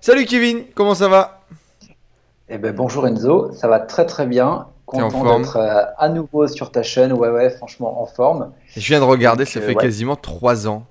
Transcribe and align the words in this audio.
Salut 0.00 0.26
Kevin, 0.26 0.62
comment 0.76 0.94
ça 0.94 1.08
va? 1.08 1.42
Eh 2.48 2.56
ben 2.56 2.74
bonjour 2.74 3.06
Enzo, 3.06 3.52
ça 3.52 3.66
va 3.66 3.80
très 3.80 4.06
très 4.06 4.26
bien. 4.26 4.68
Content 4.86 5.38
d'être 5.38 5.56
euh, 5.56 5.82
à 5.98 6.08
nouveau 6.08 6.46
sur 6.46 6.70
ta 6.70 6.82
chaîne. 6.82 7.12
Ouais 7.12 7.28
ouais, 7.28 7.50
franchement 7.50 8.00
en 8.00 8.06
forme. 8.06 8.52
Je 8.76 8.86
viens 8.86 9.00
de 9.00 9.04
regarder, 9.04 9.44
ça 9.44 9.60
fait 9.60 9.74
quasiment 9.74 10.16
3 10.16 10.68
ans. 10.68 10.86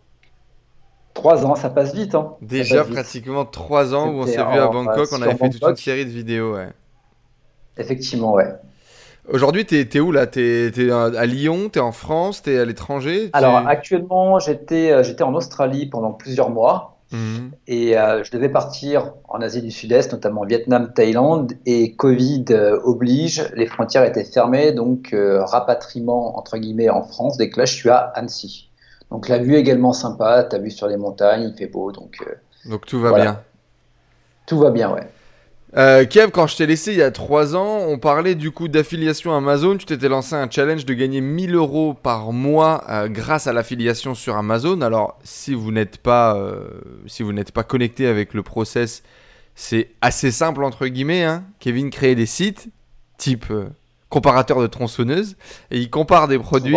3 1.13 1.45
ans, 1.45 1.55
ça 1.55 1.69
passe 1.69 1.95
vite. 1.95 2.15
Hein. 2.15 2.33
Déjà 2.41 2.83
pratiquement 2.83 3.45
3 3.45 3.95
ans 3.95 4.09
où 4.09 4.19
on 4.19 4.25
s'est 4.27 4.35
vu 4.35 4.59
à 4.59 4.67
Bangkok, 4.67 5.07
on 5.13 5.21
avait 5.21 5.35
fait 5.35 5.49
toute 5.49 5.63
une 5.63 5.75
série 5.77 6.05
de 6.05 6.11
vidéos. 6.11 6.55
Ouais. 6.55 6.69
Effectivement, 7.77 8.33
ouais. 8.33 8.53
Aujourd'hui, 9.29 9.65
tu 9.65 9.79
es, 9.79 9.99
où 9.99 10.11
là? 10.11 10.27
Tu 10.27 10.41
es, 10.41 10.91
à 10.91 11.25
Lyon 11.25 11.69
Tu 11.71 11.79
es 11.79 11.81
en 11.81 11.91
France 11.91 12.43
Tu 12.43 12.53
es 12.53 12.59
à 12.59 12.65
l'étranger? 12.65 13.29
Alors 13.33 13.55
actuellement, 13.67 14.35
euh, 14.35 14.39
j'étais 14.39 15.23
en 15.23 15.33
Australie 15.33 15.85
pendant 15.87 16.11
plusieurs 16.11 16.49
mois. 16.49 16.96
Mhm. 17.11 17.51
Et 17.67 17.97
euh, 17.97 18.23
je 18.23 18.31
devais 18.31 18.49
partir 18.49 19.13
en 19.29 19.41
Asie 19.41 19.61
du 19.61 19.71
Sud-Est, 19.71 20.11
notamment 20.11 20.43
Vietnam, 20.45 20.91
Thaïlande, 20.93 21.53
et 21.65 21.95
Covid 21.95 22.45
euh, 22.51 22.79
oblige, 22.83 23.49
les 23.55 23.65
frontières 23.65 24.03
étaient 24.03 24.25
fermées, 24.25 24.71
donc 24.71 25.15
rapatriement 25.15 26.37
entre 26.37 26.57
guillemets 26.57 26.89
en 26.89 27.03
France. 27.03 27.37
Dès 27.37 27.49
que 27.49 27.59
là, 27.59 27.65
je 27.65 27.73
suis 27.73 27.89
à 27.89 28.11
Annecy. 28.15 28.69
Donc 29.09 29.29
la 29.29 29.37
vue 29.37 29.55
est 29.55 29.59
également 29.59 29.93
sympa, 29.93 30.43
tu 30.43 30.55
as 30.55 30.59
vu 30.59 30.69
sur 30.69 30.87
les 30.87 30.97
montagnes, 30.97 31.43
il 31.43 31.57
fait 31.57 31.67
beau, 31.67 31.91
donc. 31.91 32.17
donc 32.65 32.85
tout 32.85 32.99
va 32.99 33.13
bien. 33.13 33.41
Tout 34.45 34.59
va 34.59 34.71
bien, 34.71 34.93
ouais. 34.93 35.07
Euh, 35.77 36.05
Kev, 36.05 36.31
quand 36.31 36.47
je 36.47 36.57
t'ai 36.57 36.65
laissé 36.65 36.91
il 36.91 36.97
y 36.97 37.03
a 37.03 37.11
3 37.11 37.55
ans, 37.55 37.85
on 37.87 37.99
parlait 37.99 38.33
du 38.33 38.49
coup 38.49 38.67
d'affiliation 38.67 39.35
Amazon. 39.35 39.77
Tu 39.77 39.85
t'étais 39.85 40.09
lancé 40.09 40.33
un 40.33 40.49
challenge 40.49 40.85
de 40.85 40.93
gagner 40.95 41.21
1000 41.21 41.53
euros 41.53 41.93
par 41.93 42.31
mois 42.31 42.83
euh, 42.89 43.07
grâce 43.07 43.45
à 43.45 43.53
l'affiliation 43.53 44.15
sur 44.15 44.35
Amazon. 44.37 44.81
Alors, 44.81 45.19
si 45.23 45.53
vous 45.53 45.71
n'êtes 45.71 45.97
pas, 45.97 46.35
euh, 46.35 46.67
si 47.05 47.23
pas 47.53 47.63
connecté 47.63 48.07
avec 48.07 48.33
le 48.33 48.41
process, 48.41 49.03
c'est 49.53 49.91
assez 50.01 50.31
simple 50.31 50.63
entre 50.63 50.87
guillemets. 50.87 51.23
Hein. 51.23 51.43
Kevin 51.59 51.91
crée 51.91 52.15
des 52.15 52.25
sites 52.25 52.69
type 53.19 53.45
comparateur 54.09 54.61
de 54.61 54.67
tronçonneuse 54.67 55.35
et 55.71 55.79
il 55.79 55.89
compare 55.89 56.27
des 56.27 56.39
produits, 56.39 56.75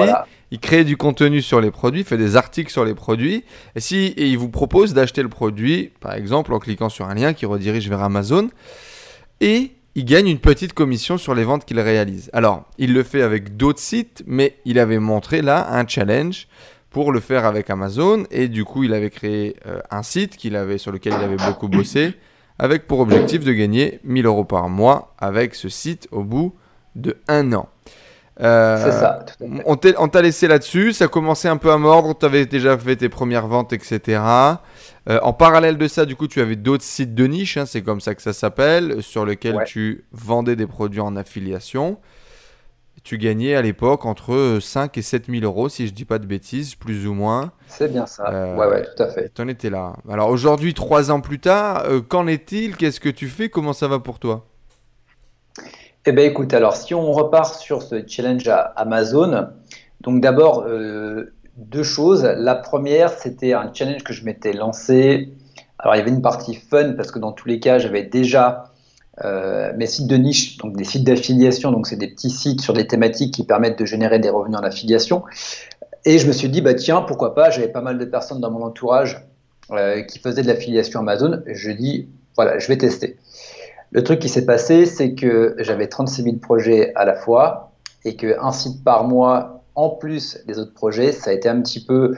il 0.51 0.59
crée 0.59 0.85
du 0.85 0.97
contenu 0.97 1.43
sur 1.43 1.61
les 1.61 1.71
produits, 1.71 2.05
fait 2.05 2.19
des 2.19 2.37
articles 2.37 2.71
sur 2.71 2.85
les 2.85 2.95
produits 2.95 3.45
et 3.77 3.81
si 3.81 4.15
et 4.17 4.27
il 4.27 4.39
vous 4.39 4.49
propose 4.49 4.95
d'acheter 4.95 5.23
le 5.23 5.29
produit 5.29 5.93
par 6.01 6.15
exemple 6.15 6.53
en 6.53 6.59
cliquant 6.59 6.89
sur 6.89 7.07
un 7.07 7.15
lien 7.15 7.33
qui 7.33 7.47
redirige 7.47 7.89
vers 7.89 8.03
Amazon 8.03 8.51
et 9.41 9.73
il 9.95 10.05
gagne 10.05 10.29
une 10.29 10.39
petite 10.39 10.73
commission 10.73 11.19
sur 11.19 11.35
les 11.35 11.43
ventes 11.43 11.65
qu'il 11.65 11.81
réalise. 11.81 12.31
Alors, 12.33 12.65
il 12.79 12.93
le 12.93 13.03
fait 13.03 13.23
avec 13.23 13.57
d'autres 13.57 13.81
sites 13.81 14.23
mais 14.27 14.57
il 14.65 14.79
avait 14.79 14.99
montré 14.99 15.43
là 15.43 15.73
un 15.73 15.87
challenge 15.87 16.49
pour 16.91 17.13
le 17.13 17.21
faire 17.21 17.45
avec 17.45 17.71
Amazon 17.71 18.25
et 18.31 18.49
du 18.49 18.65
coup, 18.65 18.85
il 18.85 18.93
avait 18.93 19.11
créé 19.11 19.57
euh, 19.67 19.81
un 19.91 20.03
site 20.03 20.37
qu'il 20.37 20.57
avait 20.57 20.79
sur 20.79 20.91
lequel 20.91 21.15
il 21.17 21.25
avait 21.25 21.37
beaucoup 21.37 21.69
bossé 21.69 22.15
avec 22.59 22.87
pour 22.87 23.01
objectif 23.01 23.43
de 23.43 23.53
gagner 23.53 24.01
1000 24.05 24.27
euros 24.27 24.45
par 24.45 24.69
mois 24.69 25.15
avec 25.19 25.55
ce 25.55 25.69
site 25.69 26.09
au 26.11 26.25
bout 26.25 26.55
de 26.97 27.17
un 27.29 27.53
an. 27.53 27.69
Euh, 28.43 28.77
c'est 28.83 28.93
ça. 28.93 29.25
On 29.67 30.09
t'a 30.09 30.23
laissé 30.23 30.49
là-dessus, 30.49 30.93
ça 30.93 31.09
commençait 31.09 31.49
un 31.49 31.59
peu 31.59 31.71
à 31.71 31.77
mordre, 31.77 32.17
tu 32.19 32.25
avais 32.25 32.47
déjà 32.47 32.77
fait 32.79 32.97
tes 32.97 33.09
premières 33.09 33.47
ventes, 33.47 33.73
etc. 33.73 34.21
Euh, 35.09 35.19
en 35.23 35.33
parallèle 35.33 35.77
de 35.77 35.89
ça, 35.89 36.07
du 36.07 36.17
coup, 36.17 36.27
tu 36.27 36.41
avais 36.41 36.57
d'autres 36.57 36.85
sites 36.85 37.15
de 37.15 37.27
niche, 37.27 37.57
hein, 37.57 37.67
c'est 37.67 37.83
comme 37.83 38.01
ça 38.01 38.15
que 38.15 38.23
ça 38.23 38.33
s'appelle, 38.33 39.03
sur 39.03 39.27
lesquels 39.27 39.63
tu 39.67 40.05
vendais 40.13 40.57
des 40.57 40.67
produits 40.67 41.01
en 41.01 41.17
affiliation. 41.17 41.99
Tu 43.03 43.17
gagnais 43.17 43.55
à 43.55 43.63
l'époque 43.63 44.05
entre 44.05 44.59
5 44.61 44.97
et 44.99 45.03
7 45.03 45.27
000 45.31 45.43
euros, 45.43 45.71
si 45.71 45.87
je 45.87 45.93
dis 45.93 46.05
pas 46.05 46.19
de 46.19 46.27
bêtises, 46.27 46.75
plus 46.75 47.07
ou 47.07 47.15
moins. 47.15 47.53
C'est 47.67 47.91
bien 47.91 48.05
ça. 48.05 48.29
Euh, 48.29 48.57
ouais, 48.57 48.67
ouais, 48.67 48.87
tout 48.95 49.03
à 49.03 49.09
fait. 49.09 49.33
Tu 49.35 49.41
en 49.41 49.49
étais 49.49 49.71
là. 49.71 49.95
Alors 50.09 50.29
aujourd'hui, 50.29 50.75
trois 50.75 51.11
ans 51.11 51.23
plus 51.23 51.41
tard, 51.41 51.87
qu'en 52.09 52.27
est-il? 52.27 52.77
Qu'est-ce 52.77 53.01
que 53.01 53.09
tu 53.09 53.29
fais? 53.29 53.49
Comment 53.49 53.73
ça 53.73 53.89
va 53.89 54.01
pour 54.01 54.19
toi? 54.19 54.50
Eh 56.07 56.13
bien, 56.13 56.25
écoute, 56.25 56.55
alors 56.55 56.77
si 56.77 56.95
on 56.95 57.13
repart 57.13 57.55
sur 57.61 57.83
ce 57.83 58.07
challenge 58.07 58.49
à 58.49 58.61
Amazon, 58.61 59.49
donc 60.01 60.21
d'abord, 60.21 60.65
euh, 60.67 61.35
deux 61.61 61.83
choses. 61.83 62.25
La 62.25 62.55
première, 62.55 63.11
c'était 63.11 63.53
un 63.53 63.73
challenge 63.73 64.03
que 64.03 64.13
je 64.13 64.25
m'étais 64.25 64.53
lancé. 64.53 65.33
Alors, 65.79 65.95
il 65.95 65.99
y 65.99 66.01
avait 66.01 66.11
une 66.11 66.23
partie 66.23 66.55
fun 66.55 66.95
parce 66.95 67.11
que 67.11 67.19
dans 67.19 67.33
tous 67.33 67.49
les 67.49 67.61
cas, 67.61 67.79
j'avais 67.79 68.03
déjà 68.03 68.73
euh, 69.25 69.73
mes 69.77 69.87
sites 69.87 70.07
de 70.07 70.17
niche, 70.17 70.57
donc 70.59 70.77
des 70.77 70.85
sites 70.85 71.05
d'affiliation. 71.05 71.71
Donc, 71.71 71.87
c'est 71.87 71.97
des 71.97 72.09
petits 72.09 72.31
sites 72.31 72.61
sur 72.61 72.73
des 72.73 72.87
thématiques 72.87 73.35
qui 73.35 73.45
permettent 73.45 73.79
de 73.79 73.85
générer 73.85 74.19
des 74.19 74.31
revenus 74.31 74.59
en 74.59 74.63
affiliation. 74.63 75.23
Et 76.05 76.19
je 76.19 76.27
me 76.27 76.33
suis 76.33 76.49
dit, 76.49 76.63
bah 76.63 76.75
tiens, 76.75 77.03
pourquoi 77.03 77.35
pas? 77.35 77.51
J'avais 77.51 77.69
pas 77.69 77.83
mal 77.83 77.99
de 77.99 78.05
personnes 78.07 78.41
dans 78.41 78.51
mon 78.51 78.65
entourage 78.65 79.23
euh, 79.71 80.03
qui 80.03 80.19
faisaient 80.19 80.43
de 80.43 80.49
l'affiliation 80.49 81.01
Amazon. 81.01 81.43
Je 81.47 81.71
dis, 81.71 82.09
voilà, 82.37 82.59
je 82.59 82.69
vais 82.69 82.79
tester. 82.79 83.19
Le 83.93 84.05
truc 84.05 84.21
qui 84.21 84.29
s'est 84.29 84.47
passé, 84.47 84.87
c'est 84.87 85.15
que 85.15 85.57
j'avais 85.59 85.89
36 85.89 86.23
000 86.23 86.37
projets 86.37 86.95
à 86.95 87.05
la 87.05 87.15
fois 87.15 87.73
et 88.05 88.15
qu'un 88.15 88.53
site 88.53 88.85
par 88.85 89.05
mois, 89.05 89.65
en 89.75 89.91
plus 89.91 90.39
des 90.47 90.59
autres 90.59 90.75
projets, 90.75 91.13
ça 91.13 91.31
a 91.31 91.33
été 91.33 91.49
un 91.49 91.61
petit 91.61 91.85
peu 91.85 92.17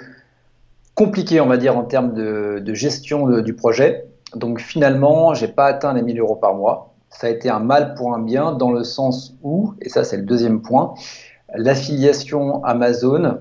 compliqué, 0.95 1.41
on 1.41 1.47
va 1.47 1.57
dire, 1.57 1.77
en 1.77 1.85
termes 1.85 2.13
de, 2.13 2.75
gestion 2.75 3.41
du 3.41 3.55
projet. 3.55 4.07
Donc 4.35 4.61
finalement, 4.61 5.35
j'ai 5.35 5.49
pas 5.49 5.67
atteint 5.67 5.95
les 5.95 6.03
1000 6.03 6.21
euros 6.21 6.37
par 6.37 6.55
mois. 6.55 6.95
Ça 7.09 7.27
a 7.27 7.31
été 7.31 7.49
un 7.49 7.61
mal 7.61 7.95
pour 7.95 8.15
un 8.15 8.21
bien 8.21 8.53
dans 8.53 8.71
le 8.71 8.85
sens 8.85 9.35
où, 9.43 9.75
et 9.81 9.89
ça 9.89 10.05
c'est 10.05 10.17
le 10.17 10.23
deuxième 10.23 10.63
point, 10.63 10.95
l'affiliation 11.55 12.65
Amazon, 12.65 13.39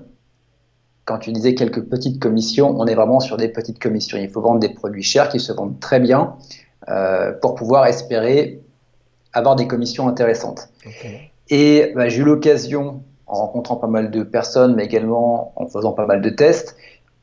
quand 1.06 1.18
tu 1.18 1.31
disais 1.31 1.56
quelques 1.56 1.84
petites 1.84 2.22
commissions, 2.22 2.75
on 2.78 2.86
est 2.86 2.96
vraiment 2.96 3.19
sur 3.19 3.38
des 3.38 3.48
petites 3.50 3.80
commissions. 3.80 4.18
Il 4.18 4.30
faut 4.30 4.42
vendre 4.42 4.59
des 4.59 4.69
produits 4.69 5.03
chers 5.03 5.30
qui 5.30 5.40
se 5.40 5.52
vendent 5.52 5.80
très 5.80 6.00
bien 6.00 6.36
pour 7.42 7.56
pouvoir 7.56 7.86
espérer 7.88 8.62
avoir 9.34 9.56
des 9.56 9.68
commissions 9.68 10.08
intéressantes. 10.08 10.69
Et 11.50 11.92
bah, 11.96 12.09
j'ai 12.09 12.22
eu 12.22 12.24
l'occasion, 12.24 13.03
en 13.28 13.36
rencontrant 13.36 13.75
pas 13.75 13.88
mal 13.88 14.12
de 14.12 14.24
personnes, 14.24 14.75
mais 14.75 14.86
également 14.86 15.53
en 15.56 15.68
faisant 15.68 15.94
pas 15.94 16.06
mal 16.06 16.22
de 16.22 16.30
tests, 16.30 16.75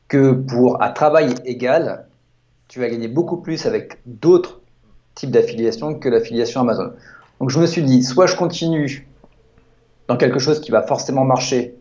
que 0.09 0.33
pour 0.33 0.83
un 0.83 0.91
travail 0.91 1.35
égal, 1.45 2.07
tu 2.69 2.81
vas 2.81 2.89
gagner 2.89 3.09
beaucoup 3.09 3.39
plus 3.39 3.67
avec 3.67 3.99
d'autres 4.07 4.61
types 5.15 5.31
d'affiliation 5.31 5.95
que 5.95 6.09
l'affiliation 6.09 6.61
Amazon. 6.61 6.93
Donc 7.41 7.51
je 7.51 7.59
me 7.59 7.67
suis 7.67 7.83
dit, 7.83 8.03
soit 8.03 8.27
je 8.27 8.37
continue 8.37 9.07
dans 10.09 10.17
quelque 10.17 10.39
chose 10.39 10.61
qui 10.61 10.71
va 10.71 10.83
forcément 10.83 11.25
marcher, 11.25 11.77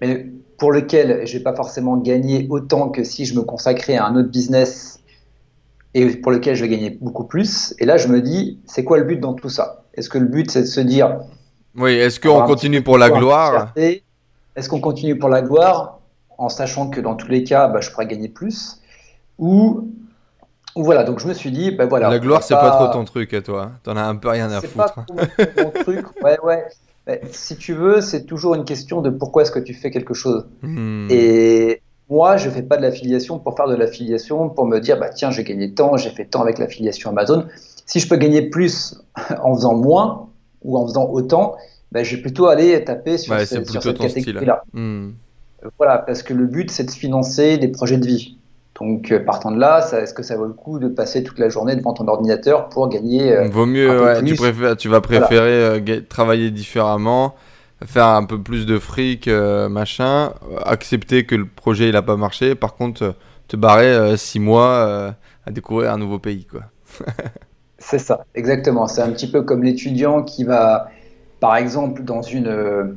mais 0.00 0.26
pour 0.56 0.72
lequel 0.72 1.26
je 1.26 1.36
vais 1.36 1.42
pas 1.42 1.54
forcément 1.54 1.96
gagner 1.96 2.46
autant 2.50 2.88
que 2.88 3.04
si 3.04 3.26
je 3.26 3.34
me 3.34 3.42
consacrais 3.42 3.96
à 3.96 4.06
un 4.06 4.16
autre 4.16 4.30
business 4.30 4.97
et 5.98 6.16
pour 6.16 6.30
lequel 6.30 6.54
je 6.54 6.62
vais 6.62 6.68
gagner 6.68 6.90
beaucoup 7.00 7.24
plus. 7.24 7.74
Et 7.78 7.84
là, 7.84 7.96
je 7.96 8.06
me 8.08 8.20
dis, 8.20 8.60
c'est 8.66 8.84
quoi 8.84 8.98
le 8.98 9.04
but 9.04 9.18
dans 9.18 9.34
tout 9.34 9.48
ça? 9.48 9.82
Est-ce 9.94 10.08
que 10.08 10.18
le 10.18 10.26
but, 10.26 10.50
c'est 10.50 10.62
de 10.62 10.66
se 10.66 10.80
dire... 10.80 11.18
Oui, 11.76 11.92
est-ce 11.92 12.20
qu'on 12.20 12.42
continue 12.42 12.82
pour 12.82 12.98
la 12.98 13.10
gloire? 13.10 13.72
Est-ce 13.76 14.68
qu'on 14.68 14.80
continue 14.80 15.18
pour 15.18 15.28
la 15.28 15.42
gloire 15.42 15.98
en 16.38 16.48
sachant 16.48 16.88
que 16.88 17.00
dans 17.00 17.16
tous 17.16 17.28
les 17.28 17.42
cas, 17.42 17.66
bah, 17.66 17.80
je 17.80 17.90
pourrais 17.90 18.06
gagner 18.06 18.28
plus? 18.28 18.80
Ou 19.38 19.88
voilà, 20.76 21.02
donc 21.02 21.18
je 21.18 21.26
me 21.26 21.34
suis 21.34 21.50
dit, 21.50 21.72
ben 21.72 21.88
voilà. 21.88 22.08
La 22.10 22.20
gloire, 22.20 22.44
c'est 22.44 22.54
pas... 22.54 22.70
trop 22.70 22.92
ton 22.92 23.04
truc 23.04 23.34
à 23.34 23.42
toi. 23.42 23.72
T'en 23.82 23.96
as 23.96 24.04
un 24.04 24.14
peu 24.14 24.28
rien 24.28 24.50
à 24.52 24.60
foutre. 24.60 25.04
C'est 25.36 25.54
pas 25.54 25.64
mon 25.64 25.70
truc. 25.70 26.06
Ouais, 26.22 26.38
ouais. 26.44 27.20
si 27.32 27.56
tu 27.56 27.74
veux, 27.74 28.00
c'est 28.00 28.24
toujours 28.24 28.54
une 28.54 28.64
question 28.64 29.00
de 29.00 29.10
pourquoi 29.10 29.42
est-ce 29.42 29.50
que 29.50 29.58
tu 29.58 29.74
fais 29.74 29.90
quelque 29.90 30.14
chose. 30.14 30.46
Hmm. 30.62 31.08
Et 31.10 31.82
moi, 32.10 32.36
je 32.36 32.48
ne 32.48 32.54
fais 32.54 32.62
pas 32.62 32.76
de 32.76 32.82
l'affiliation 32.82 33.38
pour 33.38 33.56
faire 33.56 33.68
de 33.68 33.74
l'affiliation, 33.74 34.48
pour 34.48 34.66
me 34.66 34.78
dire, 34.78 34.98
bah, 34.98 35.10
tiens, 35.10 35.30
j'ai 35.30 35.44
gagné 35.44 35.74
tant, 35.74 35.96
j'ai 35.96 36.10
fait 36.10 36.24
tant 36.24 36.42
avec 36.42 36.58
l'affiliation 36.58 37.10
Amazon. 37.10 37.46
Si 37.86 38.00
je 38.00 38.08
peux 38.08 38.16
gagner 38.16 38.42
plus 38.42 39.02
en 39.42 39.54
faisant 39.54 39.74
moins 39.74 40.28
ou 40.62 40.76
en 40.78 40.86
faisant 40.86 41.08
autant, 41.10 41.56
bah, 41.92 42.02
je 42.02 42.16
vais 42.16 42.22
plutôt 42.22 42.46
aller 42.46 42.82
taper 42.84 43.18
sur, 43.18 43.38
cette 43.40 43.98
catégorie-là. 43.98 44.62
Hmm. 44.72 45.10
Voilà, 45.76 45.98
parce 45.98 46.22
que 46.22 46.34
le 46.34 46.46
but, 46.46 46.70
c'est 46.70 46.84
de 46.84 46.90
financer 46.90 47.58
des 47.58 47.68
projets 47.68 47.98
de 47.98 48.06
vie. 48.06 48.38
Donc, 48.80 49.10
euh, 49.10 49.18
partant 49.18 49.50
de 49.50 49.58
là, 49.58 49.86
est-ce 49.92 50.14
que 50.14 50.22
ça 50.22 50.36
vaut 50.36 50.46
le 50.46 50.52
coup 50.52 50.78
de 50.78 50.86
passer 50.86 51.24
toute 51.24 51.38
la 51.38 51.48
journée 51.48 51.74
devant 51.74 51.94
ton 51.94 52.06
ordinateur 52.06 52.68
pour 52.68 52.88
gagner 52.88 53.32
euh, 53.32 53.48
Vaut 53.48 53.66
mieux, 53.66 54.04
ouais, 54.04 54.22
tu, 54.22 54.36
préfères, 54.36 54.76
tu, 54.76 54.88
vas 54.88 55.00
préférer 55.00 55.80
euh, 55.80 56.00
travailler 56.08 56.50
différemment, 56.52 57.34
faire 57.86 58.06
un 58.06 58.24
peu 58.24 58.40
plus 58.40 58.66
de 58.66 58.78
fric, 58.78 59.28
euh, 59.28 59.68
machin, 59.68 60.32
accepter 60.64 61.24
que 61.26 61.34
le 61.34 61.46
projet 61.46 61.88
il 61.88 61.96
a 61.96 62.02
pas 62.02 62.16
marché, 62.16 62.54
par 62.54 62.74
contre 62.74 63.02
euh, 63.02 63.12
te 63.46 63.56
barrer 63.56 64.16
6 64.16 64.38
euh, 64.38 64.42
mois 64.42 65.14
à 65.46 65.50
découvrir 65.50 65.92
un 65.92 65.98
nouveau 65.98 66.18
pays 66.18 66.44
quoi. 66.44 66.62
c'est 67.78 67.98
ça, 67.98 68.24
exactement. 68.34 68.86
C'est 68.86 69.02
un 69.02 69.10
petit 69.10 69.30
peu 69.30 69.42
comme 69.42 69.62
l'étudiant 69.62 70.22
qui 70.22 70.44
va, 70.44 70.88
par 71.40 71.56
exemple, 71.56 72.02
dans 72.02 72.22
une 72.22 72.96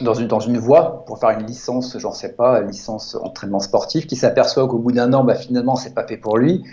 dans 0.00 0.14
une, 0.14 0.26
dans 0.26 0.40
une 0.40 0.58
voie 0.58 1.04
pour 1.06 1.20
faire 1.20 1.30
une 1.30 1.46
licence, 1.46 1.96
j'en 1.98 2.10
sais 2.10 2.32
pas, 2.32 2.60
licence 2.62 3.14
entraînement 3.14 3.60
sportif, 3.60 4.08
qui 4.08 4.16
s'aperçoit 4.16 4.66
qu'au 4.66 4.78
bout 4.78 4.90
d'un 4.90 5.12
an, 5.12 5.22
bah, 5.22 5.36
finalement, 5.36 5.76
c'est 5.76 5.94
pas 5.94 6.04
fait 6.04 6.16
pour 6.16 6.36
lui. 6.36 6.64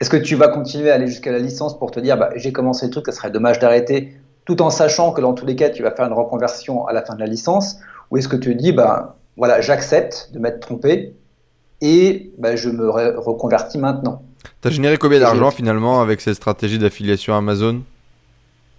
Est-ce 0.00 0.08
que 0.08 0.16
tu 0.16 0.36
vas 0.36 0.48
continuer 0.48 0.90
à 0.90 0.94
aller 0.94 1.06
jusqu'à 1.06 1.32
la 1.32 1.38
licence 1.38 1.78
pour 1.78 1.90
te 1.90 2.00
dire, 2.00 2.16
bah, 2.16 2.30
j'ai 2.34 2.50
commencé 2.50 2.86
le 2.86 2.92
truc, 2.92 3.04
ça 3.06 3.12
serait 3.12 3.30
dommage 3.30 3.58
d'arrêter 3.58 4.14
tout 4.44 4.62
en 4.62 4.70
sachant 4.70 5.12
que 5.12 5.20
dans 5.20 5.34
tous 5.34 5.46
les 5.46 5.56
cas, 5.56 5.70
tu 5.70 5.82
vas 5.82 5.92
faire 5.92 6.06
une 6.06 6.12
reconversion 6.12 6.86
à 6.86 6.92
la 6.92 7.02
fin 7.02 7.14
de 7.14 7.20
la 7.20 7.26
licence 7.26 7.76
Ou 8.10 8.16
est-ce 8.16 8.28
que 8.28 8.36
tu 8.36 8.56
te 8.56 8.62
dis, 8.62 8.72
ben, 8.72 9.14
voilà, 9.36 9.60
j'accepte 9.60 10.30
de 10.32 10.38
m'être 10.38 10.60
trompé 10.60 11.14
et 11.80 12.32
ben, 12.38 12.56
je 12.56 12.68
me 12.68 12.88
reconvertis 12.88 13.78
maintenant 13.78 14.22
T'as 14.60 14.70
généré 14.70 14.96
combien 14.96 15.20
d'argent 15.20 15.50
finalement 15.50 16.00
avec 16.00 16.20
cette 16.20 16.34
stratégie 16.34 16.78
d'affiliation 16.78 17.34
Amazon? 17.34 17.82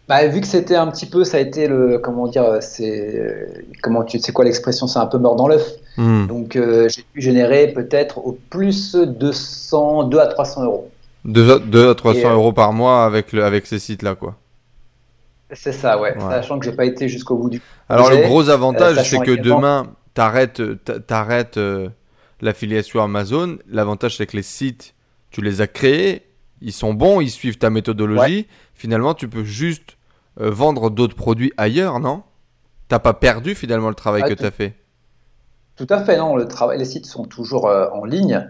Bah, 0.10 0.28
vu 0.28 0.42
que 0.42 0.48
c'était 0.48 0.76
un 0.76 0.88
petit 0.88 1.06
peu, 1.06 1.24
ça 1.24 1.38
a 1.38 1.40
été 1.40 1.68
le, 1.68 1.98
comment 1.98 2.28
dire, 2.28 2.58
c'est, 2.60 3.48
comment 3.82 4.04
tu 4.04 4.20
sais 4.20 4.34
quoi 4.34 4.44
l'expression, 4.44 4.86
c'est 4.86 5.00
un 5.00 5.06
peu 5.06 5.18
mort 5.18 5.38
dans 5.38 5.48
l'œuf. 5.48 5.66
Hmm. 5.98 6.28
Donc 6.28 6.56
euh, 6.56 6.90
j'ai 6.90 7.04
pu 7.04 7.22
générer 7.22 7.68
peut-être 7.68 8.18
au 8.18 8.38
plus 8.50 8.96
200, 8.96 10.06
2 10.06 10.20
à 10.20 10.28
300 10.28 10.64
euros. 10.66 10.90
2, 11.26 11.90
à 11.90 11.96
300 11.96 12.20
euh, 12.20 12.34
euros 12.34 12.52
par 12.52 12.74
mois 12.74 13.06
avec, 13.06 13.32
le, 13.32 13.46
avec 13.46 13.66
ces 13.66 13.80
sites-là, 13.80 14.16
quoi. 14.16 14.36
C'est 15.54 15.72
ça, 15.72 16.00
ouais. 16.00 16.16
Sachant 16.20 16.60
que 16.60 16.66
j'ai 16.66 16.76
pas 16.76 16.86
été 16.86 17.08
jusqu'au 17.08 17.38
bout 17.38 17.50
du. 17.50 17.62
Alors 17.90 18.10
le 18.10 18.18
gros 18.18 18.50
avantage, 18.50 18.98
euh, 18.98 19.04
c'est 19.04 19.20
que 19.20 19.32
demain, 19.32 19.94
t'arrêtes, 20.14 20.62
t'arrêtes 21.08 21.60
l'affiliation 22.42 23.02
Amazon. 23.02 23.58
L'avantage, 23.68 24.18
c'est 24.18 24.28
que 24.28 24.38
les 24.38 24.44
sites, 24.44 24.94
tu 25.32 25.42
les 25.42 25.62
as 25.62 25.68
créés, 25.68 26.24
ils 26.62 26.72
sont 26.72 26.94
bons, 26.94 27.22
ils 27.22 27.30
suivent 27.32 27.58
ta 27.58 27.70
méthodologie. 27.70 28.48
Finalement, 28.74 29.14
tu 29.14 29.28
peux 29.28 29.44
juste 29.44 29.98
euh, 30.40 30.50
vendre 30.50 30.90
d'autres 30.90 31.16
produits 31.16 31.52
ailleurs, 31.58 32.00
non? 32.00 32.24
T'as 32.88 33.00
pas 33.00 33.14
perdu 33.14 33.56
finalement 33.56 33.90
le 33.90 33.96
travail 33.96 34.24
que 34.24 34.34
tu 34.34 34.46
as 34.46 34.52
fait? 34.52 34.76
Tout 35.76 35.88
à 35.90 36.04
fait, 36.04 36.18
non. 36.18 36.36
Le 36.36 36.48
travail, 36.48 36.78
les 36.78 36.86
sites 36.86 37.06
sont 37.06 37.26
toujours 37.26 37.68
euh, 37.68 37.88
en 37.94 38.06
ligne. 38.06 38.48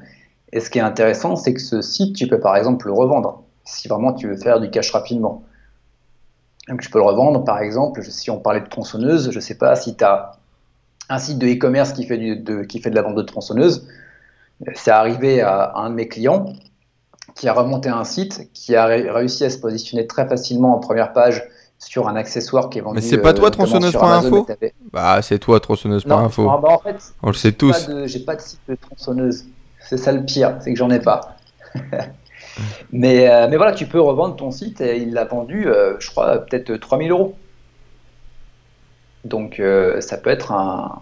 Et 0.52 0.60
ce 0.60 0.70
qui 0.70 0.80
est 0.80 0.82
intéressant, 0.82 1.36
c'est 1.36 1.54
que 1.54 1.62
ce 1.62 1.82
site, 1.82 2.16
tu 2.16 2.28
peux 2.28 2.40
par 2.40 2.56
exemple 2.56 2.88
le 2.88 2.94
revendre 2.94 3.44
si 3.66 3.88
vraiment 3.88 4.14
tu 4.14 4.28
veux 4.28 4.38
faire 4.38 4.60
du 4.60 4.70
cash 4.70 4.92
rapidement. 4.92 5.44
Donc 6.68 6.82
tu 6.82 6.90
peux 6.90 7.00
le 7.00 7.06
revendre, 7.06 7.44
par 7.44 7.60
exemple, 7.60 8.04
si 8.04 8.30
on 8.30 8.40
parlait 8.40 8.62
de 8.62 8.68
tronçonneuse, 8.68 9.32
je 9.32 9.36
ne 9.36 9.42
sais 9.42 9.58
pas 9.58 9.76
si 9.76 9.96
tu 9.96 10.04
as 10.04 10.38
un 11.10 11.20
site 11.20 11.38
de 11.38 11.48
e-commerce 11.48 11.92
qui, 11.94 12.06
fait 12.06 12.18
de, 12.18 12.64
qui 12.64 12.80
fait 12.80 12.90
de 12.90 12.96
la 12.96 13.02
vente 13.02 13.16
de 13.16 13.22
tronçonneuse. 13.22 13.88
C'est 14.76 14.92
arrivé 14.92 15.42
à, 15.42 15.74
un 15.76 15.90
de 15.90 15.96
mes 15.96 16.08
clients 16.08 16.46
qui 17.36 17.50
a 17.50 17.54
remonté 17.54 17.90
un 17.90 18.04
site, 18.06 18.50
qui 18.54 18.76
a 18.76 18.86
réussi 18.86 19.44
à 19.44 19.50
se 19.50 19.58
positionner 19.58 20.08
très 20.08 20.28
facilement 20.28 20.76
en 20.76 20.80
première 20.80 21.12
page 21.12 21.44
sur 21.80 22.08
un 22.08 22.16
accessoire 22.16 22.70
qui 22.70 22.78
est 22.78 22.82
vendu. 22.82 22.96
Mais 22.96 23.02
c'est 23.02 23.18
pas 23.18 23.34
toi 23.34 23.48
euh, 23.48 23.52
tronçonneuse.info 23.52 24.48
Bah 24.94 25.22
c'est 25.22 25.40
toi 25.40 25.60
tronçonneuse.info. 25.60 26.46
bah, 26.46 26.70
en 26.70 26.80
fait, 26.80 26.96
On 27.22 27.28
le 27.28 27.34
sait 27.34 27.52
tous. 27.52 27.90
J'ai 28.06 28.20
pas 28.20 28.36
de 28.36 28.42
site 28.42 28.60
de 28.70 28.76
tronçonneuse. 28.76 29.46
C'est 29.82 29.98
ça 29.98 30.14
le 30.14 30.24
pire, 30.24 30.58
c'est 30.62 30.72
que 30.72 30.80
j'en 30.80 30.90
ai 30.92 31.00
pas. 31.00 31.36
mais, 32.92 33.30
euh, 33.30 33.48
mais 33.50 33.58
voilà, 33.58 33.72
tu 33.72 33.86
peux 33.86 34.00
revendre 34.00 34.36
ton 34.36 34.52
site 34.52 34.82
et 34.82 34.98
il 34.98 35.14
l'a 35.14 35.26
vendu, 35.26 35.68
euh, 35.68 35.96
je 36.00 36.10
crois, 36.10 36.40
peut-être 36.40 36.76
3000 36.76 37.12
euros. 37.12 37.36
Donc 39.26 39.62
ça 40.02 40.18
peut 40.18 40.30
être 40.30 40.52
un. 40.52 41.02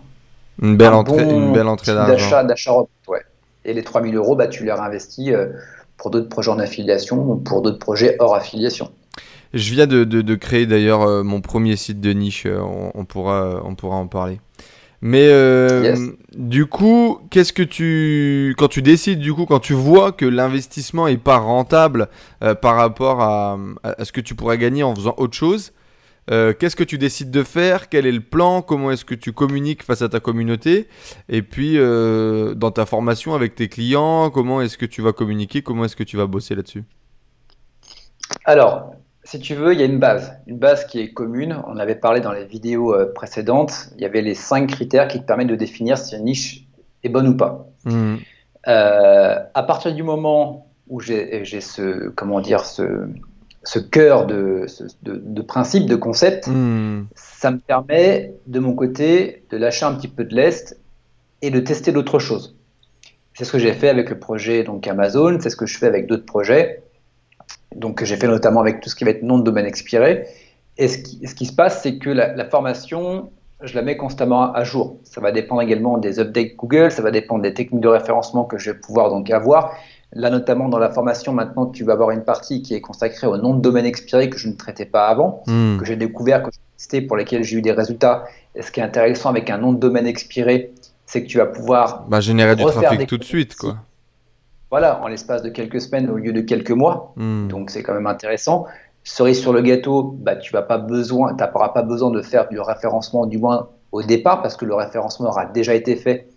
Une 0.62 0.78
belle 0.78 0.94
entrée, 0.94 1.24
une 1.24 1.54
belle 1.54 1.68
entrée 1.68 1.96
d'argent. 1.96 2.44
D'achat, 2.44 2.76
ouais. 3.08 3.22
Et 3.66 3.74
les 3.74 3.84
3000 3.84 4.16
euros, 4.16 4.36
bah, 4.36 4.48
tu 4.48 4.64
les 4.64 4.72
réinvestis 4.72 5.32
pour 5.98 6.12
d'autres 6.12 6.30
projets 6.30 6.52
en 6.52 6.60
affiliation 6.60 7.18
ou 7.18 7.36
pour 7.36 7.64
d'autres 7.64 7.80
projets 7.80 8.16
hors 8.20 8.36
affiliation. 8.36 8.92
Je 9.54 9.74
viens 9.74 9.88
de, 9.88 10.36
créer 10.36 10.66
d'ailleurs 10.66 11.02
euh, 11.02 11.24
mon 11.24 11.42
premier 11.42 11.76
site 11.76 12.00
de 12.00 12.12
niche, 12.12 12.46
euh, 12.46 12.62
on, 12.94 13.04
pourra, 13.04 13.62
on 13.66 13.76
pourra 13.76 13.98
en 13.98 14.08
parler. 14.08 14.40
Mais 15.02 15.28
euh, 15.30 16.12
du 16.36 16.68
coup, 16.68 17.20
qu'est-ce 17.32 17.54
que 17.54 17.64
tu 17.64 18.54
quand 18.58 18.68
tu 18.68 18.84
décides 18.84 19.20
du 19.20 19.34
coup 19.34 19.46
quand 19.46 19.60
tu 19.60 19.74
vois 19.74 20.12
que 20.12 20.26
l'investissement 20.26 21.08
est 21.08 21.18
pas 21.18 21.38
rentable 21.38 22.08
par 22.62 22.76
rapport 22.76 23.22
à, 23.22 23.58
ce 24.04 24.12
que 24.12 24.22
tu 24.22 24.36
pourrais 24.36 24.60
gagner 24.60 24.84
en 24.84 24.94
faisant 24.94 25.16
autre 25.18 25.36
chose, 25.36 25.74
qu'est-ce 26.28 26.76
que 26.76 26.84
tu 26.84 27.00
décides 27.00 27.32
de 27.32 27.42
faire? 27.42 27.90
Quel 27.90 28.06
est 28.06 28.12
le 28.12 28.22
plan? 28.22 28.62
Comment 28.62 28.92
est-ce 28.92 29.06
que 29.06 29.16
tu 29.16 29.34
communiques 29.34 29.82
face 29.82 30.04
à 30.04 30.10
ta 30.10 30.20
communauté? 30.20 30.88
Et 31.30 31.42
puis 31.42 31.78
dans 31.78 32.72
ta 32.72 32.86
formation 32.86 33.34
avec 33.34 33.56
tes 33.56 33.70
clients, 33.70 34.30
comment 34.30 34.62
est-ce 34.62 34.78
que 34.78 34.86
tu 34.86 35.02
vas 35.02 35.14
communiquer? 35.14 35.64
Comment 35.64 35.86
est-ce 35.86 35.96
que 35.96 36.04
tu 36.04 36.16
vas 36.16 36.28
bosser 36.28 36.54
là-dessus? 36.54 36.84
Alors, 38.46 38.94
si 39.24 39.40
tu 39.40 39.54
veux, 39.54 39.74
il 39.74 39.80
y 39.80 39.84
a 39.84 39.86
une 39.86 40.00
base, 40.00 40.34
une 40.48 40.58
base 40.58 40.86
qui 40.86 41.00
est 41.00 41.14
commune. 41.14 41.62
On 41.68 41.78
avait 41.78 41.96
parlé 41.96 42.22
dans 42.22 42.32
les 42.32 42.46
vidéos 42.46 42.94
euh, 42.94 43.12
précédentes. 43.14 43.90
Il 43.96 44.02
y 44.02 44.06
avait 44.06 44.22
les 44.22 44.34
cinq 44.34 44.68
critères 44.68 45.08
qui 45.08 45.20
te 45.20 45.26
permettent 45.26 45.48
de 45.48 45.56
définir 45.56 45.98
si 45.98 46.16
une 46.16 46.26
niche 46.26 46.66
est 47.04 47.10
bonne 47.10 47.28
ou 47.28 47.38
pas. 47.38 47.68
Mmh. 47.86 48.16
Euh, 48.68 49.40
à 49.54 49.64
partir 49.64 49.94
du 49.94 50.04
moment 50.04 50.68
où 50.88 51.00
j'ai 51.00 51.46
ce, 51.46 52.10
comment 52.10 52.42
dire, 52.42 52.66
ce, 52.66 53.08
ce 53.64 53.80
cœur 53.80 54.26
de, 54.26 54.66
de, 55.04 55.42
principe, 55.42 55.86
de 55.86 55.96
concept, 55.96 56.48
mmh. 56.48 57.06
ça 57.16 57.52
me 57.52 57.60
permet 57.60 58.34
de 58.48 58.60
mon 58.60 58.74
côté 58.74 59.44
de 59.52 59.58
lâcher 59.58 59.86
un 59.86 59.94
petit 59.94 60.08
peu 60.08 60.26
de 60.26 60.36
l'est 60.36 60.80
et 61.42 61.52
de 61.52 61.60
tester 61.60 61.92
d'autres 61.92 62.20
choses. 62.20 62.56
C'est 63.34 63.46
ce 63.46 63.52
que 63.52 63.60
j'ai 63.60 63.74
fait 63.74 63.90
avec 63.90 64.10
le 64.10 64.20
projet 64.20 64.64
donc 64.64 64.88
Amazon, 64.88 65.38
c'est 65.40 65.50
ce 65.50 65.56
que 65.56 65.66
je 65.66 65.78
fais 65.78 65.88
avec 65.88 66.08
d'autres 66.08 66.26
projets 66.26 66.81
donc 67.76 68.04
j'ai 68.04 68.18
fait 68.18 68.28
notamment 68.28 68.62
avec 68.62 68.82
tout 68.82 68.90
ce 68.90 68.96
qui 68.96 69.04
va 69.04 69.12
être 69.12 69.24
nom 69.24 69.38
de 69.38 69.44
domaine 69.44 69.66
expiré. 69.66 70.28
Et 70.78 70.88
ce 70.88 70.98
qui, 70.98 71.26
ce 71.28 71.36
qui 71.36 71.46
se 71.46 71.54
passe, 71.54 71.82
c'est 71.82 71.98
que 71.98 72.10
la, 72.10 72.46
formation, 72.46 73.30
je 73.62 73.76
la 73.76 73.82
mets 73.82 73.98
constamment 73.98 74.54
à 74.54 74.64
jour. 74.64 74.98
Ça 75.04 75.22
va 75.22 75.32
dépendre 75.32 75.62
également 75.62 75.98
des 75.98 76.20
updates 76.20 76.56
Google, 76.58 76.92
ça 76.92 77.02
va 77.02 77.12
dépendre 77.12 77.44
des 77.44 77.54
techniques 77.54 77.82
de 77.82 77.88
référencement 77.88 78.46
que 78.46 78.58
je 78.58 78.72
vais 78.72 78.78
pouvoir 78.78 79.10
donc 79.10 79.30
avoir. 79.30 79.74
Là, 80.14 80.30
notamment 80.30 80.68
dans 80.68 80.80
la 80.80 80.90
formation, 80.90 81.32
maintenant, 81.32 81.68
tu 81.68 81.86
vas 81.86 81.94
avoir 81.94 82.12
une 82.12 82.24
partie 82.24 82.62
qui 82.62 82.74
est 82.74 82.82
consacrée 82.82 83.28
au 83.28 83.38
nom 83.38 83.54
de 83.54 83.62
domaine 83.62 83.86
expiré 83.86 84.30
que 84.30 84.38
je 84.38 84.50
ne 84.50 84.54
traitais 84.54 84.86
pas 84.86 85.08
avant, 85.08 85.44
hmm. 85.48 85.78
que 85.78 85.86
j'ai 85.86 85.96
découvert, 85.96 86.44
que 86.44 86.50
j'ai 86.52 86.60
testé, 86.78 87.02
pour 87.02 87.16
lesquels 87.16 87.44
j'ai 87.44 87.58
eu 87.58 87.62
des 87.62 87.72
résultats. 87.72 88.26
Et 88.56 88.62
ce 88.62 88.72
qui 88.72 88.82
est 88.82 88.84
intéressant 88.84 89.30
avec 89.30 89.50
un 89.50 89.58
nom 89.58 89.72
de 89.72 89.80
domaine 89.80 90.08
expiré, 90.08 90.74
c'est 91.06 91.24
que 91.24 91.28
tu 91.28 91.38
vas 91.38 91.46
pouvoir 91.46 92.06
bah, 92.10 92.20
générer 92.20 92.58
du 92.58 92.66
trafic 92.66 93.08
tout 93.08 93.18
de 93.18 93.24
suite, 93.24 93.56
quoi 93.56 93.78
voilà, 94.72 95.02
en 95.04 95.08
l'espace 95.08 95.44
de 95.44 95.50
quelques 95.50 95.82
semaines 95.82 96.10
au 96.10 96.16
lieu 96.16 96.32
de 96.32 96.42
quelques 96.42 96.72
mois. 96.72 97.14
Hmm. 97.18 97.48
Donc 97.50 97.70
c'est 97.70 97.84
quand 97.84 97.94
même 97.94 98.08
intéressant. 98.08 98.66
Cerise 99.04 99.40
sur 99.40 99.52
le 99.52 99.62
gâteau, 99.62 100.16
bah, 100.20 100.38
tu 100.38 100.54
n'auras 100.54 100.66
pas 100.68 100.78
besoin 100.78 101.34
de 101.34 102.22
faire 102.22 102.48
du 102.50 102.60
référencement, 102.60 103.26
du 103.26 103.38
moins 103.38 103.70
au 103.92 104.02
départ, 104.02 104.42
parce 104.42 104.56
que 104.56 104.66
le 104.66 104.76
référencement 104.76 105.30
aura 105.30 105.46
déjà 105.46 105.74
été 105.74 105.96
fait 105.96 106.30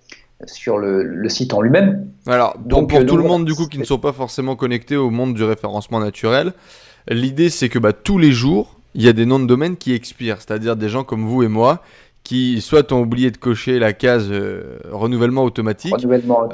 sur 0.46 0.78
le, 0.78 1.28
site 1.28 1.54
en 1.54 1.60
lui-même. 1.60 2.08
Alors, 2.26 2.56
donc, 2.58 2.90
pour 2.90 3.06
tout 3.06 3.16
le 3.16 3.22
monde 3.22 3.44
du 3.44 3.54
coup 3.54 3.66
qui 3.66 3.78
ne 3.78 3.84
sont 3.84 3.98
pas 3.98 4.12
forcément 4.12 4.56
connectés 4.56 4.96
au 4.96 5.10
monde 5.10 5.34
du 5.34 5.44
référencement 5.44 6.00
naturel, 6.00 6.52
l'idée 7.08 7.50
c'est 7.50 7.68
que 7.68 7.78
bah, 7.78 7.92
tous 7.92 8.18
les 8.18 8.32
jours, 8.32 8.76
il 8.94 9.02
y 9.02 9.08
a 9.08 9.12
des 9.12 9.26
noms 9.26 9.38
de 9.38 9.46
domaine 9.46 9.76
qui 9.76 9.92
expirent, 9.94 10.38
c'est-à-dire 10.40 10.74
des 10.74 10.88
gens 10.88 11.04
comme 11.04 11.24
vous 11.24 11.42
et 11.42 11.48
moi 11.48 11.82
qui 12.24 12.62
soit 12.62 12.90
ont 12.90 13.02
oublié 13.02 13.30
de 13.30 13.36
cocher 13.36 13.78
la 13.78 13.92
case 13.92 14.28
euh, 14.30 14.78
renouvellement 14.90 15.44
automatique, 15.44 15.94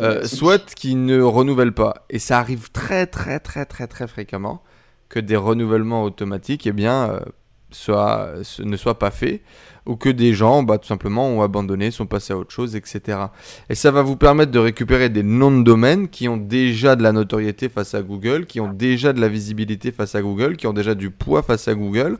euh, 0.00 0.24
soit 0.24 0.74
qui 0.74 0.96
ne 0.96 1.22
renouvellent 1.22 1.72
pas. 1.72 2.04
Et 2.10 2.18
ça 2.18 2.38
arrive 2.38 2.70
très 2.72 3.06
très 3.06 3.38
très 3.38 3.64
très 3.64 3.86
très 3.86 4.08
fréquemment 4.08 4.62
que 5.08 5.20
des 5.20 5.36
renouvellements 5.36 6.02
automatiques 6.02 6.66
eh 6.66 6.72
bien, 6.72 7.10
euh, 7.10 7.20
ne 8.64 8.76
soient 8.76 8.98
pas 8.98 9.10
faits 9.10 9.42
ou 9.86 9.96
que 9.96 10.08
des 10.08 10.34
gens 10.34 10.62
bah, 10.62 10.78
tout 10.78 10.86
simplement 10.86 11.28
ont 11.28 11.42
abandonné, 11.42 11.90
sont 11.90 12.06
passés 12.06 12.32
à 12.32 12.36
autre 12.36 12.52
chose, 12.52 12.76
etc. 12.76 13.18
Et 13.68 13.74
ça 13.74 13.90
va 13.90 14.02
vous 14.02 14.16
permettre 14.16 14.52
de 14.52 14.58
récupérer 14.58 15.08
des 15.08 15.22
noms 15.22 15.56
de 15.56 15.62
domaines 15.62 16.08
qui 16.08 16.28
ont 16.28 16.36
déjà 16.36 16.96
de 16.96 17.02
la 17.02 17.12
notoriété 17.12 17.68
face 17.68 17.94
à 17.94 18.02
Google, 18.02 18.46
qui 18.46 18.60
ont 18.60 18.72
déjà 18.72 19.12
de 19.12 19.20
la 19.20 19.28
visibilité 19.28 19.92
face 19.92 20.14
à 20.14 20.22
Google, 20.22 20.56
qui 20.56 20.66
ont 20.66 20.72
déjà 20.72 20.94
du 20.94 21.10
poids 21.10 21.42
face 21.42 21.68
à 21.68 21.74
Google. 21.74 22.18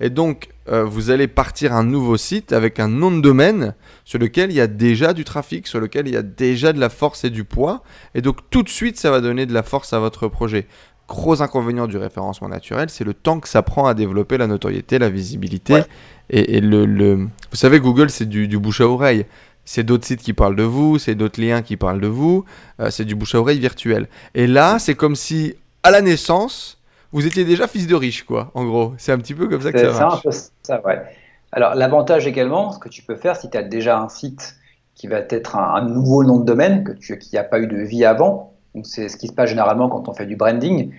Et 0.00 0.10
donc, 0.10 0.48
euh, 0.68 0.84
vous 0.84 1.10
allez 1.10 1.28
partir 1.28 1.72
un 1.72 1.84
nouveau 1.84 2.16
site 2.16 2.52
avec 2.52 2.80
un 2.80 2.88
nom 2.88 3.10
de 3.10 3.20
domaine 3.20 3.74
sur 4.04 4.18
lequel 4.18 4.50
il 4.50 4.56
y 4.56 4.60
a 4.60 4.66
déjà 4.66 5.12
du 5.12 5.24
trafic, 5.24 5.66
sur 5.66 5.80
lequel 5.80 6.08
il 6.08 6.14
y 6.14 6.16
a 6.16 6.22
déjà 6.22 6.72
de 6.72 6.80
la 6.80 6.88
force 6.88 7.24
et 7.24 7.30
du 7.30 7.44
poids. 7.44 7.82
Et 8.14 8.22
donc, 8.22 8.38
tout 8.50 8.62
de 8.62 8.68
suite, 8.68 8.98
ça 8.98 9.10
va 9.10 9.20
donner 9.20 9.46
de 9.46 9.54
la 9.54 9.62
force 9.62 9.92
à 9.92 9.98
votre 9.98 10.28
projet. 10.28 10.66
Gros 11.08 11.40
inconvénient 11.40 11.86
du 11.86 11.96
référencement 11.98 12.48
naturel, 12.48 12.90
c'est 12.90 13.04
le 13.04 13.14
temps 13.14 13.38
que 13.38 13.48
ça 13.48 13.62
prend 13.62 13.86
à 13.86 13.94
développer 13.94 14.38
la 14.38 14.48
notoriété, 14.48 14.98
la 14.98 15.08
visibilité. 15.08 15.82
Et, 16.30 16.60
le, 16.60 17.14
Vous 17.50 17.56
savez, 17.56 17.78
Google, 17.78 18.10
c'est 18.10 18.28
du, 18.28 18.58
bouche 18.58 18.80
à 18.80 18.88
oreille. 18.88 19.24
C'est 19.64 19.84
d'autres 19.84 20.04
sites 20.04 20.20
qui 20.20 20.32
parlent 20.32 20.56
de 20.56 20.64
vous, 20.64 20.98
c'est 20.98 21.14
d'autres 21.14 21.40
liens 21.40 21.62
qui 21.62 21.76
parlent 21.76 22.00
de 22.00 22.06
vous, 22.06 22.44
euh, 22.80 22.90
c'est 22.90 23.04
du 23.04 23.16
bouche 23.16 23.34
à 23.34 23.40
oreille 23.40 23.58
virtuel. 23.58 24.08
Et 24.34 24.46
là, 24.46 24.78
c'est 24.78 24.94
comme 24.94 25.16
si, 25.16 25.54
à 25.82 25.90
la 25.90 26.02
naissance, 26.02 26.75
vous 27.12 27.26
étiez 27.26 27.44
déjà 27.44 27.66
fils 27.66 27.86
de 27.86 27.94
riche, 27.94 28.24
quoi, 28.24 28.50
en 28.54 28.64
gros. 28.64 28.94
C'est 28.98 29.12
un 29.12 29.18
petit 29.18 29.34
peu 29.34 29.48
comme 29.48 29.62
ça 29.62 29.72
que 29.72 29.78
ça 29.78 29.92
marche. 29.92 30.22
C'est 30.22 30.28
un 30.28 30.30
peu 30.30 30.38
ça, 30.62 30.86
ouais. 30.86 31.02
Alors, 31.52 31.74
l'avantage 31.74 32.26
également, 32.26 32.72
ce 32.72 32.78
que 32.78 32.88
tu 32.88 33.02
peux 33.02 33.16
faire, 33.16 33.36
si 33.36 33.48
tu 33.48 33.56
as 33.56 33.62
déjà 33.62 33.98
un 33.98 34.08
site 34.08 34.56
qui 34.94 35.06
va 35.06 35.18
être 35.18 35.56
un, 35.56 35.82
nouveau 35.82 36.24
nom 36.24 36.38
de 36.38 36.44
domaine, 36.44 36.84
que 36.84 36.92
tu, 36.92 37.18
qui 37.18 37.36
n'a 37.36 37.44
pas 37.44 37.60
eu 37.60 37.66
de 37.66 37.76
vie 37.76 38.04
avant, 38.04 38.54
donc 38.74 38.86
c'est 38.86 39.08
ce 39.08 39.16
qui 39.16 39.28
se 39.28 39.32
passe 39.32 39.50
généralement 39.50 39.88
quand 39.88 40.08
on 40.08 40.14
fait 40.14 40.26
du 40.26 40.36
branding. 40.36 40.92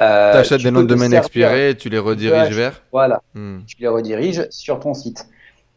Euh, 0.00 0.32
tu 0.32 0.38
achètes 0.38 0.62
des 0.62 0.70
noms 0.70 0.82
de 0.82 0.86
domaine 0.86 1.12
expirés 1.12 1.70
et 1.70 1.76
tu 1.76 1.88
les 1.88 1.98
rediriges 1.98 2.54
vers 2.54 2.82
Voilà, 2.92 3.20
hmm. 3.34 3.58
tu 3.66 3.76
les 3.80 3.88
rediriges 3.88 4.46
sur 4.50 4.80
ton 4.80 4.94
site. 4.94 5.26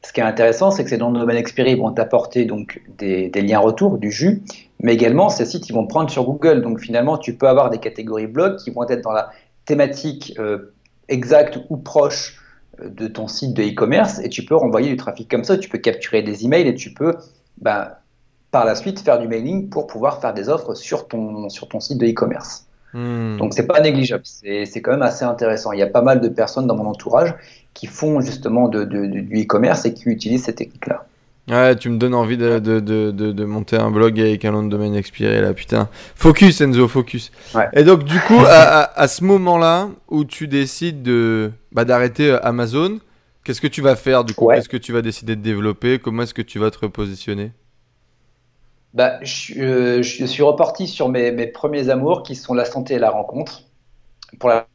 Ce 0.03 0.13
qui 0.13 0.21
est 0.21 0.23
intéressant, 0.23 0.69
c'est 0.69 0.83
que 0.83 0.89
ces 0.91 0.99
noms 0.99 1.11
de 1.11 1.19
domaine 1.19 1.37
expirés 1.37 1.75
vont 1.75 1.91
t'apporter 1.91 2.45
donc 2.45 2.81
des, 2.99 3.27
des, 3.29 3.41
liens 3.41 3.57
retour, 3.57 3.97
du 3.97 4.11
jus, 4.11 4.43
mais 4.79 4.93
également 4.93 5.29
ces 5.29 5.45
sites 5.45 5.67
ils 5.67 5.73
vont 5.73 5.87
prendre 5.87 6.11
sur 6.11 6.23
Google. 6.23 6.61
Donc 6.61 6.79
finalement, 6.79 7.17
tu 7.17 7.33
peux 7.33 7.47
avoir 7.47 7.71
des 7.71 7.79
catégories 7.79 8.27
blog 8.27 8.57
qui 8.57 8.69
vont 8.69 8.87
être 8.87 9.01
dans 9.01 9.11
la 9.11 9.31
thématique 9.65 10.33
euh, 10.39 10.73
exacte 11.07 11.59
ou 11.69 11.77
proche 11.77 12.39
euh, 12.79 12.89
de 12.89 13.07
ton 13.07 13.27
site 13.27 13.53
de 13.53 13.63
e-commerce 13.63 14.19
et 14.19 14.29
tu 14.29 14.43
peux 14.45 14.55
renvoyer 14.55 14.89
du 14.89 14.97
trafic 14.97 15.29
comme 15.29 15.43
ça. 15.43 15.57
Tu 15.57 15.69
peux 15.69 15.77
capturer 15.77 16.21
des 16.21 16.45
emails 16.45 16.67
et 16.67 16.75
tu 16.75 16.93
peux 16.93 17.13
ben, 17.57 17.91
par 18.51 18.65
la 18.65 18.75
suite 18.75 18.99
faire 18.99 19.19
du 19.19 19.27
mailing 19.27 19.69
pour 19.69 19.87
pouvoir 19.87 20.21
faire 20.21 20.33
des 20.33 20.49
offres 20.49 20.75
sur 20.75 21.07
ton, 21.07 21.49
sur 21.49 21.67
ton 21.67 21.79
site 21.79 21.97
de 21.97 22.07
e-commerce. 22.07 22.65
Hmm. 22.93 23.37
Donc 23.37 23.53
c'est 23.53 23.67
pas 23.67 23.81
négligeable, 23.81 24.23
c'est 24.25 24.81
quand 24.81 24.91
même 24.91 25.01
assez 25.01 25.25
intéressant. 25.25 25.73
Il 25.73 25.79
y 25.79 25.83
a 25.83 25.87
pas 25.87 26.01
mal 26.01 26.21
de 26.21 26.29
personnes 26.29 26.65
dans 26.65 26.77
mon 26.77 26.85
entourage 26.85 27.33
qui 27.73 27.87
font 27.87 28.21
justement 28.21 28.69
de, 28.69 28.85
du 28.85 29.43
e-commerce 29.43 29.85
et 29.85 29.93
qui 29.93 30.07
utilisent 30.07 30.45
ces 30.45 30.55
techniques-là. 30.55 31.05
Ouais, 31.47 31.75
tu 31.75 31.89
me 31.89 31.97
donnes 31.97 32.15
envie 32.15 32.37
de, 32.37 32.57
de, 32.57 32.79
de, 32.79 33.11
de, 33.11 33.45
monter 33.45 33.75
un 33.75 33.91
blog 33.91 34.19
avec 34.19 34.43
un 34.45 34.51
nom 34.51 34.63
de 34.63 34.69
domaine 34.69 34.95
expiré 34.95 35.41
là, 35.41 35.53
putain. 35.53 35.89
Focus 36.15 36.59
Enzo, 36.61 36.87
focus. 36.87 37.31
Et 37.73 37.83
donc 37.83 38.03
du 38.03 38.19
coup, 38.21 38.39
à, 38.47 38.99
à, 38.99 39.07
ce 39.07 39.23
moment-là 39.23 39.89
où 40.07 40.25
tu 40.25 40.47
décides 40.47 41.03
de 41.03 41.51
bah, 41.71 41.85
d'arrêter 41.85 42.31
euh, 42.31 42.43
Amazon, 42.43 42.99
qu'est-ce 43.43 43.61
que 43.61 43.67
tu 43.67 43.83
vas 43.83 43.95
faire 43.95 44.23
du 44.23 44.33
coup? 44.33 44.49
Qu'est-ce 44.49 44.69
que 44.69 44.77
tu 44.77 44.91
vas 44.91 45.03
décider 45.03 45.35
de 45.35 45.41
développer? 45.41 45.99
Comment 45.99 46.23
est-ce 46.23 46.33
que 46.33 46.41
tu 46.41 46.57
vas 46.57 46.71
te 46.71 46.79
repositionner? 46.79 47.51
Bah, 48.95 49.19
je, 49.21 50.01
je, 50.01 50.25
suis 50.25 50.41
reparti 50.41 50.87
sur 50.87 51.09
mes, 51.09 51.31
mes, 51.31 51.47
premiers 51.47 51.89
amours 51.89 52.23
qui 52.23 52.33
sont 52.33 52.53
la 52.55 52.65
santé 52.65 52.95
et 52.95 52.99
la 52.99 53.11
rencontre. 53.11 53.63
Pour 54.39 54.49
la, 54.49 54.65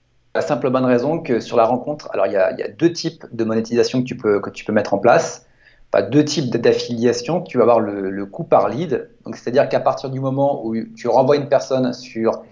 simple 0.40 0.70
bonne 0.70 0.84
raison 0.84 1.18
que 1.18 1.40
sur 1.40 1.56
la 1.56 1.64
rencontre, 1.64 2.08
alors 2.12 2.26
il 2.26 2.32
y 2.32 2.34
y 2.34 2.62
a 2.62 2.68
deux 2.68 2.92
types 2.92 3.24
de 3.32 3.42
monétisation 3.42 4.02
que 4.02 4.06
tu 4.06 4.16
peux, 4.16 4.40
que 4.40 4.50
tu 4.50 4.64
peux 4.64 4.72
mettre 4.72 4.94
en 4.94 4.98
place. 4.98 5.46
Enfin, 5.92 6.08
deux 6.08 6.24
types 6.24 6.50
d'affiliation. 6.50 7.42
Tu 7.42 7.58
vas 7.58 7.64
avoir 7.64 7.80
le, 7.80 8.10
le 8.10 8.26
coût 8.26 8.44
par 8.44 8.68
lead. 8.68 9.10
Donc, 9.24 9.36
c'est-à-dire 9.36 9.68
qu'à 9.68 9.80
partir 9.80 10.10
du 10.10 10.20
moment 10.20 10.64
où 10.64 10.76
tu 10.96 11.08
renvoies 11.08 11.36
une 11.36 11.48
personne 11.48 11.92
sur 11.92 12.42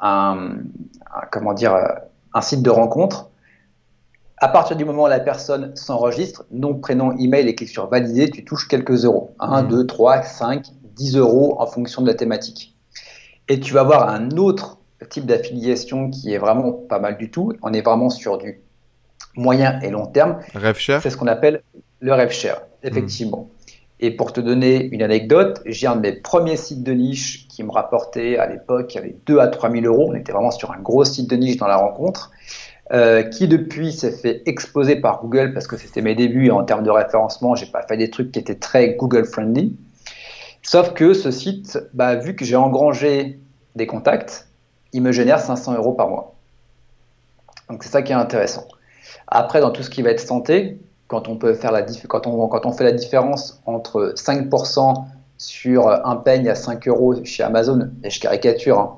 un, 0.00 0.56
comment 1.30 1.52
dire, 1.52 1.76
un 2.32 2.40
site 2.40 2.62
de 2.62 2.70
rencontre, 2.70 3.30
à 4.38 4.48
partir 4.48 4.76
du 4.76 4.84
moment 4.84 5.04
où 5.04 5.08
la 5.08 5.20
personne 5.20 5.74
s'enregistre, 5.76 6.44
nom, 6.50 6.74
prénom, 6.74 7.16
email 7.18 7.48
et 7.48 7.54
clique 7.54 7.70
sur 7.70 7.88
valider, 7.88 8.30
tu 8.30 8.44
touches 8.44 8.68
quelques 8.68 9.04
euros. 9.04 9.34
1, 9.40 9.62
2, 9.64 9.86
3, 9.86 10.22
5, 10.22 10.66
10 10.94 11.16
euros 11.16 11.56
en 11.58 11.66
fonction 11.66 12.02
de 12.02 12.06
la 12.06 12.14
thématique. 12.14 12.76
Et 13.48 13.60
tu 13.60 13.72
vas 13.72 13.80
avoir 13.80 14.08
un 14.08 14.30
autre 14.32 14.78
type 15.08 15.26
d'affiliation 15.26 16.10
qui 16.10 16.34
est 16.34 16.38
vraiment 16.38 16.72
pas 16.72 16.98
mal 16.98 17.16
du 17.16 17.30
tout. 17.30 17.52
On 17.62 17.72
est 17.72 17.80
vraiment 17.80 18.10
sur 18.10 18.38
du 18.38 18.60
moyen 19.36 19.80
et 19.80 19.90
long 19.90 20.06
terme. 20.06 20.38
Rêve 20.54 20.78
cher? 20.78 21.00
C'est 21.00 21.10
ce 21.10 21.16
qu'on 21.16 21.26
appelle 21.26 21.62
le 22.00 22.12
rêve 22.12 22.30
cher, 22.30 22.60
effectivement. 22.86 23.50
Et 23.98 24.10
pour 24.10 24.32
te 24.32 24.40
donner 24.40 24.88
une 24.92 25.02
anecdote, 25.02 25.62
j'ai 25.64 25.86
un 25.86 25.96
de 25.96 26.00
mes 26.00 26.12
premiers 26.12 26.56
sites 26.56 26.82
de 26.82 26.92
niche 26.92 27.48
qui 27.48 27.62
me 27.62 27.70
rapportait 27.70 28.36
à 28.36 28.46
l'époque, 28.46 28.94
il 28.94 28.96
y 28.96 29.00
avait 29.00 29.16
2 29.24 29.38
à 29.38 29.48
3 29.48 29.70
000 29.70 29.86
euros. 29.86 30.10
On 30.10 30.14
était 30.14 30.32
vraiment 30.32 30.50
sur 30.50 30.70
un 30.70 30.78
gros 30.78 31.04
site 31.04 31.30
de 31.30 31.36
niche 31.36 31.56
dans 31.56 31.66
la 31.66 31.76
rencontre, 31.76 32.30
euh, 32.92 33.22
qui 33.22 33.48
depuis 33.48 33.92
s'est 33.92 34.12
fait 34.12 34.42
exploser 34.44 34.96
par 34.96 35.22
Google 35.22 35.54
parce 35.54 35.66
que 35.66 35.78
c'était 35.78 36.02
mes 36.02 36.14
débuts 36.14 36.46
et 36.46 36.50
en 36.50 36.62
termes 36.64 36.84
de 36.84 36.90
référencement, 36.90 37.54
j'ai 37.54 37.66
pas 37.66 37.82
fait 37.82 37.96
des 37.96 38.10
trucs 38.10 38.32
qui 38.32 38.38
étaient 38.38 38.56
très 38.56 38.94
Google 38.94 39.24
friendly. 39.24 39.74
Sauf 40.62 40.92
que 40.92 41.14
ce 41.14 41.30
site, 41.30 41.78
bah, 41.94 42.16
vu 42.16 42.36
que 42.36 42.44
j'ai 42.44 42.56
engrangé 42.56 43.40
des 43.76 43.86
contacts, 43.86 44.48
il 44.92 45.00
me 45.00 45.12
génère 45.12 45.40
500 45.40 45.74
euros 45.74 45.92
par 45.92 46.08
mois. 46.08 46.34
Donc 47.70 47.82
c'est 47.82 47.90
ça 47.90 48.02
qui 48.02 48.12
est 48.12 48.16
intéressant. 48.16 48.66
Après, 49.26 49.60
dans 49.60 49.70
tout 49.70 49.82
ce 49.82 49.90
qui 49.90 50.02
va 50.02 50.10
être 50.10 50.20
santé, 50.20 50.78
quand 51.08 51.28
on, 51.28 51.36
peut 51.36 51.54
faire 51.54 51.72
la 51.72 51.82
quand 52.08 52.26
on, 52.26 52.48
quand 52.48 52.66
on 52.66 52.72
fait 52.72 52.84
la 52.84 52.92
différence 52.92 53.62
entre 53.66 54.14
5% 54.16 55.04
sur 55.38 55.88
un 55.88 56.16
peigne 56.16 56.48
à 56.48 56.54
5 56.54 56.88
euros 56.88 57.14
chez 57.24 57.42
Amazon, 57.42 57.90
et 58.02 58.10
je 58.10 58.20
caricature, 58.20 58.78
hein, 58.78 58.96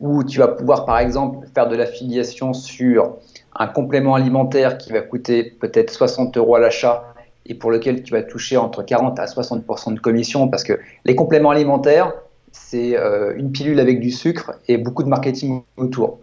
où 0.00 0.24
tu 0.24 0.38
vas 0.38 0.48
pouvoir 0.48 0.84
par 0.84 0.98
exemple 0.98 1.46
faire 1.54 1.68
de 1.68 1.76
l'affiliation 1.76 2.52
sur 2.52 3.16
un 3.58 3.66
complément 3.66 4.14
alimentaire 4.14 4.78
qui 4.78 4.92
va 4.92 5.00
coûter 5.00 5.44
peut-être 5.44 5.90
60 5.90 6.36
euros 6.36 6.56
à 6.56 6.60
l'achat 6.60 7.14
et 7.46 7.54
pour 7.54 7.70
lequel 7.70 8.02
tu 8.02 8.12
vas 8.12 8.22
toucher 8.22 8.56
entre 8.56 8.82
40 8.82 9.18
à 9.18 9.24
60% 9.24 9.94
de 9.94 10.00
commission 10.00 10.48
parce 10.48 10.64
que 10.64 10.78
les 11.04 11.14
compléments 11.14 11.50
alimentaires, 11.50 12.12
c'est 12.52 12.96
euh, 12.96 13.34
une 13.36 13.52
pilule 13.52 13.80
avec 13.80 14.00
du 14.00 14.10
sucre 14.10 14.52
et 14.68 14.76
beaucoup 14.76 15.02
de 15.02 15.08
marketing 15.08 15.62
autour. 15.76 16.18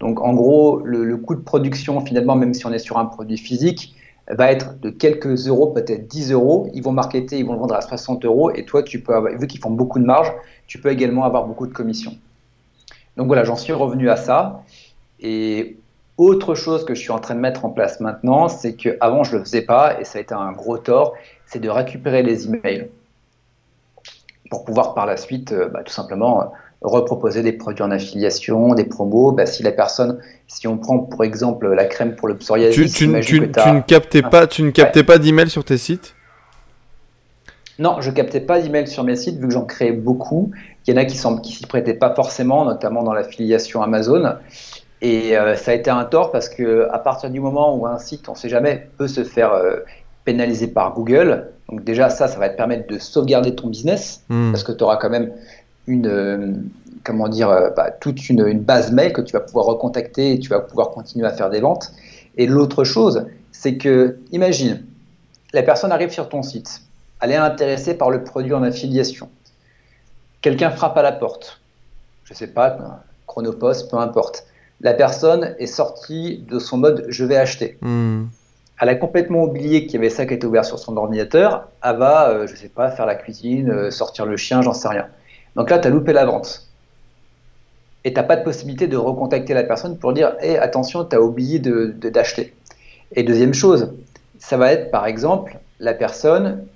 Donc 0.00 0.20
en 0.20 0.34
gros, 0.34 0.80
le, 0.84 1.16
coût 1.16 1.34
de 1.34 1.40
production 1.40 2.00
finalement, 2.04 2.36
même 2.36 2.52
si 2.52 2.66
on 2.66 2.72
est 2.72 2.78
sur 2.78 2.98
un 2.98 3.06
produit 3.06 3.38
physique, 3.38 3.94
va 4.28 4.50
être 4.50 4.78
de 4.80 4.90
quelques 4.90 5.48
euros, 5.48 5.68
peut-être 5.68 6.08
10 6.08 6.32
euros. 6.32 6.70
Ils 6.72 6.82
vont 6.82 6.92
marketer, 6.92 7.38
ils 7.38 7.46
vont 7.46 7.52
le 7.52 7.58
vendre 7.58 7.74
à 7.74 7.82
60 7.82 8.24
euros 8.24 8.50
et 8.50 8.64
toi, 8.64 8.82
tu 8.82 9.00
peux 9.00 9.14
avoir, 9.14 9.36
vu 9.36 9.46
qu'ils 9.46 9.60
font 9.60 9.70
beaucoup 9.70 9.98
de 9.98 10.04
marge, 10.04 10.32
tu 10.66 10.80
peux 10.80 10.90
également 10.90 11.24
avoir 11.24 11.46
beaucoup 11.46 11.66
de 11.66 11.72
commission. 11.72 12.16
Donc 13.16 13.26
voilà, 13.26 13.44
j'en 13.44 13.56
suis 13.56 13.72
revenu 13.72 14.08
à 14.08 14.16
ça. 14.16 14.62
Et 15.20 15.76
autre 16.16 16.54
chose 16.54 16.84
que 16.84 16.94
je 16.94 17.00
suis 17.00 17.10
en 17.10 17.18
train 17.18 17.34
de 17.34 17.40
mettre 17.40 17.64
en 17.64 17.70
place 17.70 18.00
maintenant, 18.00 18.48
c'est 18.48 18.74
qu'avant 18.74 19.24
je 19.24 19.34
ne 19.34 19.38
le 19.38 19.44
faisais 19.44 19.62
pas, 19.62 20.00
et 20.00 20.04
ça 20.04 20.18
a 20.18 20.22
été 20.22 20.34
un 20.34 20.52
gros 20.52 20.78
tort, 20.78 21.14
c'est 21.46 21.60
de 21.60 21.68
récupérer 21.68 22.22
les 22.22 22.46
emails 22.46 22.88
pour 24.50 24.64
pouvoir 24.64 24.94
par 24.94 25.06
la 25.06 25.16
suite 25.16 25.52
euh, 25.52 25.68
bah, 25.68 25.82
tout 25.82 25.92
simplement 25.92 26.42
euh, 26.42 26.44
reproposer 26.84 27.42
des 27.42 27.52
produits 27.52 27.82
en 27.82 27.90
affiliation, 27.90 28.74
des 28.74 28.84
promos. 28.84 29.32
Bah, 29.32 29.46
si 29.46 29.62
la 29.62 29.72
personne, 29.72 30.20
si 30.46 30.68
on 30.68 30.78
prend 30.78 30.98
pour 30.98 31.24
exemple 31.24 31.72
la 31.72 31.86
crème 31.86 32.14
pour 32.14 32.28
le 32.28 32.36
psoriasis, 32.36 32.92
tu, 32.92 33.08
ne 33.08 33.80
captais 33.80 34.22
pas, 34.22 34.46
tu 34.46 34.62
ne 34.62 34.70
captais 34.70 35.02
pas 35.02 35.18
d'emails 35.18 35.50
sur 35.50 35.64
tes 35.64 35.78
sites? 35.78 36.14
Non, 37.78 37.96
je 38.00 38.10
captais 38.10 38.40
pas 38.40 38.60
d'emails 38.60 38.86
sur 38.86 39.02
mes 39.02 39.16
sites 39.16 39.38
vu 39.38 39.48
que 39.48 39.52
j'en 39.52 39.64
créais 39.64 39.92
beaucoup. 39.92 40.52
Il 40.86 40.94
y 40.94 40.96
en 40.96 41.00
a 41.00 41.04
qui 41.04 41.16
ne 41.16 41.40
qui 41.40 41.52
s'y 41.52 41.66
prêtaient 41.66 41.94
pas 41.94 42.14
forcément, 42.14 42.64
notamment 42.64 43.02
dans 43.02 43.14
l'affiliation 43.14 43.82
Amazon. 43.82 44.36
Et 45.00 45.36
euh, 45.36 45.56
ça 45.56 45.72
a 45.72 45.74
été 45.74 45.90
un 45.90 46.04
tort 46.04 46.30
parce 46.30 46.48
que 46.48 46.88
à 46.92 46.98
partir 46.98 47.30
du 47.30 47.40
moment 47.40 47.76
où 47.76 47.86
un 47.86 47.98
site, 47.98 48.28
on 48.28 48.32
ne 48.32 48.36
sait 48.36 48.48
jamais, 48.48 48.88
peut 48.96 49.08
se 49.08 49.24
faire 49.24 49.52
euh, 49.52 49.78
pénaliser 50.24 50.68
par 50.68 50.94
Google, 50.94 51.48
donc 51.68 51.84
déjà 51.84 52.10
ça, 52.10 52.28
ça 52.28 52.38
va 52.38 52.48
te 52.48 52.56
permettre 52.56 52.86
de 52.88 52.98
sauvegarder 52.98 53.54
ton 53.54 53.68
business 53.68 54.22
hmm. 54.28 54.52
parce 54.52 54.64
que 54.64 54.72
tu 54.72 54.84
auras 54.84 54.96
quand 54.96 55.10
même 55.10 55.32
une, 55.86 56.06
euh, 56.06 56.52
comment 57.04 57.28
dire, 57.28 57.48
bah, 57.76 57.90
toute 57.90 58.28
une, 58.28 58.46
une, 58.46 58.60
base 58.60 58.92
mail 58.92 59.12
que 59.12 59.20
tu 59.20 59.32
vas 59.32 59.40
pouvoir 59.40 59.66
recontacter 59.66 60.32
et 60.32 60.38
tu 60.38 60.48
vas 60.48 60.60
pouvoir 60.60 60.90
continuer 60.90 61.26
à 61.26 61.32
faire 61.32 61.50
des 61.50 61.60
ventes. 61.60 61.92
Et 62.36 62.46
l'autre 62.46 62.84
chose, 62.84 63.26
c'est 63.52 63.76
que, 63.76 64.18
imagine, 64.32 64.84
la 65.52 65.62
personne 65.62 65.92
arrive 65.92 66.10
sur 66.10 66.28
ton 66.28 66.42
site, 66.42 66.82
elle 67.20 67.30
est 67.30 67.36
intéressée 67.36 67.94
par 67.94 68.10
le 68.10 68.24
produit 68.24 68.54
en 68.54 68.62
affiliation. 68.62 69.28
Quelqu'un 70.40 70.70
frappe 70.70 70.96
à 70.98 71.02
la 71.02 71.12
porte, 71.12 71.60
je 72.24 72.32
ne 72.32 72.36
sais 72.36 72.48
pas, 72.48 73.02
Chronopost, 73.26 73.90
peu 73.90 73.96
importe 73.98 74.44
la 74.80 74.94
personne 74.94 75.54
est 75.58 75.66
sortie 75.66 76.44
de 76.48 76.58
son 76.58 76.78
mode 76.78 77.06
je 77.08 77.24
vais 77.24 77.36
acheter. 77.36 77.78
Hmm. 77.80 78.24
Elle 78.80 78.88
a 78.88 78.94
complètement 78.96 79.44
oublié 79.44 79.86
qu'il 79.86 79.94
y 79.94 79.96
avait 79.96 80.10
ça 80.10 80.26
qui 80.26 80.34
était 80.34 80.46
ouvert 80.46 80.64
sur 80.64 80.78
son 80.78 80.96
ordinateur. 80.96 81.68
Elle 81.82 81.96
va, 81.96 82.28
euh, 82.28 82.46
je 82.46 82.52
ne 82.52 82.58
sais 82.58 82.68
pas, 82.68 82.90
faire 82.90 83.06
la 83.06 83.14
cuisine, 83.14 83.70
euh, 83.70 83.90
sortir 83.90 84.26
le 84.26 84.36
chien, 84.36 84.62
j'en 84.62 84.74
sais 84.74 84.88
rien. 84.88 85.06
Donc 85.56 85.70
là, 85.70 85.78
tu 85.78 85.88
as 85.88 85.90
loupé 85.90 86.12
la 86.12 86.24
vente. 86.24 86.68
Et 88.04 88.12
tu 88.12 88.20
n'as 88.20 88.26
pas 88.26 88.36
de 88.36 88.44
possibilité 88.44 88.86
de 88.86 88.96
recontacter 88.96 89.54
la 89.54 89.64
personne 89.64 89.98
pour 89.98 90.12
dire 90.12 90.34
hé, 90.40 90.58
attention, 90.58 91.04
tu 91.04 91.16
as 91.16 91.20
oublié 91.20 91.58
d'acheter. 91.58 92.44
De, 92.44 92.50
et 93.12 93.22
deuxième 93.22 93.54
chose, 93.54 93.92
ça 94.38 94.56
va 94.56 94.72
être 94.72 94.90
par 94.90 95.06
exemple 95.06 95.58
la 95.80 95.94
personne, 95.94 96.66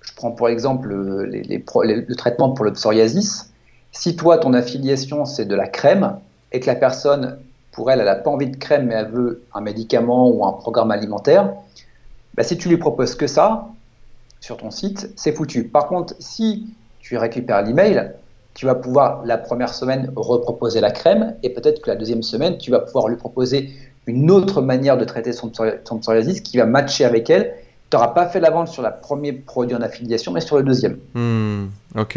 je 0.00 0.12
prends 0.14 0.30
pour 0.30 0.48
exemple 0.48 0.88
le 0.88 2.14
traitement 2.14 2.50
pour 2.50 2.64
le 2.64 2.72
psoriasis. 2.72 3.52
Si 3.92 4.16
toi, 4.16 4.38
ton 4.38 4.54
affiliation, 4.54 5.26
c'est 5.26 5.44
de 5.44 5.54
la 5.54 5.68
crème, 5.68 6.18
et 6.52 6.60
que 6.60 6.66
la 6.66 6.74
personne, 6.74 7.38
pour 7.72 7.90
elle, 7.90 8.00
elle 8.00 8.06
n'a 8.06 8.14
pas 8.14 8.30
envie 8.30 8.48
de 8.48 8.56
crème, 8.56 8.86
mais 8.86 8.94
elle 8.94 9.10
veut 9.10 9.42
un 9.54 9.60
médicament 9.60 10.28
ou 10.28 10.44
un 10.44 10.52
programme 10.52 10.90
alimentaire, 10.90 11.52
bah, 12.34 12.42
si 12.42 12.56
tu 12.56 12.68
lui 12.68 12.76
proposes 12.76 13.14
que 13.14 13.26
ça 13.26 13.68
sur 14.40 14.56
ton 14.56 14.70
site, 14.70 15.12
c'est 15.16 15.32
foutu. 15.32 15.64
Par 15.64 15.86
contre, 15.86 16.14
si 16.18 16.74
tu 17.12 17.18
récupères 17.18 17.60
l'email, 17.60 18.10
tu 18.54 18.64
vas 18.64 18.74
pouvoir 18.74 19.20
la 19.26 19.36
première 19.36 19.74
semaine 19.74 20.10
reproposer 20.16 20.80
la 20.80 20.90
crème 20.90 21.34
et 21.42 21.50
peut-être 21.50 21.82
que 21.82 21.90
la 21.90 21.96
deuxième 21.96 22.22
semaine, 22.22 22.56
tu 22.56 22.70
vas 22.70 22.78
pouvoir 22.78 23.08
lui 23.08 23.18
proposer 23.18 23.68
une 24.06 24.30
autre 24.30 24.62
manière 24.62 24.96
de 24.96 25.04
traiter 25.04 25.34
son, 25.34 25.50
psoriasis 25.50 26.40
qui 26.40 26.56
va 26.56 26.64
matcher 26.64 27.04
avec 27.04 27.28
elle. 27.28 27.52
Tu 27.90 27.96
n'auras 27.98 28.08
pas 28.08 28.28
fait 28.28 28.40
la 28.40 28.48
vente 28.48 28.68
sur 28.68 28.82
le 28.82 28.88
premier 29.02 29.34
produit 29.34 29.76
en 29.76 29.82
affiliation, 29.82 30.32
mais 30.32 30.40
sur 30.40 30.56
le 30.56 30.62
deuxième. 30.62 30.96
Hmm, 31.12 31.66
ok. 31.98 32.16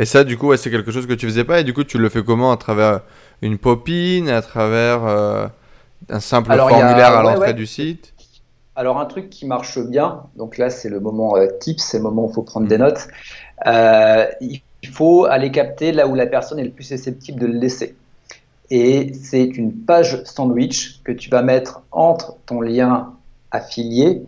Et 0.00 0.04
ça, 0.04 0.24
du 0.24 0.36
coup, 0.36 0.56
c'est 0.56 0.72
quelque 0.72 0.90
chose 0.90 1.06
que 1.06 1.14
tu 1.14 1.26
faisais 1.26 1.44
pas. 1.44 1.60
Et 1.60 1.64
du 1.64 1.72
coup, 1.72 1.84
tu 1.84 1.98
le 1.98 2.08
fais 2.08 2.24
comment? 2.24 2.50
À 2.50 2.56
travers 2.56 3.02
une 3.40 3.56
popine, 3.56 4.28
à 4.30 4.42
travers 4.42 5.06
euh, 5.06 5.46
un 6.08 6.18
simple 6.18 6.56
formulaire 6.56 7.16
à 7.16 7.22
l'entrée 7.22 7.54
du 7.54 7.66
site? 7.66 8.14
Alors, 8.78 9.00
un 9.00 9.06
truc 9.06 9.28
qui 9.28 9.44
marche 9.44 9.76
bien, 9.80 10.22
donc 10.36 10.56
là, 10.56 10.70
c'est 10.70 10.88
le 10.88 11.00
moment 11.00 11.36
euh, 11.36 11.48
tips, 11.58 11.82
c'est 11.82 11.96
le 11.96 12.04
moment 12.04 12.26
où 12.26 12.28
il 12.30 12.32
faut 12.32 12.44
prendre 12.44 12.68
des 12.68 12.78
notes. 12.78 13.08
Euh, 13.66 14.24
il 14.40 14.88
faut 14.88 15.24
aller 15.24 15.50
capter 15.50 15.90
là 15.90 16.06
où 16.06 16.14
la 16.14 16.26
personne 16.26 16.60
est 16.60 16.64
le 16.64 16.70
plus 16.70 16.84
susceptible 16.84 17.40
de 17.40 17.46
le 17.46 17.54
laisser. 17.54 17.96
Et 18.70 19.14
c'est 19.14 19.42
une 19.42 19.72
page 19.72 20.22
sandwich 20.22 21.00
que 21.02 21.10
tu 21.10 21.28
vas 21.28 21.42
mettre 21.42 21.82
entre 21.90 22.36
ton 22.46 22.60
lien 22.60 23.14
affilié 23.50 24.22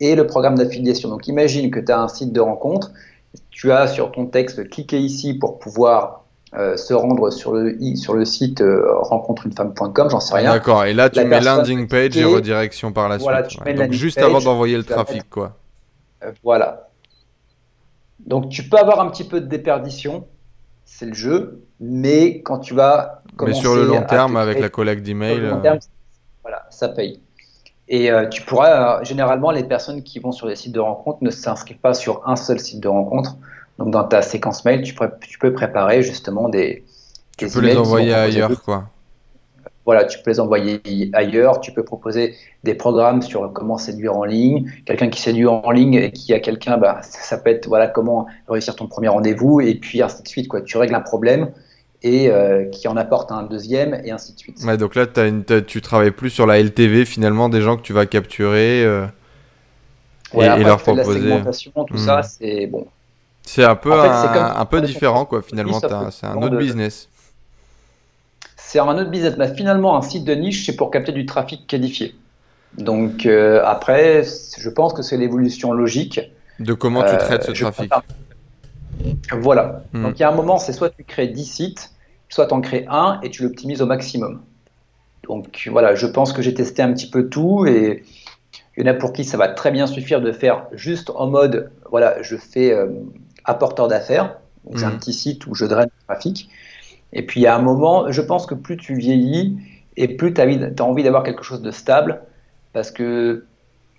et 0.00 0.16
le 0.16 0.26
programme 0.26 0.56
d'affiliation. 0.56 1.08
Donc 1.08 1.26
imagine 1.26 1.70
que 1.70 1.80
tu 1.80 1.90
as 1.90 1.98
un 1.98 2.08
site 2.08 2.34
de 2.34 2.40
rencontre, 2.40 2.92
tu 3.48 3.72
as 3.72 3.86
sur 3.86 4.12
ton 4.12 4.26
texte 4.26 4.68
cliqué 4.68 4.98
ici 4.98 5.32
pour 5.32 5.58
pouvoir 5.58 6.26
euh, 6.54 6.78
se 6.78 6.94
rendre 6.94 7.30
sur 7.30 7.52
le, 7.52 7.76
sur 7.96 8.14
le 8.14 8.24
site 8.24 8.62
euh, 8.62 8.96
rencontreunefemme.com, 9.00 10.08
j'en 10.08 10.18
sais 10.18 10.34
rien. 10.34 10.54
D'accord, 10.54 10.86
et 10.86 10.94
là 10.94 11.10
tu 11.10 11.22
mets 11.24 11.42
landing 11.42 11.86
page 11.88 12.16
et 12.16 12.24
redirection 12.24 12.90
par 12.90 13.10
la 13.10 13.18
suite. 13.18 13.76
Donc 13.76 13.92
juste 13.92 14.18
avant 14.18 14.40
d'envoyer 14.40 14.78
le 14.78 14.84
trafic, 14.84 15.28
quoi. 15.28 15.58
Euh, 16.24 16.32
voilà. 16.42 16.88
Donc 18.20 18.48
tu 18.48 18.66
peux 18.66 18.78
avoir 18.78 19.00
un 19.00 19.10
petit 19.10 19.24
peu 19.24 19.42
de 19.42 19.46
déperdition. 19.46 20.26
c'est 20.86 21.04
le 21.04 21.12
jeu, 21.12 21.64
mais 21.80 22.40
quand 22.40 22.60
tu 22.60 22.72
vas 22.72 23.20
mais 23.42 23.52
sur 23.52 23.76
le 23.76 23.84
long 23.84 24.02
terme, 24.02 24.38
avec 24.38 24.58
la 24.58 24.70
collecte 24.70 25.02
d'emails. 25.02 25.40
Euh, 25.40 25.78
voilà, 26.42 26.66
ça 26.70 26.88
paye. 26.88 27.20
Et 27.90 28.10
tu 28.30 28.42
pourras, 28.42 29.02
généralement, 29.02 29.50
les 29.50 29.64
personnes 29.64 30.02
qui 30.02 30.18
vont 30.18 30.32
sur 30.32 30.46
des 30.46 30.56
sites 30.56 30.74
de 30.74 30.80
rencontres 30.80 31.18
ne 31.22 31.30
s'inscrivent 31.30 31.78
pas 31.78 31.94
sur 31.94 32.26
un 32.26 32.36
seul 32.36 32.58
site 32.58 32.80
de 32.80 32.88
rencontre. 32.88 33.36
Donc, 33.78 33.90
dans 33.90 34.04
ta 34.04 34.22
séquence 34.22 34.64
mail, 34.64 34.82
tu, 34.82 34.94
tu 35.20 35.38
peux 35.38 35.52
préparer 35.52 36.02
justement 36.02 36.48
des. 36.48 36.84
Tu 37.36 37.48
peux 37.48 37.60
les 37.60 37.76
envoyer 37.76 38.12
ailleurs, 38.12 38.62
quoi. 38.62 38.84
Voilà, 39.84 40.04
tu 40.04 40.18
peux 40.18 40.30
les 40.30 40.40
envoyer 40.40 40.82
ailleurs. 41.14 41.60
Tu 41.60 41.72
peux 41.72 41.82
proposer 41.84 42.34
des 42.62 42.74
programmes 42.74 43.22
sur 43.22 43.50
comment 43.54 43.78
séduire 43.78 44.16
en 44.16 44.24
ligne. 44.24 44.70
Quelqu'un 44.84 45.08
qui 45.08 45.20
séduit 45.20 45.46
en 45.46 45.70
ligne 45.70 45.94
et 45.94 46.12
qui 46.12 46.34
a 46.34 46.40
quelqu'un, 46.40 46.76
bah, 46.76 47.00
ça 47.02 47.38
peut 47.38 47.48
être 47.50 47.68
voilà 47.68 47.86
comment 47.86 48.26
réussir 48.48 48.76
ton 48.76 48.86
premier 48.86 49.08
rendez-vous 49.08 49.62
et 49.62 49.76
puis 49.76 50.02
ainsi 50.02 50.22
de 50.22 50.28
suite. 50.28 50.48
Quoi. 50.48 50.60
Tu 50.60 50.76
règles 50.76 50.94
un 50.94 51.00
problème 51.00 51.52
et 52.02 52.30
euh, 52.30 52.66
qui 52.66 52.86
en 52.86 52.96
apporte 52.96 53.32
un 53.32 53.42
deuxième 53.44 54.00
et 54.04 54.10
ainsi 54.10 54.34
de 54.34 54.38
suite. 54.38 54.62
Ouais, 54.64 54.76
donc 54.76 54.94
là, 54.94 55.06
as 55.16 55.24
une, 55.24 55.44
tu 55.44 55.80
travailles 55.80 56.10
plus 56.10 56.30
sur 56.30 56.46
la 56.46 56.60
LTV 56.60 57.04
finalement 57.04 57.48
des 57.48 57.60
gens 57.60 57.76
que 57.76 57.82
tu 57.82 57.92
vas 57.92 58.06
capturer 58.06 58.84
euh, 58.84 59.06
et, 60.34 60.62
leur 60.64 60.82
proposer. 60.82 61.20
La 61.20 61.36
segmentation, 61.36 61.72
tout 61.86 61.96
ça, 61.96 62.20
hmm. 62.20 62.22
c'est 62.24 62.66
bon. 62.66 62.86
C'est 63.48 63.64
un 63.64 63.76
peu, 63.76 63.94
un, 63.94 64.56
un, 64.56 64.64
peu 64.66 64.82
différent 64.82 65.24
quoi 65.24 65.40
finalement. 65.40 65.80
C'est 66.10 66.26
un 66.26 66.36
autre 66.36 66.58
business. 66.58 67.08
C'est 68.58 68.78
un 68.78 68.98
autre 68.98 69.08
business, 69.08 69.36
mais 69.38 69.54
finalement 69.54 69.96
un 69.96 70.02
site 70.02 70.26
de 70.26 70.34
niche, 70.34 70.66
c'est 70.66 70.76
pour 70.76 70.90
capter 70.90 71.12
du 71.12 71.24
trafic 71.24 71.66
qualifié. 71.66 72.14
Donc 72.76 73.24
euh, 73.24 73.62
après, 73.64 74.22
je 74.58 74.68
pense 74.68 74.92
que 74.92 75.00
c'est 75.00 75.16
l'évolution 75.16 75.72
logique. 75.72 76.20
De 76.60 76.74
comment 76.74 77.02
tu 77.02 77.16
traites 77.16 77.44
ce 77.44 77.52
trafic. 77.52 77.90
Voilà. 79.32 79.82
Hmm. 79.94 80.02
Donc 80.02 80.18
il 80.18 80.20
y 80.20 80.24
a 80.24 80.28
un 80.28 80.34
moment, 80.34 80.58
c'est 80.58 80.74
soit 80.74 80.90
tu 80.90 81.02
crées 81.04 81.28
10 81.28 81.44
sites, 81.46 81.92
soit 82.28 82.48
tu 82.48 82.52
en 82.52 82.60
crées 82.60 82.84
un 82.90 83.18
et 83.22 83.30
tu 83.30 83.44
l'optimises 83.44 83.80
au 83.80 83.86
maximum. 83.86 84.42
Donc 85.26 85.70
voilà, 85.72 85.94
je 85.94 86.06
pense 86.06 86.34
que 86.34 86.42
j'ai 86.42 86.52
testé 86.52 86.82
un 86.82 86.92
petit 86.92 87.08
peu 87.08 87.30
tout 87.30 87.64
et 87.66 88.04
il 88.76 88.86
y 88.86 88.88
en 88.88 88.92
a 88.92 88.94
pour 88.94 89.14
qui 89.14 89.24
ça 89.24 89.38
va 89.38 89.48
très 89.48 89.70
bien 89.70 89.86
suffire 89.86 90.20
de 90.20 90.32
faire 90.32 90.66
juste 90.72 91.10
en 91.14 91.28
mode, 91.28 91.70
voilà, 91.90 92.20
je 92.20 92.36
fais 92.36 92.72
euh, 92.72 92.88
apporteur 93.48 93.88
d'affaires, 93.88 94.38
j'ai 94.74 94.84
un 94.84 94.90
hmm. 94.90 94.98
petit 94.98 95.12
site 95.12 95.46
où 95.46 95.54
je 95.54 95.64
draine 95.64 95.88
le 95.88 96.04
trafic. 96.06 96.50
Et 97.12 97.24
puis 97.24 97.46
a 97.46 97.56
un 97.56 97.62
moment, 97.62 98.12
je 98.12 98.20
pense 98.20 98.46
que 98.46 98.54
plus 98.54 98.76
tu 98.76 98.94
vieillis 98.94 99.58
et 99.96 100.08
plus 100.08 100.34
tu 100.34 100.40
as 100.40 100.84
envie 100.84 101.02
d'avoir 101.02 101.22
quelque 101.22 101.42
chose 101.42 101.62
de 101.62 101.70
stable, 101.70 102.22
parce 102.72 102.90
que 102.90 103.46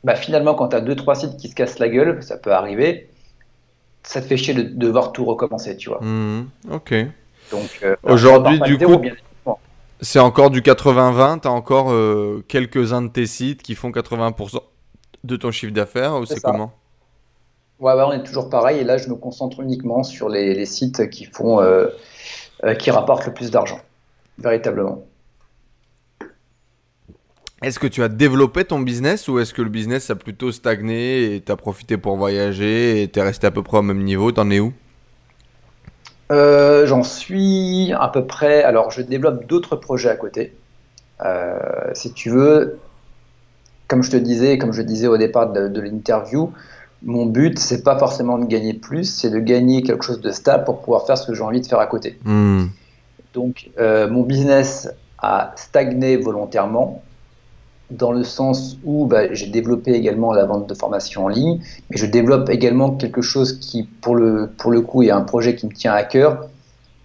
bah, 0.03 0.15
finalement, 0.15 0.53
quand 0.53 0.69
tu 0.69 0.75
as 0.75 0.81
2-3 0.81 1.19
sites 1.19 1.37
qui 1.37 1.49
se 1.49 1.55
cassent 1.55 1.79
la 1.79 1.89
gueule, 1.89 2.23
ça 2.23 2.37
peut 2.37 2.53
arriver, 2.53 3.09
ça 4.03 4.21
te 4.21 4.27
fait 4.27 4.37
chier 4.37 4.53
de, 4.53 4.61
devoir 4.61 5.11
tout 5.11 5.25
recommencer, 5.25 5.75
tu 5.75 5.89
vois. 5.89 5.99
Mmh, 6.01 6.49
ok. 6.71 6.93
Donc 7.51 7.79
euh, 7.83 7.95
aujourd'hui, 8.03 8.59
du 8.61 8.77
coup, 8.77 9.01
c'est 10.01 10.19
encore 10.19 10.49
du 10.51 10.61
80-20. 10.61 11.41
T'as 11.41 11.49
encore 11.49 11.91
euh, 11.91 12.43
quelques-uns 12.47 13.01
de 13.01 13.09
tes 13.09 13.25
sites 13.25 13.61
qui 13.61 13.75
font 13.75 13.89
80% 13.89 14.59
de 15.25 15.35
ton 15.35 15.51
chiffre 15.51 15.73
d'affaires 15.73 16.15
ou 16.15 16.25
c'est 16.25 16.39
comment? 16.39 16.71
Ouais, 17.79 17.93
ouais, 17.93 18.03
on 18.03 18.11
est 18.11 18.23
toujours 18.23 18.49
pareil. 18.49 18.79
Et 18.79 18.83
là, 18.83 18.97
je 18.97 19.09
me 19.09 19.15
concentre 19.15 19.61
uniquement 19.61 20.03
sur 20.03 20.29
les, 20.29 20.65
sites 20.65 21.09
qui 21.09 21.25
font, 21.25 21.61
euh, 21.61 21.87
qui 22.77 22.91
rapportent 22.91 23.25
le 23.25 23.33
plus 23.33 23.51
d'argent, 23.51 23.79
véritablement. 24.37 25.03
Est-ce 27.61 27.77
que 27.77 27.87
tu 27.87 28.03
as 28.03 28.07
développé 28.07 28.63
ton 28.63 28.79
business 28.79 29.27
ou 29.27 29.39
est-ce 29.39 29.53
que 29.53 29.61
le 29.61 29.69
business 29.69 30.09
a 30.09 30.15
plutôt 30.15 30.51
stagné 30.53 31.35
et 31.35 31.41
tu 31.41 31.51
as 31.51 31.57
profité 31.57 31.97
pour 31.97 32.15
voyager 32.15 33.03
et 33.03 33.09
tu 33.09 33.19
es 33.19 33.21
resté 33.21 33.47
à 33.47 33.51
peu 33.51 33.63
près 33.63 33.77
au 33.77 33.81
même 33.81 34.03
niveau? 34.03 34.31
T'en 34.31 34.49
es 34.49 34.61
où? 34.61 34.71
Euh, 36.31 36.85
J'en 36.85 37.03
suis 37.03 37.91
à 37.99 38.07
peu 38.07 38.25
près. 38.25 38.63
Alors, 38.63 38.91
je 38.91 39.01
développe 39.01 39.45
d'autres 39.45 39.75
projets 39.75 40.09
à 40.09 40.15
côté. 40.15 40.53
Euh, 41.25 41.59
si 41.93 42.13
tu 42.13 42.29
veux, 42.29 42.79
comme 43.89 44.03
je 44.03 44.11
te 44.11 44.17
disais, 44.17 44.57
comme 44.57 44.71
je 44.71 44.81
disais 44.81 45.07
au 45.07 45.17
départ 45.17 45.51
de, 45.51 45.81
l'interview, 45.81 46.53
mon 47.03 47.25
but, 47.25 47.57
c'est 47.59 47.83
pas 47.83 47.97
forcément 47.97 48.37
de 48.37 48.45
gagner 48.45 48.73
plus, 48.73 49.05
c'est 49.05 49.29
de 49.29 49.39
gagner 49.39 49.83
quelque 49.83 50.03
chose 50.03 50.21
de 50.21 50.31
stable 50.31 50.65
pour 50.65 50.81
pouvoir 50.81 51.05
faire 51.05 51.17
ce 51.17 51.25
que 51.25 51.33
j'ai 51.33 51.43
envie 51.43 51.61
de 51.61 51.67
faire 51.67 51.79
à 51.79 51.87
côté. 51.87 52.17
Hmm. 52.25 52.65
Donc, 53.33 53.69
euh, 53.79 54.09
mon 54.09 54.23
business 54.23 54.89
a 55.19 55.53
stagné 55.55 56.17
volontairement 56.17 57.01
dans 57.91 58.11
le 58.11 58.23
sens 58.23 58.77
où 58.83 59.05
bah, 59.05 59.33
j'ai 59.33 59.47
développé 59.47 59.93
également 59.93 60.33
la 60.33 60.45
vente 60.45 60.67
de 60.67 60.73
formation 60.73 61.25
en 61.25 61.27
ligne, 61.27 61.59
mais 61.89 61.97
je 61.97 62.05
développe 62.05 62.49
également 62.49 62.91
quelque 62.91 63.21
chose 63.21 63.59
qui, 63.59 63.83
pour 63.83 64.15
le, 64.15 64.49
pour 64.57 64.71
le 64.71 64.81
coup, 64.81 65.03
est 65.03 65.11
un 65.11 65.21
projet 65.21 65.55
qui 65.55 65.65
me 65.65 65.73
tient 65.73 65.93
à 65.93 66.03
cœur, 66.03 66.49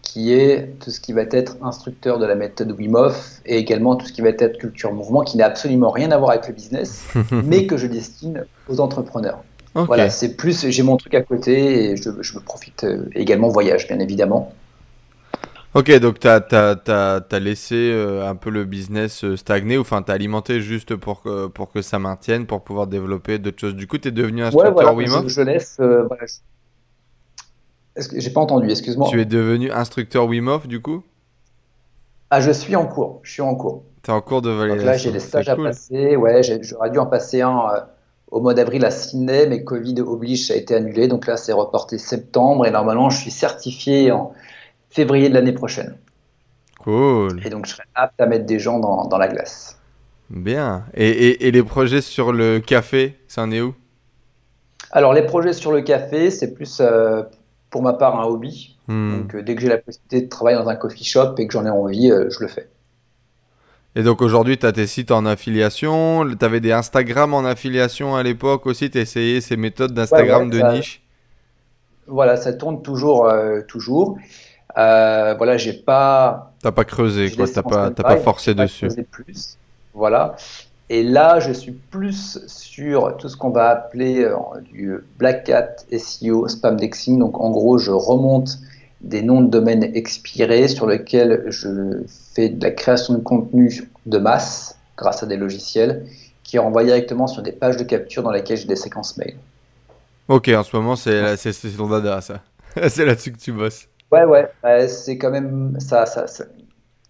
qui 0.02 0.32
est 0.32 0.78
tout 0.80 0.90
ce 0.90 1.00
qui 1.00 1.12
va 1.12 1.22
être 1.22 1.56
instructeur 1.62 2.18
de 2.18 2.26
la 2.26 2.34
méthode 2.34 2.72
Wim 2.78 2.94
Hof 2.94 3.40
et 3.46 3.56
également 3.56 3.96
tout 3.96 4.06
ce 4.06 4.12
qui 4.12 4.20
va 4.20 4.28
être 4.28 4.58
culture 4.58 4.92
mouvement, 4.92 5.22
qui 5.22 5.38
n'a 5.38 5.46
absolument 5.46 5.90
rien 5.90 6.10
à 6.10 6.18
voir 6.18 6.30
avec 6.30 6.46
le 6.48 6.54
business, 6.54 7.04
mais 7.32 7.66
que 7.66 7.76
je 7.76 7.86
destine 7.86 8.44
aux 8.68 8.80
entrepreneurs. 8.80 9.42
Voilà, 9.74 10.08
c'est 10.08 10.36
plus, 10.36 10.68
j'ai 10.68 10.82
mon 10.82 10.96
truc 10.96 11.14
à 11.14 11.22
côté 11.22 11.90
et 11.90 11.96
je, 11.96 12.10
je 12.20 12.34
me 12.36 12.40
profite 12.40 12.84
euh, 12.84 13.08
également 13.14 13.48
voyage, 13.48 13.88
bien 13.88 13.98
évidemment. 13.98 14.52
Ok, 15.74 15.90
donc 15.98 16.20
tu 16.20 16.28
as, 16.28 17.40
laissé 17.40 17.74
euh, 17.74 18.28
un 18.28 18.36
peu 18.36 18.50
le 18.50 18.64
business 18.64 19.24
euh, 19.24 19.36
stagner, 19.36 19.76
ou 19.76 19.80
enfin 19.80 20.02
tu 20.02 20.12
as 20.12 20.14
alimenté 20.14 20.60
juste 20.60 20.94
pour 20.94 21.20
que, 21.22 21.48
pour 21.48 21.72
que 21.72 21.82
ça 21.82 21.98
maintienne, 21.98 22.46
pour 22.46 22.62
pouvoir 22.62 22.86
développer 22.86 23.40
d'autres 23.40 23.58
choses. 23.58 23.74
Du 23.74 23.88
coup, 23.88 23.98
tu 23.98 24.06
es 24.06 24.12
devenu 24.12 24.44
instructeur 24.44 24.76
ouais, 24.76 24.82
voilà, 24.84 24.92
Wim 24.92 25.12
Hof 25.12 25.28
je, 25.28 25.40
laisse. 25.40 25.78
Euh, 25.80 26.08
J'ai 27.96 28.30
pas 28.30 28.40
entendu, 28.40 28.70
excuse-moi. 28.70 29.08
Tu 29.10 29.20
es 29.20 29.24
devenu 29.24 29.72
instructeur 29.72 30.26
Wim 30.26 30.46
Hof 30.46 30.68
du 30.68 30.80
coup? 30.80 31.02
Ah, 32.30 32.40
je 32.40 32.52
suis 32.52 32.76
en 32.76 32.86
cours, 32.86 33.18
je 33.24 33.32
suis 33.32 33.42
en 33.42 33.56
cours. 33.56 33.82
Tu 34.04 34.12
es 34.12 34.14
en 34.14 34.20
cours 34.20 34.42
de 34.42 34.50
validation. 34.50 34.86
là, 34.86 34.96
j'ai 34.96 35.10
des 35.10 35.18
stages 35.18 35.48
à 35.48 35.56
passer, 35.56 36.14
ouais, 36.14 36.42
j'aurais 36.62 36.90
dû 36.90 36.98
en 37.00 37.06
passer 37.06 37.40
un 37.40 37.58
euh, 37.58 37.80
au 38.34 38.40
mois 38.40 38.52
d'avril 38.52 38.84
à 38.84 38.90
Sydney, 38.90 39.46
mais 39.46 39.62
Covid 39.62 40.00
oblige, 40.00 40.48
ça 40.48 40.54
a 40.54 40.56
été 40.56 40.74
annulé, 40.74 41.06
donc 41.06 41.26
là 41.28 41.36
c'est 41.36 41.52
reporté 41.52 41.98
septembre, 41.98 42.66
et 42.66 42.72
normalement 42.72 43.08
je 43.08 43.18
suis 43.18 43.30
certifié 43.30 44.10
en 44.10 44.32
février 44.90 45.28
de 45.28 45.34
l'année 45.34 45.52
prochaine. 45.52 45.96
Cool. 46.80 47.40
Et 47.46 47.48
donc, 47.48 47.66
je 47.66 47.72
serai 47.72 47.84
apte 47.94 48.20
à 48.20 48.26
mettre 48.26 48.44
des 48.44 48.58
gens 48.58 48.78
dans, 48.78 49.06
dans 49.06 49.18
la 49.18 49.28
glace. 49.28 49.78
Bien. 50.30 50.84
Et, 50.94 51.46
et, 51.46 51.50
les 51.50 51.62
projets 51.62 52.00
sur 52.00 52.32
le 52.32 52.58
café, 52.58 53.16
ça 53.28 53.42
en 53.42 53.50
est 53.50 53.60
où? 53.60 53.74
Alors, 54.90 55.14
les 55.14 55.22
projets 55.22 55.52
sur 55.52 55.72
le 55.72 55.80
café, 55.80 56.30
c'est 56.30 56.52
plus 56.52 56.80
euh, 56.80 57.22
pour 57.70 57.82
ma 57.82 57.94
part 57.94 58.20
un 58.20 58.24
hobby. 58.24 58.76
Hmm. 58.88 59.16
Donc, 59.16 59.34
euh, 59.34 59.42
dès 59.42 59.54
que 59.54 59.62
j'ai 59.62 59.68
la 59.68 59.78
possibilité 59.78 60.22
de 60.22 60.28
travailler 60.28 60.58
dans 60.58 60.68
un 60.68 60.76
coffee 60.76 61.04
shop 61.04 61.36
et 61.38 61.46
que 61.46 61.52
j'en 61.52 61.64
ai 61.64 61.70
envie, 61.70 62.10
euh, 62.10 62.28
je 62.28 62.40
le 62.40 62.48
fais. 62.48 62.68
Et 63.96 64.02
donc 64.02 64.22
aujourd'hui, 64.22 64.58
tu 64.58 64.66
as 64.66 64.72
tes 64.72 64.86
sites 64.86 65.10
en 65.10 65.24
affiliation, 65.24 66.26
tu 66.28 66.44
avais 66.44 66.60
des 66.60 66.72
Instagram 66.72 67.32
en 67.32 67.44
affiliation 67.44 68.16
à 68.16 68.22
l'époque 68.22 68.66
aussi, 68.66 68.90
tu 68.90 68.98
essayé 68.98 69.40
ces 69.40 69.56
méthodes 69.56 69.92
d'Instagram 69.92 70.50
de 70.50 70.60
niche? 70.74 71.02
Voilà, 72.06 72.36
ça 72.36 72.52
tourne 72.52 72.82
toujours. 72.82 73.32
toujours. 73.68 74.18
Euh, 74.76 75.34
voilà, 75.34 75.56
j'ai 75.56 75.72
pas. 75.72 76.52
T'as 76.62 76.72
pas 76.72 76.84
creusé, 76.84 77.30
quoi. 77.30 77.46
T'as 77.46 77.62
pas, 77.62 77.90
pas 77.90 78.16
forcé 78.16 78.54
dessus. 78.54 78.88
Plus. 79.10 79.56
Voilà. 79.92 80.34
Et 80.90 81.02
là, 81.02 81.40
je 81.40 81.52
suis 81.52 81.72
plus 81.72 82.38
sur 82.46 83.16
tout 83.16 83.28
ce 83.28 83.36
qu'on 83.36 83.50
va 83.50 83.70
appeler 83.70 84.24
euh, 84.24 84.36
du 84.72 84.98
Black 85.18 85.48
Hat 85.48 85.76
SEO, 85.96 86.48
spam 86.48 86.76
dexing. 86.76 87.18
Donc, 87.18 87.40
en 87.40 87.50
gros, 87.50 87.78
je 87.78 87.92
remonte 87.92 88.58
des 89.04 89.22
noms 89.22 89.42
de 89.42 89.48
domaines 89.48 89.84
expirés 89.94 90.66
sur 90.68 90.86
lesquels 90.86 91.44
je 91.48 92.02
fais 92.34 92.48
de 92.48 92.62
la 92.62 92.70
création 92.70 93.14
de 93.14 93.20
contenu 93.20 93.90
de 94.06 94.18
masse 94.18 94.78
grâce 94.96 95.22
à 95.22 95.26
des 95.26 95.36
logiciels 95.36 96.06
qui 96.42 96.58
renvoient 96.58 96.84
directement 96.84 97.26
sur 97.26 97.42
des 97.42 97.52
pages 97.52 97.76
de 97.76 97.84
capture 97.84 98.22
dans 98.22 98.30
lesquelles 98.30 98.56
j'ai 98.56 98.66
des 98.66 98.76
séquences 98.76 99.16
mail. 99.16 99.36
Ok, 100.28 100.48
en 100.48 100.62
ce 100.62 100.74
moment, 100.74 100.96
c'est 100.96 101.36
ton 101.76 101.88
dada, 101.88 102.20
ça. 102.20 102.40
c'est 102.88 103.04
là-dessus 103.04 103.32
que 103.32 103.38
tu 103.38 103.52
bosses. 103.52 103.88
Ouais, 104.10 104.24
ouais, 104.24 104.88
c'est 104.88 105.18
quand 105.18 105.30
même 105.30 105.76
ça, 105.80 106.06
ça, 106.06 106.24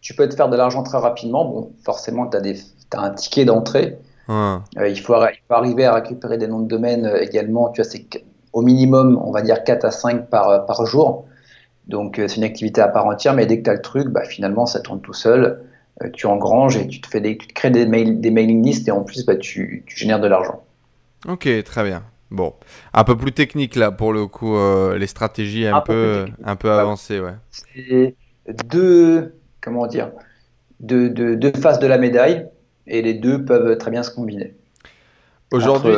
Tu 0.01 0.15
peux 0.15 0.29
te 0.29 0.35
faire 0.35 0.49
de 0.49 0.57
l'argent 0.57 0.83
très 0.83 0.99
rapidement. 0.99 1.45
Bon, 1.45 1.73
forcément, 1.85 2.27
tu 2.27 2.37
as, 2.37 3.01
un 3.01 3.11
ticket 3.11 3.45
d'entrée. 3.45 3.99
Euh, 4.31 4.59
il, 4.89 4.99
faut, 5.01 5.15
arriver 5.51 5.85
à 5.85 5.95
récupérer 5.95 6.39
des 6.39 6.49
noms 6.49 6.61
de 6.61 6.69
domaine 6.69 7.07
euh, 7.07 7.21
également. 7.21 7.69
Tu 7.71 7.83
as 7.83 7.95
au 8.53 8.63
minimum, 8.63 9.21
on 9.23 9.31
va 9.31 9.43
dire 9.43 9.63
4 9.65 9.85
à 9.85 9.91
5 9.91 10.31
par, 10.31 10.65
par 10.67 10.87
jour. 10.87 11.27
Donc, 11.89 12.17
c'est 12.17 12.37
une 12.37 12.45
activité 12.45 12.81
à 12.81 12.89
part 12.89 13.07
entière. 13.07 13.35
Mais 13.35 13.47
dès 13.47 13.59
que 13.59 13.65
tu 13.65 13.71
as 13.71 13.75
le 13.75 13.83
truc, 13.83 14.09
bah, 14.09 14.25
finalement, 14.25 14.67
ça 14.67 14.81
tourne 14.81 15.01
tout 15.01 15.13
seul. 15.13 15.61
tu 16.13 16.27
engranges 16.27 16.77
et 16.77 16.87
tu 16.87 17.01
te, 17.01 17.09
fais 17.09 17.21
des, 17.21 17.37
tu 17.37 17.49
crées 17.49 17.71
des, 17.71 17.87
mail, 17.87 18.21
des 18.21 18.31
mailing 18.31 18.65
lists 18.65 18.89
et 18.89 18.91
en 18.91 19.03
plus, 19.03 19.25
bah, 19.25 19.37
tu, 19.37 19.85
tu 19.87 19.97
génères 19.97 20.21
de 20.21 20.29
l'argent. 20.29 20.65
Ok, 21.27 21.49
très 21.65 21.85
bien. 21.85 22.03
Bon, 22.31 22.55
un 22.93 23.05
peu 23.05 23.17
plus 23.17 23.33
technique 23.33 23.77
là 23.77 23.93
pour 23.93 24.13
le 24.13 24.27
coup, 24.27 24.57
euh, 24.57 24.99
les 24.99 25.07
stratégies 25.07 25.67
un, 25.67 25.81
peu, 25.81 26.27
un 26.43 26.57
peu 26.57 26.71
avancées, 26.71 27.21
ouais. 27.21 27.35
C'est 27.51 28.17
deux, 28.65 29.37
comment 29.61 29.87
dire, 29.87 30.11
deux, 30.81 31.11
deux, 31.11 31.37
deux, 31.37 31.53
faces 31.53 31.79
de 31.79 31.87
la 31.87 31.97
médaille 31.97 32.47
et 32.89 33.03
les 33.03 33.15
deux 33.15 33.45
peuvent 33.45 33.79
très 33.79 33.93
bien 33.93 34.03
se 34.03 34.11
combiner. 34.11 34.55
Aujourd'hui, 35.53 35.93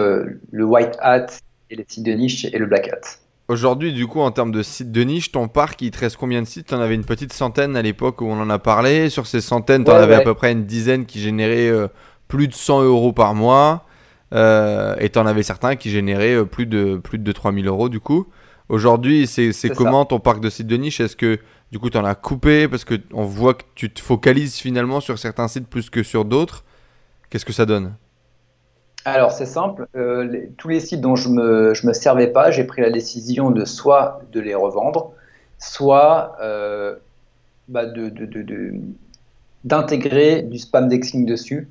le 0.51 0.65
white 0.65 0.97
hat 1.01 1.27
et 1.71 1.77
les 1.77 1.87
sites 1.89 2.05
de 2.05 2.13
niche 2.13 2.45
et 2.45 2.59
le 2.59 2.67
black 2.67 2.89
hat. 2.89 3.19
Aujourd'hui, 3.49 3.93
du 3.93 4.09
coup, 4.09 4.21
en 4.21 4.33
termes 4.33 4.51
de 4.51 4.63
sites 4.63 4.91
de 4.91 5.03
niche, 5.03 5.31
ton 5.31 5.47
parc, 5.47 5.81
il 5.83 5.93
te 5.93 5.99
reste 5.99 6.17
combien 6.17 6.43
de 6.43 6.47
sites? 6.49 6.67
Tu 6.67 6.75
en 6.75 6.81
avais 6.81 6.97
une 6.97 7.05
petite 7.05 7.33
centaine 7.33 7.77
à 7.77 7.83
l'époque 7.83 8.21
où 8.21 8.27
on 8.27 8.41
en 8.41 8.51
a 8.51 8.59
parlé. 8.59 9.09
Sur 9.09 9.27
ces 9.29 9.41
centaines, 9.41 9.85
tu 9.85 9.91
en 9.91 9.95
Ouais, 9.95 10.01
avais 10.03 10.17
à 10.17 10.21
peu 10.21 10.35
près 10.35 10.51
une 10.51 10.65
dizaine 10.65 11.07
qui 11.07 11.21
généraient 11.21 11.69
euh, 11.69 11.87
plus 12.27 12.49
de 12.49 12.55
100 12.55 12.83
euros 12.83 13.13
par 13.13 13.35
mois. 13.35 13.85
Euh, 14.35 14.97
et 14.99 15.11
tu 15.11 15.19
en 15.21 15.27
avais 15.27 15.45
certains 15.45 15.77
qui 15.77 15.91
généraient 15.91 16.35
euh, 16.35 16.45
plus 16.45 16.67
de, 16.67 16.97
plus 16.97 17.19
de 17.19 17.33
3000 17.33 17.69
euros, 17.69 17.89
du 17.89 18.01
coup. 18.01 18.27
Aujourd'hui, 18.69 19.29
c'est 19.29 19.53
comment 19.71 20.05
ton 20.05 20.19
parc 20.19 20.41
de 20.41 20.51
sites 20.51 20.67
de 20.67 20.77
niche? 20.77 20.99
Est-ce 20.99 21.15
que, 21.15 21.39
du 21.71 21.79
coup, 21.79 21.89
tu 21.89 21.99
en 21.99 22.05
as 22.05 22.17
coupé? 22.17 22.67
Parce 22.67 22.85
qu'on 22.85 23.25
voit 23.25 23.55
que 23.55 23.63
tu 23.77 23.91
te 23.91 24.01
focalises 24.01 24.57
finalement 24.57 24.99
sur 25.01 25.21
certains 25.21 25.47
sites 25.47 25.69
plus 25.69 25.89
que 25.89 26.03
sur 26.03 26.25
d'autres. 26.25 26.65
Qu'est-ce 27.31 27.45
que 27.45 27.53
ça 27.53 27.65
donne? 27.65 27.95
Alors, 29.07 29.31
c'est 29.31 29.47
simple. 29.47 29.87
euh, 29.95 30.25
les- 30.25 30.49
tous 30.59 30.67
les 30.69 30.81
sites 30.81 31.01
dont 31.01 31.15
je 31.15 31.29
me, 31.29 31.75
je 31.75 31.87
me 31.87 31.93
servais 31.93 32.27
pas, 32.27 32.51
j'ai 32.51 32.65
pris 32.65 32.83
la 32.83 32.91
décision 32.91 33.53
de 33.53 33.65
soit 33.65 34.21
de 34.33 34.41
les 34.41 34.57
revendre, 34.57 35.13
soit 35.59 36.37
euh, 36.43 36.97
bah, 37.69 37.87
de, 37.87 38.13
d'intégrer 39.63 40.43
du 40.43 40.59
spam 40.59 40.89
dexing 40.89 41.25
dessus. 41.25 41.69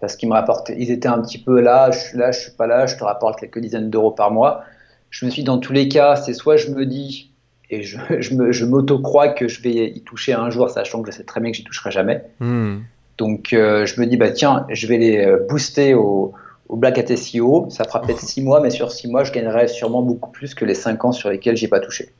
Parce 0.00 0.14
qu'ils 0.14 0.28
me 0.28 0.34
rapportaient, 0.34 0.76
ils 0.78 0.92
étaient 0.92 1.08
un 1.08 1.20
petit 1.20 1.38
peu 1.38 1.60
là, 1.60 1.90
je 1.90 1.98
suis 1.98 2.16
là, 2.16 2.30
je 2.30 2.38
suis 2.38 2.52
pas 2.52 2.68
là, 2.68 2.86
je 2.86 2.96
te 2.96 3.02
rapporte 3.02 3.40
quelques 3.40 3.58
dizaines 3.58 3.90
d'euros 3.90 4.12
par 4.12 4.30
mois. 4.30 4.62
Je 5.10 5.26
me 5.26 5.30
suis 5.32 5.42
dit, 5.42 5.46
dans 5.46 5.58
tous 5.58 5.72
les 5.72 5.88
cas, 5.88 6.14
c'est 6.14 6.32
soit 6.32 6.56
je 6.56 6.70
me 6.70 6.86
dis, 6.86 7.32
et 7.70 7.82
je, 7.82 7.98
m'auto-crois 8.64 9.30
que 9.30 9.48
je 9.48 9.60
vais 9.62 9.88
y 9.90 10.00
toucher 10.02 10.32
un 10.32 10.50
jour, 10.50 10.70
sachant 10.70 11.02
que 11.02 11.10
je 11.10 11.16
sais 11.16 11.24
très 11.24 11.40
bien 11.40 11.50
que 11.50 11.56
j'y 11.56 11.64
toucherai 11.64 11.90
jamais. 11.90 12.22
Hmm. 12.38 12.76
Donc 13.16 13.52
euh, 13.52 13.84
je 13.84 14.00
me 14.00 14.06
dis, 14.06 14.16
bah 14.16 14.30
tiens, 14.30 14.64
je 14.70 14.86
vais 14.86 14.98
les 14.98 15.26
booster 15.48 15.94
au, 15.94 16.34
au 16.68 16.76
Black 16.76 16.98
Hat 16.98 17.14
SEO. 17.16 17.68
Ça 17.70 17.84
fera 17.84 18.02
peut-être 18.02 18.20
6 18.22 18.42
mois, 18.42 18.60
mais 18.60 18.70
sur 18.70 18.90
6 18.92 19.08
mois, 19.08 19.24
je 19.24 19.32
gagnerai 19.32 19.68
sûrement 19.68 20.02
beaucoup 20.02 20.30
plus 20.30 20.54
que 20.54 20.64
les 20.64 20.74
5 20.74 21.04
ans 21.04 21.12
sur 21.12 21.30
lesquels 21.30 21.56
j'ai 21.56 21.68
pas 21.68 21.80
touché. 21.80 22.12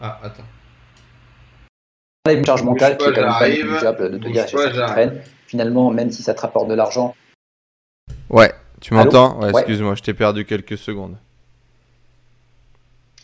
Ah, 0.00 0.18
attends. 0.22 0.42
On 2.26 2.30
a 2.30 2.32
une 2.34 2.44
charge 2.44 2.62
mentale 2.62 2.96
qui 2.96 3.04
est 3.04 3.12
quand 3.12 3.20
même 3.22 3.32
pas 3.38 3.48
négligeable 3.48 4.10
de 4.12 4.18
te 4.18 4.28
dire, 4.28 4.46
pas, 4.50 4.70
j'ai 4.70 4.78
ça 4.78 4.86
traîne. 4.86 5.22
Finalement, 5.46 5.90
même 5.90 6.10
si 6.10 6.22
ça 6.22 6.34
te 6.34 6.40
rapporte 6.40 6.68
de 6.68 6.74
l'argent, 6.74 7.14
Ouais, 8.30 8.52
tu 8.80 8.94
m'entends? 8.94 9.38
Ouais, 9.40 9.52
Ouais. 9.52 9.60
excuse-moi, 9.60 9.94
je 9.94 10.02
t'ai 10.02 10.14
perdu 10.14 10.44
quelques 10.46 10.78
secondes. 10.78 11.16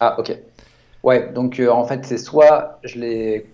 Ah, 0.01 0.17
ok. 0.19 0.37
Ouais, 1.03 1.33
donc 1.33 1.59
euh, 1.59 1.71
en 1.71 1.85
fait, 1.85 2.05
c'est 2.05 2.19
soit 2.19 2.79
je 2.85 2.99
les 2.99 3.47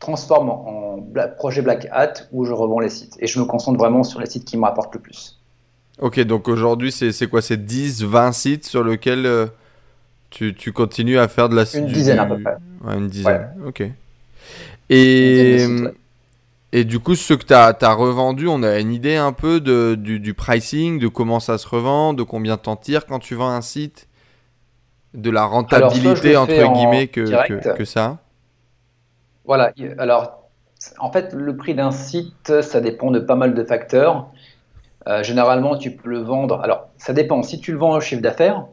transforme 0.00 0.50
en, 0.50 0.96
bla- 0.98 1.28
projet 1.28 1.62
Black 1.62 1.86
Hat 1.92 2.14
ou 2.32 2.44
je 2.44 2.52
revends 2.52 2.80
les 2.80 2.88
sites. 2.90 3.16
Et 3.20 3.26
je 3.28 3.38
me 3.38 3.44
concentre 3.44 3.78
vraiment 3.78 4.02
sur 4.02 4.18
les 4.20 4.26
sites 4.26 4.44
qui 4.44 4.56
me 4.56 4.62
rapportent 4.64 4.94
le 4.94 5.00
plus. 5.00 5.38
Ok, 6.00 6.18
donc 6.20 6.48
aujourd'hui, 6.48 6.90
c'est 6.90 7.26
quoi? 7.28 7.42
C'est 7.42 7.64
10, 7.64 8.02
20 8.04 8.32
sites 8.32 8.64
sur 8.66 8.82
lesquels 8.82 9.26
euh, 9.26 9.46
tu, 10.30 10.54
tu 10.54 10.72
continues 10.72 11.18
à 11.18 11.28
faire 11.28 11.48
de 11.48 11.54
la 11.56 11.64
Une 11.76 11.86
du- 11.86 11.92
dizaine 11.92 12.18
à 12.18 12.26
peu 12.26 12.40
près. 12.40 12.56
Ouais, 12.84 12.96
une 12.96 13.08
dizaine. 13.08 13.50
Ok. 13.66 13.80
Une 13.80 13.92
Et, 14.88 15.56
dizaine 15.56 15.76
de 15.76 15.76
sites, 15.76 15.84
ouais. 15.86 15.94
et 16.72 16.84
du 16.84 16.98
coup, 17.00 17.14
ceux 17.14 17.36
que 17.36 17.44
tu 17.44 17.52
as, 17.54 17.92
revendus, 17.94 18.48
on 18.48 18.62
a 18.62 18.78
une 18.80 18.92
idée 18.92 19.16
un 19.16 19.32
peu 19.32 19.60
de, 19.60 19.94
du, 19.94 20.18
du 20.20 20.32
pricing, 20.34 20.98
de 20.98 21.08
comment 21.08 21.38
ça 21.40 21.58
se 21.58 21.68
revend, 21.68 22.14
de 22.14 22.22
combien 22.22 22.56
t'en 22.56 22.76
tires 22.76 23.04
quand 23.06 23.18
tu 23.18 23.34
vends 23.34 23.50
un 23.50 23.60
site, 23.60 24.08
de 25.12 25.30
la 25.30 25.44
rentabilité, 25.44 26.36
entre 26.36 26.72
guillemets, 26.72 27.08
que, 27.08 27.20
direct. 27.20 27.62
que, 27.62 27.76
que 27.76 27.84
ça? 27.84 28.18
Voilà, 29.44 29.72
alors 29.98 30.40
en 30.98 31.10
fait, 31.12 31.32
le 31.34 31.56
prix 31.56 31.74
d'un 31.74 31.90
site, 31.90 32.60
ça 32.62 32.80
dépend 32.80 33.10
de 33.10 33.18
pas 33.18 33.34
mal 33.36 33.54
de 33.54 33.64
facteurs. 33.64 34.28
Euh, 35.06 35.22
généralement, 35.22 35.76
tu 35.76 35.90
peux 35.92 36.08
le 36.10 36.20
vendre. 36.20 36.60
Alors, 36.62 36.88
ça 36.98 37.12
dépend. 37.12 37.42
Si 37.42 37.60
tu 37.60 37.72
le 37.72 37.78
vends 37.78 37.96
au 37.96 38.00
chiffre 38.00 38.22
d'affaires, 38.22 38.66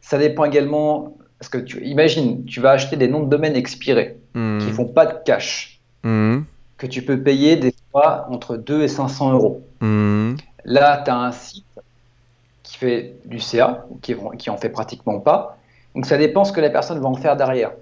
ça 0.00 0.18
dépend 0.18 0.44
également. 0.44 1.16
Parce 1.38 1.50
que 1.50 1.58
tu 1.58 1.84
imagine, 1.84 2.44
tu 2.46 2.60
vas 2.60 2.70
acheter 2.70 2.96
des 2.96 3.08
noms 3.08 3.22
de 3.22 3.28
domaine 3.28 3.56
expirés 3.56 4.16
Hmm. 4.34 4.58
qui 4.58 4.70
font 4.70 4.84
pas 4.86 5.06
de 5.06 5.14
cash, 5.24 5.80
Hmm. 6.02 6.40
que 6.78 6.86
tu 6.86 7.02
peux 7.02 7.22
payer 7.22 7.56
des 7.56 7.74
fois 7.90 8.26
entre 8.30 8.56
2 8.56 8.82
et 8.82 8.88
500 8.88 9.32
euros. 9.32 9.62
Hmm. 9.80 10.34
Là, 10.64 11.02
tu 11.04 11.10
as 11.10 11.16
un 11.16 11.32
site 11.32 11.64
qui 12.62 12.76
fait 12.78 13.14
du 13.24 13.38
CA, 13.38 13.86
ou 13.90 13.96
qui, 13.98 14.14
qui 14.38 14.50
en 14.50 14.56
fait 14.56 14.68
pratiquement 14.70 15.20
pas. 15.20 15.56
Donc 15.94 16.04
ça 16.06 16.18
dépend 16.18 16.44
ce 16.44 16.52
que 16.52 16.60
la 16.60 16.70
personne 16.70 16.98
va 17.00 17.08
en 17.08 17.14
faire 17.14 17.36
derrière. 17.36 17.72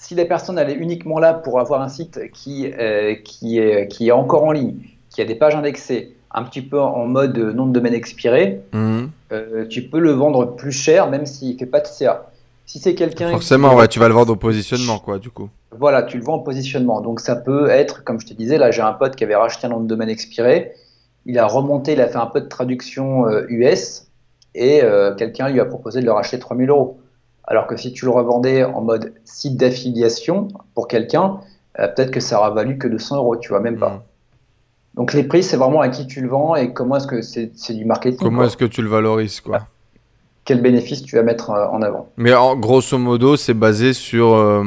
Si 0.00 0.14
la 0.14 0.24
personne 0.24 0.58
elle 0.58 0.70
est 0.70 0.74
uniquement 0.74 1.18
là 1.18 1.34
pour 1.34 1.58
avoir 1.58 1.82
un 1.82 1.88
site 1.88 2.20
qui, 2.32 2.72
euh, 2.78 3.16
qui, 3.24 3.58
est, 3.58 3.88
qui 3.88 4.08
est 4.08 4.12
encore 4.12 4.44
en 4.44 4.52
ligne, 4.52 4.74
qui 5.10 5.20
a 5.20 5.24
des 5.24 5.34
pages 5.34 5.56
indexées, 5.56 6.14
un 6.32 6.44
petit 6.44 6.62
peu 6.62 6.80
en 6.80 7.06
mode 7.06 7.36
nom 7.36 7.66
de 7.66 7.72
domaine 7.72 7.94
expiré, 7.94 8.60
Hmm. 8.72 9.06
euh, 9.32 9.66
tu 9.66 9.82
peux 9.82 9.98
le 9.98 10.12
vendre 10.12 10.54
plus 10.54 10.70
cher 10.70 11.10
même 11.10 11.26
s'il 11.26 11.54
ne 11.54 11.58
fait 11.58 11.66
pas 11.66 11.80
de 11.80 11.86
CA. 11.88 12.30
Si 12.64 12.78
c'est 12.78 12.94
quelqu'un 12.94 13.30
Forcément, 13.30 13.70
qui- 13.70 13.76
ouais, 13.76 13.88
tu 13.88 13.98
vas 13.98 14.06
le 14.08 14.14
vendre 14.14 14.32
au 14.32 14.36
positionnement, 14.36 14.98
quoi, 15.00 15.18
du 15.18 15.30
coup. 15.30 15.48
voilà, 15.76 16.04
tu 16.04 16.16
le 16.18 16.22
vends 16.22 16.34
en 16.34 16.38
positionnement. 16.40 17.00
Donc 17.00 17.18
ça 17.18 17.34
peut 17.34 17.68
être, 17.68 18.04
comme 18.04 18.20
je 18.20 18.26
te 18.26 18.34
disais, 18.34 18.56
là 18.56 18.70
j'ai 18.70 18.82
un 18.82 18.92
pote 18.92 19.16
qui 19.16 19.24
avait 19.24 19.34
racheté 19.36 19.66
un 19.66 19.70
nom 19.70 19.80
de 19.80 19.88
domaine 19.88 20.10
expiré. 20.10 20.72
Il 21.26 21.38
a 21.40 21.46
remonté, 21.46 21.94
il 21.94 22.00
a 22.00 22.06
fait 22.06 22.18
un 22.18 22.26
peu 22.26 22.40
de 22.40 22.46
traduction 22.46 23.26
euh, 23.26 23.46
US 23.48 24.06
et 24.54 24.82
euh, 24.84 25.14
quelqu'un 25.16 25.48
lui 25.48 25.58
a 25.60 25.64
proposé 25.64 26.00
de 26.00 26.04
le 26.06 26.12
racheter 26.12 26.38
3000 26.38 26.70
euros. 26.70 26.97
Alors 27.50 27.66
que 27.66 27.78
si 27.78 27.94
tu 27.94 28.04
le 28.04 28.10
revendais 28.10 28.62
en 28.62 28.82
mode 28.82 29.14
site 29.24 29.56
d'affiliation 29.56 30.48
pour 30.74 30.86
quelqu'un, 30.86 31.40
euh, 31.80 31.88
peut-être 31.88 32.10
que 32.10 32.20
ça 32.20 32.38
aura 32.38 32.50
valu 32.50 32.76
que 32.76 32.86
200 32.86 33.16
euros, 33.16 33.36
tu 33.36 33.48
vois, 33.48 33.60
même 33.60 33.78
pas. 33.78 33.88
Hmm. 33.88 34.00
Donc 34.94 35.14
les 35.14 35.24
prix, 35.24 35.42
c'est 35.42 35.56
vraiment 35.56 35.80
à 35.80 35.88
qui 35.88 36.06
tu 36.06 36.20
le 36.20 36.28
vends 36.28 36.56
et 36.56 36.74
comment 36.74 36.96
est-ce 36.96 37.06
que 37.06 37.22
c'est 37.22 37.72
du 37.72 37.86
marketing. 37.86 38.18
Comment 38.18 38.44
est-ce 38.44 38.58
que 38.58 38.66
tu 38.66 38.82
le 38.82 38.88
valorises, 38.88 39.40
quoi 39.40 39.60
Quel 40.44 40.60
bénéfice 40.60 41.02
tu 41.02 41.16
vas 41.16 41.22
mettre 41.22 41.50
euh, 41.50 41.68
en 41.68 41.80
avant. 41.80 42.10
Mais 42.18 42.34
en 42.34 42.54
grosso 42.54 42.98
modo, 42.98 43.36
c'est 43.36 43.54
basé 43.54 43.94
sur 43.94 44.34
euh, 44.34 44.64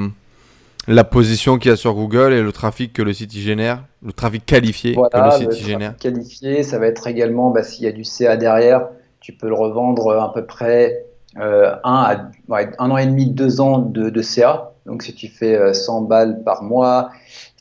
la 0.87 1.03
position 1.03 1.59
qu'il 1.59 1.69
y 1.69 1.73
a 1.73 1.77
sur 1.77 1.93
Google 1.93 2.33
et 2.33 2.41
le 2.41 2.51
trafic 2.51 2.93
que 2.93 3.03
le 3.03 3.13
site 3.13 3.35
y 3.35 3.41
génère, 3.41 3.83
le 4.03 4.11
trafic 4.11 4.43
qualifié 4.43 4.95
que 4.95 4.99
le 4.99 5.31
site 5.31 5.41
le 5.41 5.45
y 5.45 5.49
trafic 5.49 5.67
génère. 5.67 5.97
qualifié, 5.97 6.63
ça 6.63 6.79
va 6.79 6.87
être 6.87 7.05
également, 7.05 7.51
bah, 7.51 7.61
s'il 7.61 7.85
y 7.85 7.87
a 7.87 7.91
du 7.91 8.03
CA 8.03 8.37
derrière, 8.37 8.87
tu 9.19 9.33
peux 9.33 9.49
le 9.49 9.53
revendre 9.53 10.19
à 10.19 10.33
peu 10.33 10.45
près 10.45 11.10
euh, 11.37 11.75
un, 11.83 11.93
à, 11.93 12.31
ouais, 12.49 12.71
un 12.79 12.91
an 12.91 12.97
et 12.97 13.05
demi, 13.05 13.29
deux 13.29 13.61
ans 13.61 13.79
de, 13.79 14.09
de 14.09 14.21
CA. 14.21 14.71
Donc 14.85 15.03
si 15.03 15.13
tu 15.15 15.27
fais 15.27 15.55
euh, 15.57 15.73
100 15.73 16.01
balles 16.01 16.43
par 16.43 16.63
mois, 16.63 17.11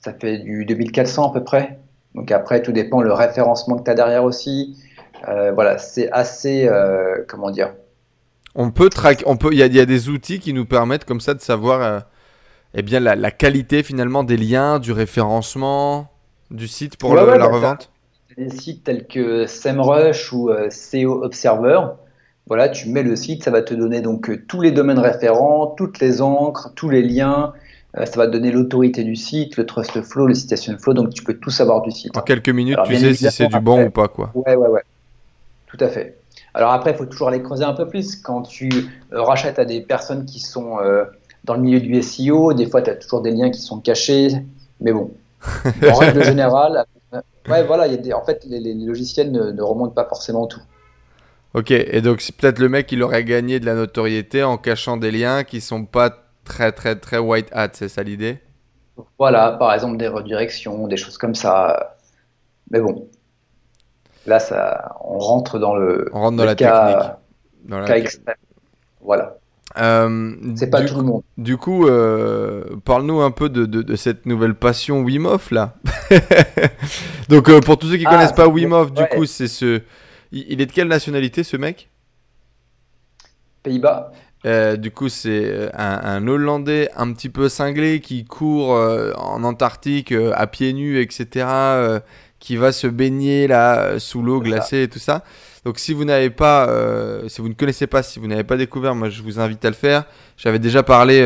ça 0.03 0.13
fait 0.15 0.39
du 0.39 0.65
2400 0.65 1.31
à 1.31 1.33
peu 1.33 1.45
près. 1.45 1.79
Donc 2.15 2.31
après, 2.33 2.63
tout 2.63 2.73
dépend 2.73 3.03
le 3.03 3.13
référencement 3.13 3.77
que 3.79 3.85
tu 3.85 3.91
as 3.91 3.95
derrière 3.95 4.25
aussi. 4.25 4.77
Euh, 5.29 5.53
voilà, 5.53 5.79
c'est 5.79 6.11
assez, 6.13 6.67
euh, 6.69 7.25
comment 7.29 7.51
dire, 7.51 7.75
On 8.55 8.71
peut 8.71 8.91
traquer, 8.91 9.25
on 9.27 9.37
peut, 9.37 9.51
il 9.53 9.59
y, 9.59 9.63
a- 9.63 9.67
il 9.67 9.75
y 9.75 9.81
a 9.81 9.87
des 9.87 10.09
outils 10.09 10.39
qui 10.41 10.53
nous 10.53 10.65
permettent 10.67 11.05
comme 11.05 11.21
ça 11.21 11.35
de 11.35 11.41
savoir, 11.41 11.83
euh, 11.83 12.01
eh 12.75 12.83
bien 12.83 13.01
la, 13.01 13.17
la 13.17 13.31
qualité 13.33 13.83
finalement 13.85 14.25
des 14.25 14.37
liens, 14.39 14.79
du 14.81 14.93
référencement 14.93 16.11
du 16.51 16.69
site 16.69 16.97
pour 16.99 17.15
Ouais, 17.15 17.17
le- 17.17 17.29
ouais, 17.29 17.39
la 17.39 17.47
bah, 17.47 17.49
revente. 17.49 17.91
des 18.37 18.51
sites 18.51 18.85
tels 18.85 19.07
que 19.07 19.47
SEMrush 19.47 20.33
ou 20.33 20.51
euh, 20.51 20.69
SEO 20.69 21.23
Observer. 21.25 21.81
Voilà, 22.47 22.69
tu 22.69 22.89
mets 22.89 23.03
le 23.03 23.15
site, 23.17 23.45
ça 23.45 23.51
va 23.51 23.63
te 23.63 23.75
donner 23.75 24.01
donc 24.01 24.29
euh, 24.29 24.43
tous 24.49 24.61
les 24.61 24.73
domaines 24.73 24.99
référents, 24.99 25.69
toutes 25.77 26.01
les 26.01 26.21
encres, 26.21 26.73
tous 26.75 26.89
les 26.89 27.03
liens. 27.03 27.53
Euh, 27.97 28.07
ça 28.07 28.17
va 28.17 28.27
te 28.27 28.33
donner 28.33 28.51
l'autorité 28.53 29.03
du 29.05 29.17
site, 29.17 29.57
le 29.57 29.67
trust 29.67 30.01
flow, 30.03 30.27
le 30.27 30.35
citation 30.35 30.77
flow, 30.79 30.95
donc 30.95 31.11
tu 31.15 31.23
peux 31.25 31.35
tout 31.35 31.51
savoir 31.51 31.83
du 31.83 31.91
site. 31.91 32.17
En 32.17 32.23
quelques 32.23 32.49
minutes, 32.49 32.75
Alors, 32.75 32.87
tu 32.87 32.97
sais 32.97 33.15
si 33.15 33.31
c'est 33.31 33.47
du 33.49 33.61
bon 33.61 33.75
après- 33.75 33.87
ou 33.87 33.91
pas 33.91 34.09
quoi. 34.09 34.31
Ouais, 34.35 34.55
ouais, 34.57 34.69
ouais. 34.69 34.83
Tout 35.67 35.77
à 35.81 35.89
fait. 35.89 36.17
Alors 36.55 36.73
après, 36.73 36.91
il 36.93 36.97
faut 36.97 37.07
toujours 37.07 37.31
les 37.31 37.43
creuser 37.43 37.65
un 37.65 37.73
peu 37.75 37.87
plus. 37.87 38.17
Quand 38.17 38.43
tu 38.43 38.69
euh, 39.13 39.23
rachètes 39.23 39.59
à 39.61 39.65
des 39.65 39.81
personnes 39.81 40.25
qui 40.25 40.41
sont 40.41 40.79
euh, 40.81 41.05
dans 41.45 41.55
le 41.55 41.61
milieu 41.61 41.81
du 41.81 42.01
SEO, 42.03 42.53
des 42.53 42.67
fois, 42.67 42.83
tu 42.83 42.91
as 42.91 42.97
toujours 42.97 43.23
des 43.23 43.31
liens 43.31 43.51
qui 43.51 43.61
sont 43.61 43.79
cachés. 43.79 44.29
Mais 44.81 44.93
bon, 44.93 45.13
en 45.89 45.95
règle 45.95 46.25
générale, 46.33 46.85
ouais, 47.49 47.63
voilà, 47.65 47.87
il 47.87 47.93
y 47.93 47.95
a 47.95 47.99
des, 47.99 48.13
en 48.13 48.25
fait, 48.25 48.45
les, 48.49 48.59
les 48.61 48.75
logiciels 48.75 49.31
ne, 49.31 49.53
ne 49.53 49.63
remontent 49.63 49.95
pas 49.95 50.07
forcément 50.07 50.47
tout. 50.47 50.61
Ok, 51.55 51.71
et 51.73 52.01
donc 52.01 52.21
c'est 52.21 52.35
peut-être 52.37 52.59
le 52.59 52.69
mec 52.69 52.91
il 52.93 53.03
aurait 53.03 53.25
gagné 53.25 53.61
de 53.61 53.67
la 53.67 53.75
notoriété 53.75 54.43
en 54.43 54.57
cachant 54.57 54.97
des 54.97 55.11
liens 55.11 55.45
qui 55.45 55.61
sont 55.61 55.85
pas 55.85 56.11
très 56.45 56.73
très 56.73 56.97
très 56.97 57.19
white 57.19 57.49
hat, 57.53 57.71
c'est 57.75 57.89
ça 57.89 58.03
l'idée? 58.03 58.39
Voilà, 59.19 59.53
par 59.53 59.73
exemple, 59.73 59.97
des 59.97 60.09
redirections, 60.09 60.87
des 60.89 60.97
choses 60.97 61.19
comme 61.19 61.35
ça. 61.35 61.97
Mais 62.71 62.81
bon, 62.81 63.09
là, 64.27 64.39
ça, 64.39 64.97
on 65.05 65.19
rentre 65.19 65.59
dans 65.59 65.75
le, 65.77 66.11
On 66.13 66.21
rentre 66.21 66.37
dans 66.37 66.45
le 66.45 66.49
la 66.51 66.55
cas, 66.55 66.87
technique. 66.87 67.15
Dans 67.65 67.79
la- 67.81 67.87
cas 67.87 67.97
extrême. 67.97 68.37
Voilà, 69.01 69.37
Euh, 69.79 70.35
c'est 70.57 70.71
pas 70.71 70.83
tout 70.83 70.97
le 70.97 71.03
monde. 71.05 71.23
Du 71.39 71.57
coup, 71.57 71.87
euh, 71.87 72.65
parle-nous 72.85 73.21
un 73.21 73.31
peu 73.31 73.49
de, 73.49 73.67
de- 73.67 73.83
de 73.83 73.97
cette 73.97 74.27
nouvelle 74.27 74.55
passion 74.55 75.01
Wim 75.03 75.27
Hof 75.27 75.53
là. 75.53 75.75
Donc 77.29 77.49
euh, 77.49 77.61
pour 77.61 77.79
tous 77.79 77.89
ceux 77.89 77.97
qui 77.97 78.07
Ah, 78.07 78.11
connaissent 78.11 78.33
pas 78.33 78.49
Wim 78.49 78.73
Hof, 78.73 78.93
du 78.93 79.03
ouais. 79.03 79.09
coup, 79.09 79.27
c'est 79.27 79.49
ce. 79.49 79.81
Il, 80.33 80.61
est 80.61 80.67
de 80.67 80.73
quelle 80.73 80.89
nationalité 80.89 81.43
ce 81.43 81.57
mec? 81.57 81.89
Pays-Bas, 83.63 84.13
Euh, 84.47 84.77
Du 84.77 84.91
coup, 84.91 85.09
c'est 85.09 85.45
euh, 85.45 85.69
un, 85.75 86.01
un 86.03 86.29
Hollandais 86.29 86.89
un 86.97 87.13
petit 87.13 87.29
peu 87.29 87.49
cinglé 87.49 88.01
qui 88.01 88.25
court 88.25 88.75
euh, 88.75 89.13
en 89.17 89.45
Antarctique 89.45 90.13
euh, 90.13 90.33
à 90.35 90.47
pieds 90.47 90.73
nus, 90.73 91.01
etc. 91.01 91.47
qui 92.39 92.57
va 92.57 92.73
se 92.73 92.87
baigner 92.87 93.47
là 93.49 93.99
sous 93.99 94.23
l'eau 94.23 94.41
glacée 94.41 94.85
et 94.85 94.89
tout 94.89 94.99
ça. 94.99 95.25
Donc 95.67 95.79
si 95.79 95.93
vous 95.93 96.07
n'avez 96.07 96.31
pas, 96.31 96.67
si 97.29 97.43
vous 97.43 97.51
ne 97.51 97.53
connaissez 97.53 97.87
pas, 97.87 98.03
si 98.03 98.19
vous 98.19 98.27
n'avez 98.27 98.45
pas 98.45 98.57
découvert, 98.57 98.95
moi 98.95 99.11
je 99.11 99.21
vous 99.23 99.39
invite 99.41 99.63
à 99.67 99.69
le 99.69 99.75
faire. 99.75 100.05
J'avais 100.39 100.59
déjà 100.59 100.83
parlé 100.83 101.21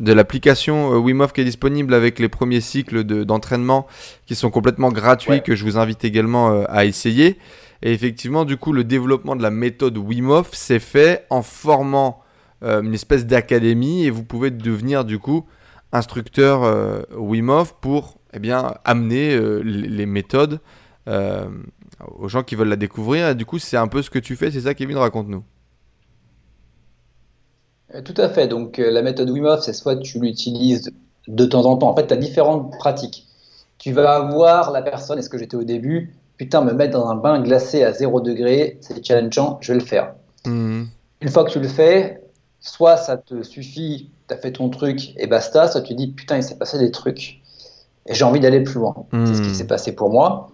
de 0.00 0.12
l'application 0.14 0.96
Wim 0.96 1.20
Hof 1.20 1.34
qui 1.34 1.42
est 1.42 1.44
disponible 1.44 1.92
avec 1.92 2.18
les 2.18 2.30
premiers 2.30 2.62
cycles 2.62 3.04
d'entraînement 3.04 3.86
qui 4.24 4.34
sont 4.34 4.50
complètement 4.50 4.88
gratuits 4.90 5.42
que 5.42 5.54
je 5.54 5.64
vous 5.64 5.76
invite 5.76 6.02
également 6.02 6.64
à 6.64 6.86
essayer. 6.86 7.36
Et 7.82 7.92
effectivement, 7.92 8.44
du 8.44 8.56
coup, 8.56 8.72
le 8.72 8.84
développement 8.84 9.36
de 9.36 9.42
la 9.42 9.50
méthode 9.50 9.96
Wim 9.96 10.42
s'est 10.52 10.78
fait 10.78 11.26
en 11.30 11.42
formant 11.42 12.20
une 12.62 12.94
espèce 12.94 13.26
d'académie 13.26 14.06
et 14.06 14.10
vous 14.10 14.24
pouvez 14.24 14.50
devenir 14.50 15.04
du 15.04 15.18
coup 15.18 15.44
instructeur 15.92 16.62
Hof 17.12 17.74
pour 17.82 18.16
eh 18.32 18.38
bien, 18.38 18.74
amener 18.86 19.38
les 19.62 20.06
méthodes 20.06 20.60
aux 22.16 22.28
gens 22.28 22.42
qui 22.42 22.54
veulent 22.54 22.68
la 22.68 22.76
découvrir. 22.76 23.34
du 23.34 23.44
coup, 23.44 23.58
c'est 23.58 23.76
un 23.76 23.88
peu 23.88 24.02
ce 24.02 24.10
que 24.10 24.18
tu 24.18 24.36
fais, 24.36 24.50
c'est 24.50 24.62
ça, 24.62 24.74
Kevin? 24.74 24.96
Raconte-nous. 24.96 25.44
Euh, 27.94 28.02
tout 28.02 28.14
à 28.16 28.28
fait. 28.28 28.48
Donc, 28.48 28.78
euh, 28.78 28.90
la 28.90 29.02
méthode 29.02 29.30
Wim 29.30 29.46
c'est 29.60 29.72
soit 29.72 29.96
tu 29.96 30.18
l'utilises 30.18 30.90
de 31.28 31.44
temps 31.44 31.64
en 31.64 31.76
temps. 31.76 31.90
En 31.90 31.96
fait, 31.96 32.06
tu 32.06 32.14
as 32.14 32.16
différentes 32.16 32.72
pratiques. 32.78 33.26
Tu 33.78 33.92
vas 33.92 34.14
avoir 34.14 34.70
la 34.70 34.82
personne, 34.82 35.18
est-ce 35.18 35.30
que 35.30 35.38
j'étais 35.38 35.56
au 35.56 35.64
début? 35.64 36.14
Putain, 36.36 36.62
me 36.62 36.72
mettre 36.72 36.98
dans 36.98 37.08
un 37.08 37.14
bain 37.14 37.40
glacé 37.40 37.84
à 37.84 37.92
0 37.92 38.20
degré, 38.20 38.78
c'est 38.80 39.04
challengeant, 39.04 39.58
je 39.60 39.72
vais 39.72 39.78
le 39.78 39.84
faire. 39.84 40.14
Mhm. 40.46 40.88
Une 41.20 41.28
fois 41.28 41.44
que 41.44 41.50
tu 41.50 41.60
le 41.60 41.68
fais, 41.68 42.22
soit 42.60 42.96
ça 42.96 43.16
te 43.16 43.42
suffit, 43.42 44.10
tu 44.28 44.34
as 44.34 44.36
fait 44.36 44.52
ton 44.52 44.68
truc 44.68 45.12
et 45.16 45.26
basta, 45.26 45.68
soit 45.68 45.82
tu 45.82 45.94
dis 45.94 46.08
putain, 46.08 46.36
il 46.36 46.42
s'est 46.42 46.56
passé 46.56 46.78
des 46.78 46.90
trucs 46.90 47.40
et 48.06 48.14
j'ai 48.14 48.24
envie 48.24 48.40
d'aller 48.40 48.60
plus 48.60 48.74
loin. 48.74 48.94
C'est 49.12 49.34
ce 49.34 49.42
qui 49.42 49.48
mhm. 49.48 49.54
s'est 49.54 49.66
passé 49.66 49.92
pour 49.92 50.10
moi. 50.10 50.50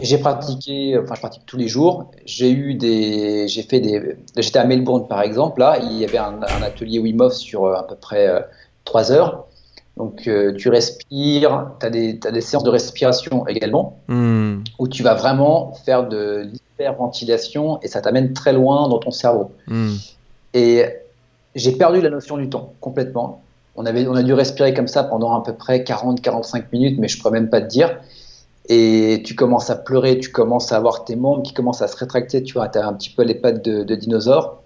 J'ai 0.00 0.18
pratiqué, 0.18 0.96
enfin 0.98 1.14
je 1.14 1.20
pratique 1.20 1.46
tous 1.46 1.56
les 1.56 1.66
jours. 1.66 2.10
J'ai 2.24 2.50
eu 2.50 2.74
des, 2.74 3.48
j'ai 3.48 3.62
fait 3.62 3.80
des, 3.80 4.16
j'étais 4.36 4.58
à 4.58 4.64
Melbourne 4.64 5.08
par 5.08 5.22
exemple. 5.22 5.60
Là, 5.60 5.78
il 5.82 5.92
y 5.94 6.04
avait 6.04 6.18
un, 6.18 6.40
atelier 6.62 7.00
Wim 7.00 7.20
Hof 7.20 7.32
sur 7.32 7.64
euh, 7.64 7.74
à 7.74 7.82
peu 7.82 7.96
près 7.96 8.28
euh, 8.28 8.40
trois 8.84 9.10
heures. 9.10 9.47
Donc 9.98 10.28
euh, 10.28 10.54
tu 10.54 10.68
respires, 10.68 11.72
tu 11.80 11.86
as 11.86 11.90
des, 11.90 12.20
as 12.24 12.30
des 12.30 12.40
séances 12.40 12.62
de 12.62 12.70
respiration 12.70 13.46
également, 13.48 13.98
hmm. 14.06 14.58
où 14.78 14.86
tu 14.86 15.02
vas 15.02 15.14
vraiment 15.14 15.74
faire 15.84 16.08
de 16.08 16.48
l'hyperventilation 16.52 17.80
et 17.82 17.88
ça 17.88 18.00
t'amène 18.00 18.32
très 18.32 18.52
loin 18.52 18.88
dans 18.88 18.98
ton 18.98 19.10
cerveau. 19.10 19.50
Hmm. 19.66 19.96
Et 20.54 20.84
j'ai 21.56 21.72
perdu 21.72 22.00
la 22.00 22.10
notion 22.10 22.36
du 22.36 22.48
temps 22.48 22.72
complètement. 22.80 23.42
On, 23.74 23.86
avait, 23.86 24.06
on 24.06 24.14
a 24.14 24.22
dû 24.22 24.32
respirer 24.32 24.72
comme 24.72 24.88
ça 24.88 25.02
pendant 25.02 25.34
à 25.34 25.42
peu 25.42 25.52
près 25.52 25.80
40-45 25.80 26.66
minutes, 26.72 26.98
mais 27.00 27.08
je 27.08 27.16
ne 27.16 27.22
pourrais 27.22 27.32
même 27.32 27.50
pas 27.50 27.60
te 27.60 27.66
dire 27.66 27.98
et 28.68 29.22
tu 29.24 29.34
commences 29.34 29.70
à 29.70 29.76
pleurer, 29.76 30.18
tu 30.18 30.30
commences 30.30 30.72
à 30.72 30.76
avoir 30.76 31.04
tes 31.04 31.16
membres 31.16 31.42
qui 31.42 31.54
commencent 31.54 31.82
à 31.82 31.88
se 31.88 31.96
rétracter, 31.96 32.42
tu 32.42 32.54
vois, 32.54 32.68
tu 32.68 32.78
as 32.78 32.86
un 32.86 32.92
petit 32.92 33.10
peu 33.10 33.22
les 33.22 33.34
pattes 33.34 33.64
de, 33.64 33.82
de 33.82 33.94
dinosaure. 33.94 34.62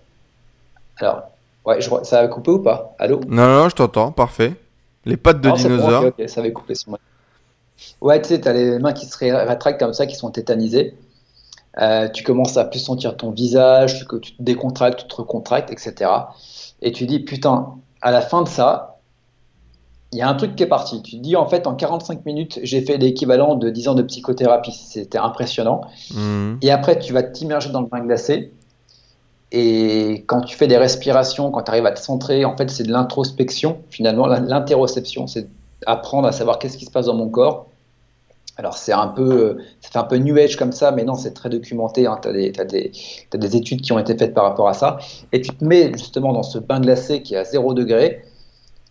Alors, 0.99 1.23
ouais, 1.65 1.81
je, 1.81 1.89
ça 2.03 2.19
a 2.19 2.29
coupé 2.29 2.51
ou 2.51 2.59
pas? 2.59 2.95
Allô? 2.99 3.21
Non, 3.29 3.47
non, 3.47 3.69
je 3.69 3.77
t'entends, 3.77 4.11
parfait. 4.11 4.55
Les 5.05 5.17
pattes 5.17 5.41
de 5.41 5.51
dinosaure. 5.51 6.07
ok, 6.07 6.29
ça 6.29 6.41
avait 6.41 6.53
coupé 6.53 6.75
sur 6.75 6.91
moi. 6.91 6.99
Ouais, 8.01 8.21
tu 8.21 8.29
sais, 8.29 8.41
tu 8.41 8.49
as 8.49 8.53
les 8.53 8.79
mains 8.79 8.93
qui 8.93 9.07
se 9.07 9.17
rétractent 9.19 9.81
comme 9.81 9.93
ça, 9.93 10.07
qui 10.07 10.15
sont 10.15 10.31
tétanisées. 10.31 10.95
Euh, 11.81 12.09
tu 12.09 12.23
commences 12.23 12.57
à 12.57 12.65
plus 12.65 12.79
sentir 12.79 13.17
ton 13.17 13.31
visage, 13.31 13.99
tu, 13.99 14.21
tu 14.21 14.37
te 14.37 14.43
décontractes, 14.43 15.01
tu 15.01 15.09
te 15.09 15.17
recontractes, 15.17 15.71
etc. 15.71 16.11
Et 16.83 16.93
tu 16.93 17.07
dis, 17.07 17.21
putain, 17.21 17.75
à 18.03 18.11
la 18.11 18.21
fin 18.21 18.43
de 18.43 18.49
ça, 18.49 18.99
il 20.13 20.19
y 20.19 20.23
a 20.23 20.29
un 20.29 20.35
truc 20.35 20.55
qui 20.55 20.63
est 20.63 20.69
parti. 20.69 21.01
Tu 21.03 21.17
te 21.17 21.23
dis, 21.23 21.37
en 21.37 21.47
fait, 21.47 21.67
en 21.67 21.75
45 21.75 22.27
minutes, 22.27 22.61
j'ai 22.63 22.83
fait 22.83 22.99
l'équivalent 22.99 23.55
de 23.55 23.71
10 23.71 23.89
ans 23.89 23.95
de 23.95 24.03
psychothérapie. 24.03 24.73
C'était 24.73 25.19
impressionnant. 25.19 25.83
Mhm. 26.15 26.59
Et 26.61 26.71
après, 26.71 26.99
tu 26.99 27.15
vas 27.15 27.23
t'immerger 27.23 27.71
dans 27.71 27.81
le 27.81 27.87
bain 27.87 28.01
glacé. 28.01 28.53
Et 29.53 30.25
quand 30.27 30.41
tu 30.41 30.57
fais 30.57 30.67
des 30.67 30.79
respirations, 30.79 31.51
quand 31.51 31.63
tu 31.63 31.71
arrives 31.71 31.87
à 31.87 31.93
te 31.93 32.01
centrer, 32.01 32.45
en 32.45 32.57
fait, 32.57 32.71
c'est 32.71 32.85
de 32.85 32.93
l'introspection, 32.93 33.79
finalement, 33.91 34.27
l'interoception. 34.27 35.27
C'est 35.27 35.47
apprendre 35.87 36.27
à 36.27 36.33
savoir 36.33 36.59
qu'est-ce 36.59 36.79
qui 36.79 36.87
se 36.87 36.91
passe 36.91 37.07
dans 37.07 37.15
mon 37.15 37.29
corps. 37.29 37.69
Alors, 38.57 38.77
c'est 38.77 38.93
un 38.93 39.09
peu, 39.09 39.59
ça 39.81 39.91
fait 39.91 39.99
un 39.99 40.05
peu 40.05 40.17
new 40.17 40.37
age 40.37 40.57
comme 40.57 40.73
ça, 40.73 40.91
mais 40.91 41.05
non, 41.05 41.15
c'est 41.15 41.33
très 41.33 41.51
documenté. 41.51 42.07
Hein. 42.07 42.19
Tu 42.23 42.29
as, 42.29 42.63
as, 42.63 43.39
des 43.39 43.57
études 43.57 43.83
qui 43.83 43.93
ont 43.93 43.99
été 43.99 44.17
faites 44.17 44.35
par 44.35 44.45
rapport 44.45 44.69
à 44.69 44.75
ça. 44.75 44.99
Et 45.33 45.41
tu 45.41 45.55
te 45.55 45.65
mets 45.65 45.93
justement 45.93 46.33
dans 46.33 46.43
ce 46.43 46.59
bain 46.59 46.81
glacé 46.81 47.23
qui 47.23 47.35
est 47.35 47.39
à 47.39 47.45
0 47.45 47.75
degré 47.75 48.23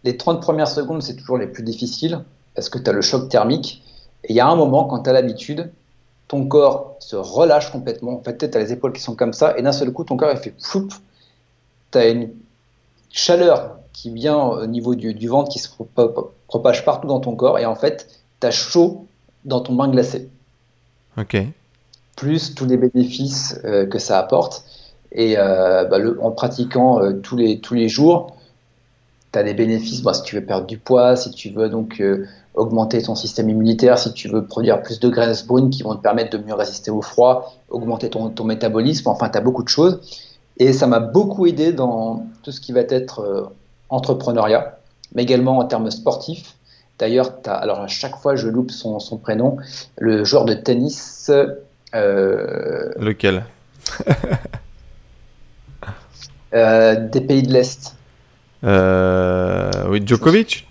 les 0.04 0.18
30 0.18 0.42
premières 0.42 0.68
secondes, 0.68 1.02
c'est 1.02 1.16
toujours 1.16 1.38
les 1.38 1.48
plus 1.48 1.64
difficiles 1.64 2.24
parce 2.56 2.70
que 2.70 2.80
tu 2.80 2.90
as 2.90 2.94
le 2.94 3.02
choc 3.02 3.30
thermique. 3.30 3.84
Et 4.24 4.34
il 4.34 4.36
y 4.36 4.40
a 4.40 4.48
un 4.48 4.56
moment, 4.56 4.86
quand 4.86 5.04
tu 5.04 5.10
as 5.10 5.14
l'habitude, 5.14 5.72
ton 6.32 6.46
corps 6.46 6.96
se 7.00 7.18
relâche 7.18 7.74
complètement. 7.74 8.14
En 8.14 8.24
fait, 8.24 8.38
tu 8.38 8.58
as 8.58 8.62
les 8.62 8.72
épaules 8.72 8.94
qui 8.94 9.02
sont 9.02 9.16
comme 9.16 9.34
ça, 9.34 9.58
et 9.58 9.62
d'un 9.62 9.74
seul 9.74 9.92
coup, 9.92 10.06
ton 10.06 10.16
corps, 10.16 10.32
il 10.32 10.38
fait 10.38 10.54
floup. 10.64 10.88
Tu 11.92 11.98
as 11.98 12.08
une 12.08 12.30
chaleur 13.10 13.80
qui 13.92 14.12
vient 14.12 14.38
au 14.38 14.66
niveau 14.66 14.96
du, 14.96 15.28
ventre, 15.28 15.50
qui 15.52 15.60
se 15.60 15.68
propage 16.48 16.86
partout 16.86 17.10
dans 17.10 17.20
ton 17.20 17.36
corps, 17.36 17.60
et 17.60 17.66
en 17.66 17.76
fait, 17.76 18.08
tu 18.40 18.48
as 18.48 18.52
chaud 18.52 19.08
dans 19.44 19.60
ton 19.60 19.74
bain 19.74 19.90
glacé. 19.90 20.30
Ok. 21.18 21.36
Plus 22.16 22.56
tous 22.56 22.66
les 22.66 22.78
bénéfices 22.78 23.60
euh, 23.66 23.86
que 23.86 24.00
ça 24.00 24.18
apporte. 24.18 24.64
Et 25.12 25.38
euh, 25.38 25.84
bah, 25.84 25.98
en 26.22 26.32
pratiquant 26.32 27.04
euh, 27.04 27.12
tous, 27.12 27.36
les, 27.36 27.60
tous 27.60 27.74
les 27.74 27.90
jours, 27.90 28.38
tu 29.32 29.40
as 29.40 29.44
des 29.44 29.54
bénéfices 29.54 30.02
bah, 30.02 30.14
si 30.14 30.24
tu 30.24 30.36
veux 30.36 30.46
perdre 30.46 30.68
du 30.68 30.78
poids, 30.78 31.16
si 31.16 31.32
tu 31.32 31.50
veux 31.50 31.70
donc 31.70 32.02
euh, 32.02 32.28
augmenter 32.54 33.02
ton 33.02 33.16
système 33.16 33.50
immunitaire, 33.50 33.98
si 33.98 34.14
tu 34.14 34.28
veux 34.28 34.46
produire 34.46 34.82
plus 34.82 35.00
de 35.00 35.10
graisses 35.10 35.46
brunes 35.46 35.70
qui 35.70 35.84
vont 35.84 35.96
te 35.96 36.02
permettre 36.02 36.38
de 36.38 36.44
mieux 36.44 36.54
résister 36.54 36.92
au 36.92 37.02
froid, 37.02 37.56
augmenter 37.70 38.10
ton, 38.10 38.30
ton 38.30 38.44
métabolisme, 38.44 39.08
enfin 39.08 39.30
tu 39.30 39.38
as 39.38 39.42
beaucoup 39.42 39.64
de 39.64 39.70
choses. 39.70 40.28
Et 40.58 40.74
ça 40.74 40.86
m'a 40.88 41.00
beaucoup 41.00 41.48
aidé 41.48 41.72
dans 41.72 42.28
tout 42.44 42.52
ce 42.52 42.60
qui 42.60 42.74
va 42.74 42.82
être 42.82 43.22
euh, 43.22 43.46
entrepreneuriat, 43.90 44.78
mais 45.16 45.24
également 45.24 45.58
en 45.60 45.66
termes 45.66 45.90
sportifs. 45.92 46.56
D'ailleurs, 47.00 47.32
alors 47.46 47.80
à 47.80 47.88
chaque 47.88 48.18
fois 48.18 48.36
je 48.36 48.48
loupe 48.48 48.70
son, 48.70 49.00
son 49.00 49.18
prénom, 49.18 49.58
le 49.98 50.24
joueur 50.24 50.46
de 50.46 50.54
tennis. 50.54 51.32
Euh, 51.96 52.92
Lequel? 52.98 53.46
Des 56.54 57.22
pays 57.22 57.44
de 57.44 57.54
l'Est. 57.54 57.96
Euh, 58.64 59.72
oui, 59.90 60.02
Djokovic 60.06 60.68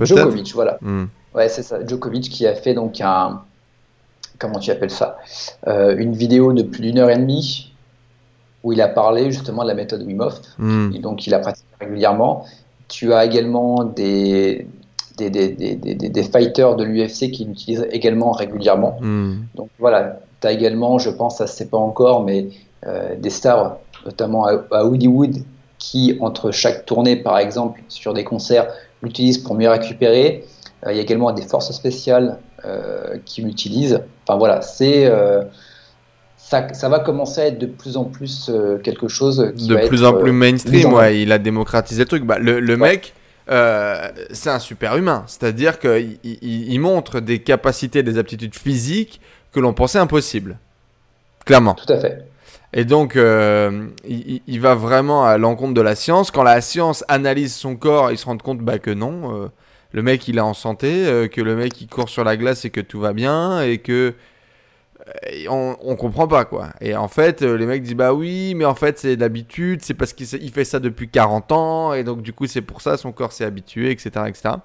Djokovic, 0.00 0.52
voilà. 0.54 0.78
Hmm. 0.80 1.06
Ouais, 1.34 1.48
c'est 1.48 1.62
ça. 1.62 1.84
Djokovic 1.86 2.28
qui 2.28 2.46
a 2.46 2.54
fait 2.54 2.74
donc 2.74 3.00
un. 3.00 3.42
Comment 4.38 4.58
tu 4.58 4.70
appelles 4.70 4.90
ça 4.90 5.18
euh, 5.66 5.96
Une 5.96 6.14
vidéo 6.14 6.52
de 6.52 6.62
plus 6.62 6.80
d'une 6.80 6.98
heure 6.98 7.10
et 7.10 7.16
demie 7.16 7.72
où 8.62 8.72
il 8.72 8.80
a 8.80 8.88
parlé 8.88 9.30
justement 9.30 9.62
de 9.62 9.68
la 9.68 9.74
méthode 9.74 10.02
Wim 10.02 10.20
Hof. 10.20 10.40
Hmm. 10.58 10.90
Et 10.94 10.98
donc 10.98 11.26
il 11.26 11.34
a 11.34 11.38
pratiqué 11.38 11.66
régulièrement. 11.80 12.44
Tu 12.88 13.12
as 13.12 13.24
également 13.24 13.84
des, 13.84 14.66
des, 15.16 15.30
des, 15.30 15.48
des, 15.48 15.74
des 15.74 16.22
fighters 16.22 16.76
de 16.76 16.84
l'UFC 16.84 17.30
qui 17.30 17.44
l'utilisent 17.44 17.86
également 17.90 18.30
régulièrement. 18.32 18.98
Hmm. 19.00 19.42
Donc 19.54 19.68
voilà, 19.78 20.20
tu 20.40 20.46
as 20.46 20.52
également, 20.52 20.98
je 20.98 21.10
pense, 21.10 21.38
ça 21.38 21.44
ne 21.44 21.48
sait 21.48 21.66
pas 21.66 21.78
encore, 21.78 22.24
mais 22.24 22.48
euh, 22.86 23.16
des 23.16 23.30
stars, 23.30 23.78
notamment 24.06 24.46
à, 24.46 24.62
à 24.70 24.84
Hollywood, 24.84 25.36
qui, 25.78 26.16
entre 26.20 26.50
chaque 26.50 26.86
tournée, 26.86 27.16
par 27.16 27.38
exemple, 27.38 27.80
sur 27.88 28.14
des 28.14 28.24
concerts, 28.24 28.68
l'utilisent 29.02 29.38
pour 29.38 29.54
mieux 29.54 29.68
récupérer. 29.68 30.44
Euh, 30.86 30.92
il 30.92 30.96
y 30.96 30.98
a 30.98 31.02
également 31.02 31.32
des 31.32 31.42
forces 31.42 31.72
spéciales 31.72 32.38
euh, 32.64 33.16
qui 33.24 33.42
l'utilisent. 33.42 34.00
Enfin 34.24 34.38
voilà, 34.38 34.60
c'est 34.62 35.06
euh, 35.06 35.42
ça, 36.36 36.72
ça, 36.72 36.88
va 36.88 37.00
commencer 37.00 37.40
à 37.40 37.46
être 37.46 37.58
de 37.58 37.66
plus 37.66 37.96
en 37.96 38.04
plus 38.04 38.50
quelque 38.82 39.08
chose 39.08 39.52
qui 39.56 39.68
de 39.68 39.76
plus 39.86 40.04
en 40.04 40.14
plus 40.14 40.32
mainstream. 40.32 40.92
Ouais, 40.92 41.20
il 41.20 41.32
a 41.32 41.38
démocratisé 41.38 42.02
le 42.02 42.08
truc. 42.08 42.24
Bah, 42.24 42.38
le, 42.38 42.60
le 42.60 42.76
mec, 42.76 43.14
c'est 43.46 44.50
un 44.50 44.58
super 44.58 44.96
humain. 44.96 45.24
C'est-à-dire 45.26 45.78
qu'il 45.78 46.18
il, 46.22 46.80
montre 46.80 47.20
des 47.20 47.40
capacités, 47.40 48.02
des 48.02 48.18
aptitudes 48.18 48.54
physiques 48.54 49.20
que 49.52 49.60
l'on 49.60 49.72
pensait 49.72 49.98
impossibles. 49.98 50.58
Clairement. 51.44 51.74
Tout 51.74 51.92
à 51.92 51.98
fait. 51.98 52.24
Et 52.74 52.84
donc, 52.84 53.16
euh, 53.16 53.88
il, 54.06 54.60
va 54.60 54.74
vraiment 54.74 55.24
à 55.24 55.38
l'encontre 55.38 55.74
de 55.74 55.80
la 55.80 55.94
science. 55.94 56.30
Quand 56.30 56.42
la 56.42 56.60
science 56.60 57.02
analyse 57.08 57.54
son 57.54 57.76
corps, 57.76 58.10
il 58.10 58.18
se 58.18 58.26
rend 58.26 58.36
compte 58.36 58.58
bah, 58.58 58.78
que 58.78 58.90
non, 58.90 59.34
euh, 59.34 59.48
le 59.92 60.02
mec 60.02 60.28
il 60.28 60.36
est 60.36 60.42
en 60.42 60.52
santé, 60.52 61.06
euh, 61.06 61.28
que 61.28 61.40
le 61.40 61.56
mec 61.56 61.80
il 61.80 61.88
court 61.88 62.10
sur 62.10 62.24
la 62.24 62.36
glace 62.36 62.66
et 62.66 62.70
que 62.70 62.82
tout 62.82 63.00
va 63.00 63.14
bien, 63.14 63.62
et 63.62 63.78
que 63.78 64.14
on, 65.48 65.76
on, 65.80 65.96
comprend 65.96 66.28
pas 66.28 66.44
quoi. 66.44 66.68
Et 66.82 66.94
en 66.94 67.08
fait, 67.08 67.40
les 67.40 67.64
mecs 67.64 67.82
disent 67.82 67.94
bah 67.94 68.12
oui, 68.12 68.52
mais 68.54 68.66
en 68.66 68.74
fait 68.74 68.98
c'est 68.98 69.16
d'habitude, 69.16 69.80
c'est 69.82 69.94
parce 69.94 70.12
qu'il 70.12 70.52
fait 70.52 70.64
ça 70.66 70.80
depuis 70.80 71.08
40 71.08 71.52
ans, 71.52 71.94
et 71.94 72.04
donc 72.04 72.20
du 72.20 72.34
coup 72.34 72.46
c'est 72.46 72.60
pour 72.60 72.82
ça 72.82 72.98
son 72.98 73.12
corps 73.12 73.32
s'est 73.32 73.46
habitué, 73.46 73.90
etc., 73.90 74.10
etc. 74.26 74.56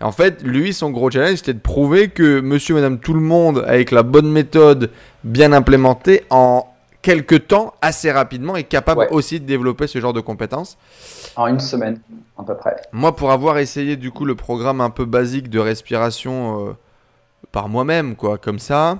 Et 0.00 0.04
en 0.04 0.12
fait, 0.12 0.42
lui, 0.42 0.74
son 0.74 0.90
gros 0.90 1.10
challenge, 1.10 1.36
c'était 1.36 1.54
de 1.54 1.58
prouver 1.58 2.08
que 2.08 2.40
monsieur, 2.40 2.74
madame, 2.74 2.98
tout 2.98 3.14
le 3.14 3.20
monde, 3.20 3.64
avec 3.66 3.90
la 3.90 4.02
bonne 4.02 4.30
méthode 4.30 4.90
bien 5.24 5.52
implémentée, 5.52 6.24
en 6.28 6.66
quelques 7.06 7.46
temps, 7.46 7.72
assez 7.82 8.10
rapidement, 8.10 8.56
est 8.56 8.64
capable 8.64 9.06
aussi 9.12 9.38
de 9.38 9.46
développer 9.46 9.86
ce 9.86 10.00
genre 10.00 10.12
de 10.12 10.18
compétences. 10.18 10.76
En 11.36 11.46
une 11.46 11.60
semaine, 11.60 12.00
à 12.36 12.42
peu 12.42 12.56
près. 12.56 12.82
Moi, 12.90 13.14
pour 13.14 13.30
avoir 13.30 13.58
essayé 13.58 13.94
du 13.94 14.10
coup 14.10 14.24
le 14.24 14.34
programme 14.34 14.80
un 14.80 14.90
peu 14.90 15.04
basique 15.04 15.48
de 15.48 15.60
respiration, 15.60 16.66
euh, 16.66 16.72
par 17.52 17.68
moi-même, 17.68 18.16
quoi, 18.16 18.38
comme 18.38 18.58
ça, 18.58 18.98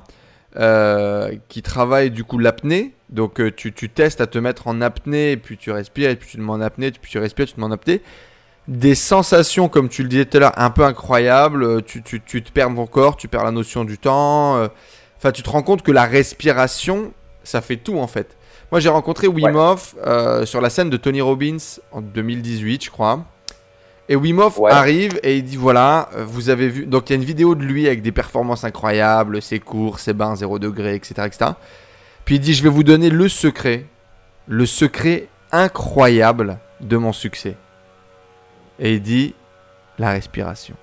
euh, 0.55 1.35
qui 1.49 1.62
travaille 1.62 2.12
du 2.12 2.23
coup 2.23 2.38
l'apnée. 2.38 2.95
Donc 3.11 3.40
euh, 3.40 3.51
tu, 3.51 3.73
tu, 3.73 3.90
testes 3.90 4.21
à 4.21 4.29
te 4.29 4.38
mettre 4.38 4.69
en 4.69 4.81
apnée, 4.83 5.37
puis 5.37 5.57
tu 5.57 5.73
respires, 5.73 6.11
et 6.11 6.14
puis 6.14 6.29
tu 6.31 6.37
te 6.37 6.42
mets 6.42 6.53
en 6.53 6.61
apnée, 6.61 6.92
puis 6.92 7.11
tu 7.11 7.19
respires, 7.19 7.47
tu 7.47 7.55
te 7.55 7.61
mets 7.61 7.66
en 7.66 7.73
apnée. 7.73 8.03
Des 8.69 8.95
sensations, 8.95 9.69
comme 9.69 9.88
tu 9.88 10.05
le 10.05 10.09
disais 10.09 10.27
tout 10.27 10.37
à 10.37 10.40
l'heure, 10.40 10.59
un 10.59 10.71
peu 10.71 10.85
incroyables. 10.85 11.83
Tu, 11.83 12.05
tu, 12.05 12.21
tu, 12.21 12.40
te 12.40 12.53
perds 12.53 12.73
ton 12.73 12.87
corps, 12.87 13.16
tu 13.16 13.27
perds 13.27 13.45
la 13.45 13.51
notion 13.51 13.85
du 13.85 13.99
temps. 13.99 14.69
Enfin, 15.16 15.33
tu 15.33 15.42
te 15.42 15.51
rends 15.51 15.62
compte 15.62 15.83
que 15.83 15.92
la 15.92 16.05
respiration, 16.05 17.12
ça 17.47 17.61
fait 17.61 17.77
tout 17.77 17.99
en 17.99 18.07
fait. 18.07 18.37
Moi, 18.73 18.81
j'ai 18.81 18.89
rencontré 18.89 19.29
Wim 19.29 19.55
Hof 19.55 19.95
sur 20.45 20.61
la 20.61 20.71
scène 20.71 20.91
de 20.91 20.97
Tony 20.97 21.21
Robbins 21.21 21.59
en 21.93 22.01
2018, 22.01 22.85
je 22.85 22.91
crois. 22.91 23.25
Et 24.09 24.15
Wim 24.15 24.39
Hof 24.39 24.61
arrive 24.69 25.19
et 25.23 25.37
il 25.37 25.43
dit 25.43 25.57
voilà, 25.57 26.09
euh, 26.15 26.25
vous 26.25 26.49
avez 26.49 26.69
vu. 26.69 26.87
Donc 26.87 27.11
il 27.11 27.15
y 27.15 27.17
a 27.17 27.19
une 27.19 27.27
vidéo 27.27 27.55
de 27.55 27.65
lui 27.65 27.87
avec 27.87 28.03
des 28.03 28.13
performances 28.13 28.63
incroyables, 28.63 29.43
ses 29.43 29.59
cours, 29.59 29.99
ses 29.99 30.13
bains 30.13 30.37
0 30.37 30.59
degré, 30.59 30.95
etc., 30.95 31.15
etc. 31.27 31.51
Puis 32.25 32.37
il 32.37 32.41
dit 32.41 32.55
je 32.55 32.63
vais 32.63 32.69
vous 32.69 32.85
donner 32.85 33.11
le 33.11 33.29
secret, 33.29 33.85
le 34.47 34.65
secret 34.65 35.27
incroyable 35.51 36.59
de 36.81 36.97
mon 36.97 37.13
succès. 37.13 37.57
Et 38.79 38.95
il 38.95 39.03
dit 39.03 39.35
la 39.99 40.11
respiration. 40.11 40.77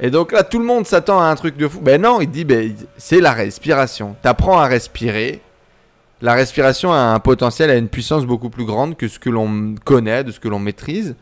Et 0.00 0.10
donc 0.10 0.32
là, 0.32 0.42
tout 0.42 0.58
le 0.58 0.64
monde 0.64 0.86
s'attend 0.86 1.20
à 1.20 1.26
un 1.26 1.34
truc 1.36 1.56
de 1.56 1.68
fou. 1.68 1.80
Ben 1.80 2.00
non, 2.00 2.20
il 2.20 2.30
dit 2.30 2.44
ben, 2.44 2.74
c'est 2.96 3.20
la 3.20 3.32
respiration. 3.32 4.16
Tu 4.22 4.28
apprends 4.28 4.58
à 4.58 4.66
respirer. 4.66 5.40
La 6.20 6.34
respiration 6.34 6.92
a 6.92 6.98
un 6.98 7.20
potentiel, 7.20 7.70
a 7.70 7.76
une 7.76 7.88
puissance 7.88 8.26
beaucoup 8.26 8.50
plus 8.50 8.64
grande 8.64 8.96
que 8.96 9.06
ce 9.06 9.18
que 9.18 9.30
l'on 9.30 9.76
connaît, 9.84 10.24
de 10.24 10.32
ce 10.32 10.40
que 10.40 10.48
l'on 10.48 10.58
maîtrise. 10.58 11.14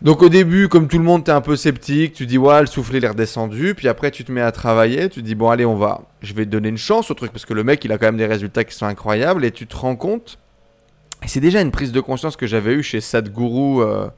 Donc 0.00 0.22
au 0.22 0.28
début, 0.28 0.68
comme 0.68 0.88
tout 0.88 0.98
le 0.98 1.04
monde, 1.04 1.24
t'es 1.24 1.32
un 1.32 1.40
peu 1.40 1.54
sceptique, 1.54 2.14
tu 2.14 2.26
dis 2.26 2.38
ouais, 2.38 2.60
le 2.60 2.66
soufflet 2.66 2.98
est 3.00 3.08
redescendu, 3.08 3.74
puis 3.76 3.86
après 3.86 4.10
tu 4.10 4.24
te 4.24 4.32
mets 4.32 4.40
à 4.40 4.50
travailler, 4.50 5.08
tu 5.08 5.22
dis 5.22 5.36
bon 5.36 5.48
allez, 5.48 5.64
on 5.64 5.76
va, 5.76 6.00
je 6.22 6.34
vais 6.34 6.44
te 6.44 6.50
donner 6.50 6.70
une 6.70 6.78
chance 6.78 7.10
au 7.12 7.14
truc 7.14 7.30
parce 7.30 7.44
que 7.44 7.54
le 7.54 7.62
mec 7.62 7.84
il 7.84 7.92
a 7.92 7.98
quand 7.98 8.06
même 8.06 8.16
des 8.16 8.26
résultats 8.26 8.64
qui 8.64 8.74
sont 8.74 8.86
incroyables 8.86 9.44
et 9.44 9.52
tu 9.52 9.66
te 9.66 9.76
rends 9.76 9.94
compte. 9.94 10.38
Et 11.22 11.28
c'est 11.28 11.38
déjà 11.38 11.60
une 11.60 11.70
prise 11.70 11.92
de 11.92 12.00
conscience 12.00 12.36
que 12.36 12.48
j'avais 12.48 12.72
eue 12.72 12.82
chez 12.82 13.00
Sadhguru 13.00 13.82
euh, 13.82 14.08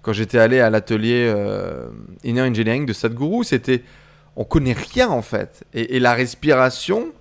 quand 0.00 0.14
j'étais 0.14 0.38
allé 0.38 0.60
à 0.60 0.70
l'atelier 0.70 1.26
euh, 1.28 1.88
Inner 2.22 2.42
Engineering 2.42 2.86
de 2.86 2.94
Sadhguru, 2.94 3.44
c'était 3.44 3.82
on 4.36 4.44
connaît 4.44 4.72
rien 4.72 5.10
en 5.10 5.22
fait 5.22 5.64
et 5.74 6.00
la 6.00 6.14
respiration 6.14 7.12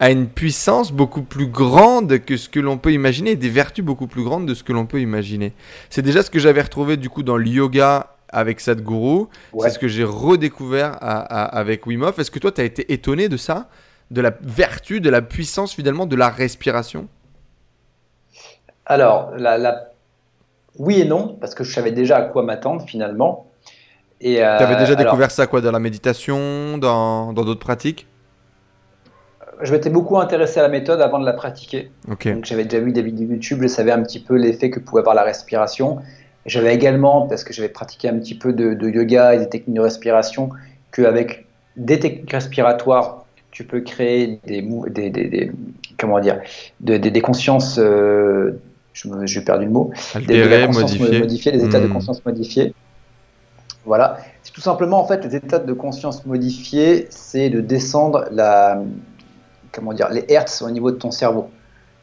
a 0.00 0.10
une 0.10 0.28
puissance 0.28 0.92
beaucoup 0.92 1.22
plus 1.22 1.46
grande 1.46 2.18
que 2.20 2.36
ce 2.36 2.48
que 2.48 2.60
l'on 2.60 2.78
peut 2.78 2.92
imaginer, 2.92 3.34
des 3.36 3.48
vertus 3.48 3.84
beaucoup 3.84 4.06
plus 4.06 4.22
grandes 4.22 4.46
de 4.46 4.54
ce 4.54 4.62
que 4.62 4.72
l'on 4.72 4.86
peut 4.86 5.00
imaginer. 5.00 5.52
C'est 5.90 6.02
déjà 6.02 6.22
ce 6.22 6.30
que 6.30 6.38
j'avais 6.38 6.62
retrouvé 6.62 6.96
du 6.96 7.10
coup 7.10 7.22
dans 7.22 7.36
le 7.36 7.46
yoga 7.46 8.14
avec 8.28 8.60
Sadhguru. 8.60 9.26
C'est 9.60 9.70
ce 9.70 9.78
que 9.78 9.88
j'ai 9.88 10.04
redécouvert 10.04 10.96
avec 11.00 11.86
Wim 11.86 12.02
Hof. 12.02 12.18
Est-ce 12.18 12.30
que 12.30 12.38
toi, 12.38 12.52
tu 12.52 12.60
as 12.60 12.64
été 12.64 12.92
étonné 12.92 13.28
de 13.28 13.36
ça? 13.36 13.68
De 14.10 14.20
la 14.20 14.32
vertu, 14.40 15.00
de 15.00 15.10
la 15.10 15.20
puissance 15.20 15.74
finalement 15.74 16.06
de 16.06 16.16
la 16.16 16.28
respiration? 16.28 17.08
Alors, 18.86 19.32
la, 19.36 19.90
oui 20.78 21.00
et 21.00 21.04
non, 21.04 21.36
parce 21.40 21.54
que 21.54 21.64
je 21.64 21.74
savais 21.74 21.92
déjà 21.92 22.18
à 22.18 22.22
quoi 22.22 22.42
m'attendre 22.42 22.84
finalement. 22.86 23.46
Tu 24.20 24.38
avais 24.38 24.76
déjà 24.76 24.92
euh, 24.92 24.96
découvert 24.96 25.30
ça 25.30 25.46
quoi? 25.46 25.60
Dans 25.60 25.72
la 25.72 25.78
méditation 25.78 26.78
Dans 26.78 27.32
d'autres 27.32 27.60
pratiques? 27.60 28.06
Je 29.62 29.72
m'étais 29.72 29.90
beaucoup 29.90 30.18
intéressé 30.18 30.60
à 30.60 30.62
la 30.62 30.68
méthode 30.68 31.00
avant 31.00 31.18
de 31.18 31.26
la 31.26 31.32
pratiquer. 31.32 31.90
Donc 32.06 32.44
j'avais 32.44 32.64
déjà 32.64 32.80
vu 32.82 32.92
des 32.92 33.02
vidéos 33.02 33.28
YouTube, 33.28 33.60
je 33.62 33.68
savais 33.68 33.92
un 33.92 34.02
petit 34.02 34.20
peu 34.20 34.36
l'effet 34.36 34.70
que 34.70 34.80
pouvait 34.80 35.00
avoir 35.00 35.14
la 35.14 35.22
respiration. 35.22 35.98
J'avais 36.46 36.74
également, 36.74 37.26
parce 37.26 37.44
que 37.44 37.52
j'avais 37.52 37.68
pratiqué 37.68 38.08
un 38.08 38.18
petit 38.18 38.36
peu 38.36 38.52
de, 38.52 38.88
yoga 38.88 39.34
et 39.34 39.38
des 39.38 39.48
techniques 39.48 39.76
de 39.76 39.82
respiration, 39.82 40.50
qu'avec 40.92 41.46
des 41.76 41.98
techniques 41.98 42.30
respiratoires, 42.32 43.26
tu 43.50 43.64
peux 43.64 43.80
créer 43.80 44.40
des, 44.46 44.62
des, 44.90 45.10
des, 45.10 45.50
comment 45.98 46.20
dire, 46.20 46.40
des, 46.80 47.20
consciences, 47.20 47.78
euh, 47.78 48.60
j'ai 48.92 49.40
perdu 49.40 49.66
le 49.66 49.70
mot, 49.70 49.90
des, 50.26 50.66
modifiées, 50.68 51.52
des 51.52 51.64
états 51.64 51.80
de 51.80 51.86
hmm. 51.86 51.92
conscience 51.92 52.24
modifiés. 52.24 52.72
Voilà, 53.84 54.18
c'est 54.42 54.52
tout 54.52 54.60
simplement 54.60 55.00
en 55.00 55.06
fait 55.06 55.24
les 55.24 55.34
états 55.34 55.58
de 55.58 55.72
conscience 55.72 56.26
modifiés, 56.26 57.06
c'est 57.10 57.48
de 57.48 57.60
descendre 57.60 58.26
la, 58.30 58.82
comment 59.72 59.92
dire, 59.92 60.08
les 60.10 60.24
hertz 60.28 60.62
au 60.62 60.70
niveau 60.70 60.90
de 60.90 60.96
ton 60.96 61.10
cerveau. 61.10 61.50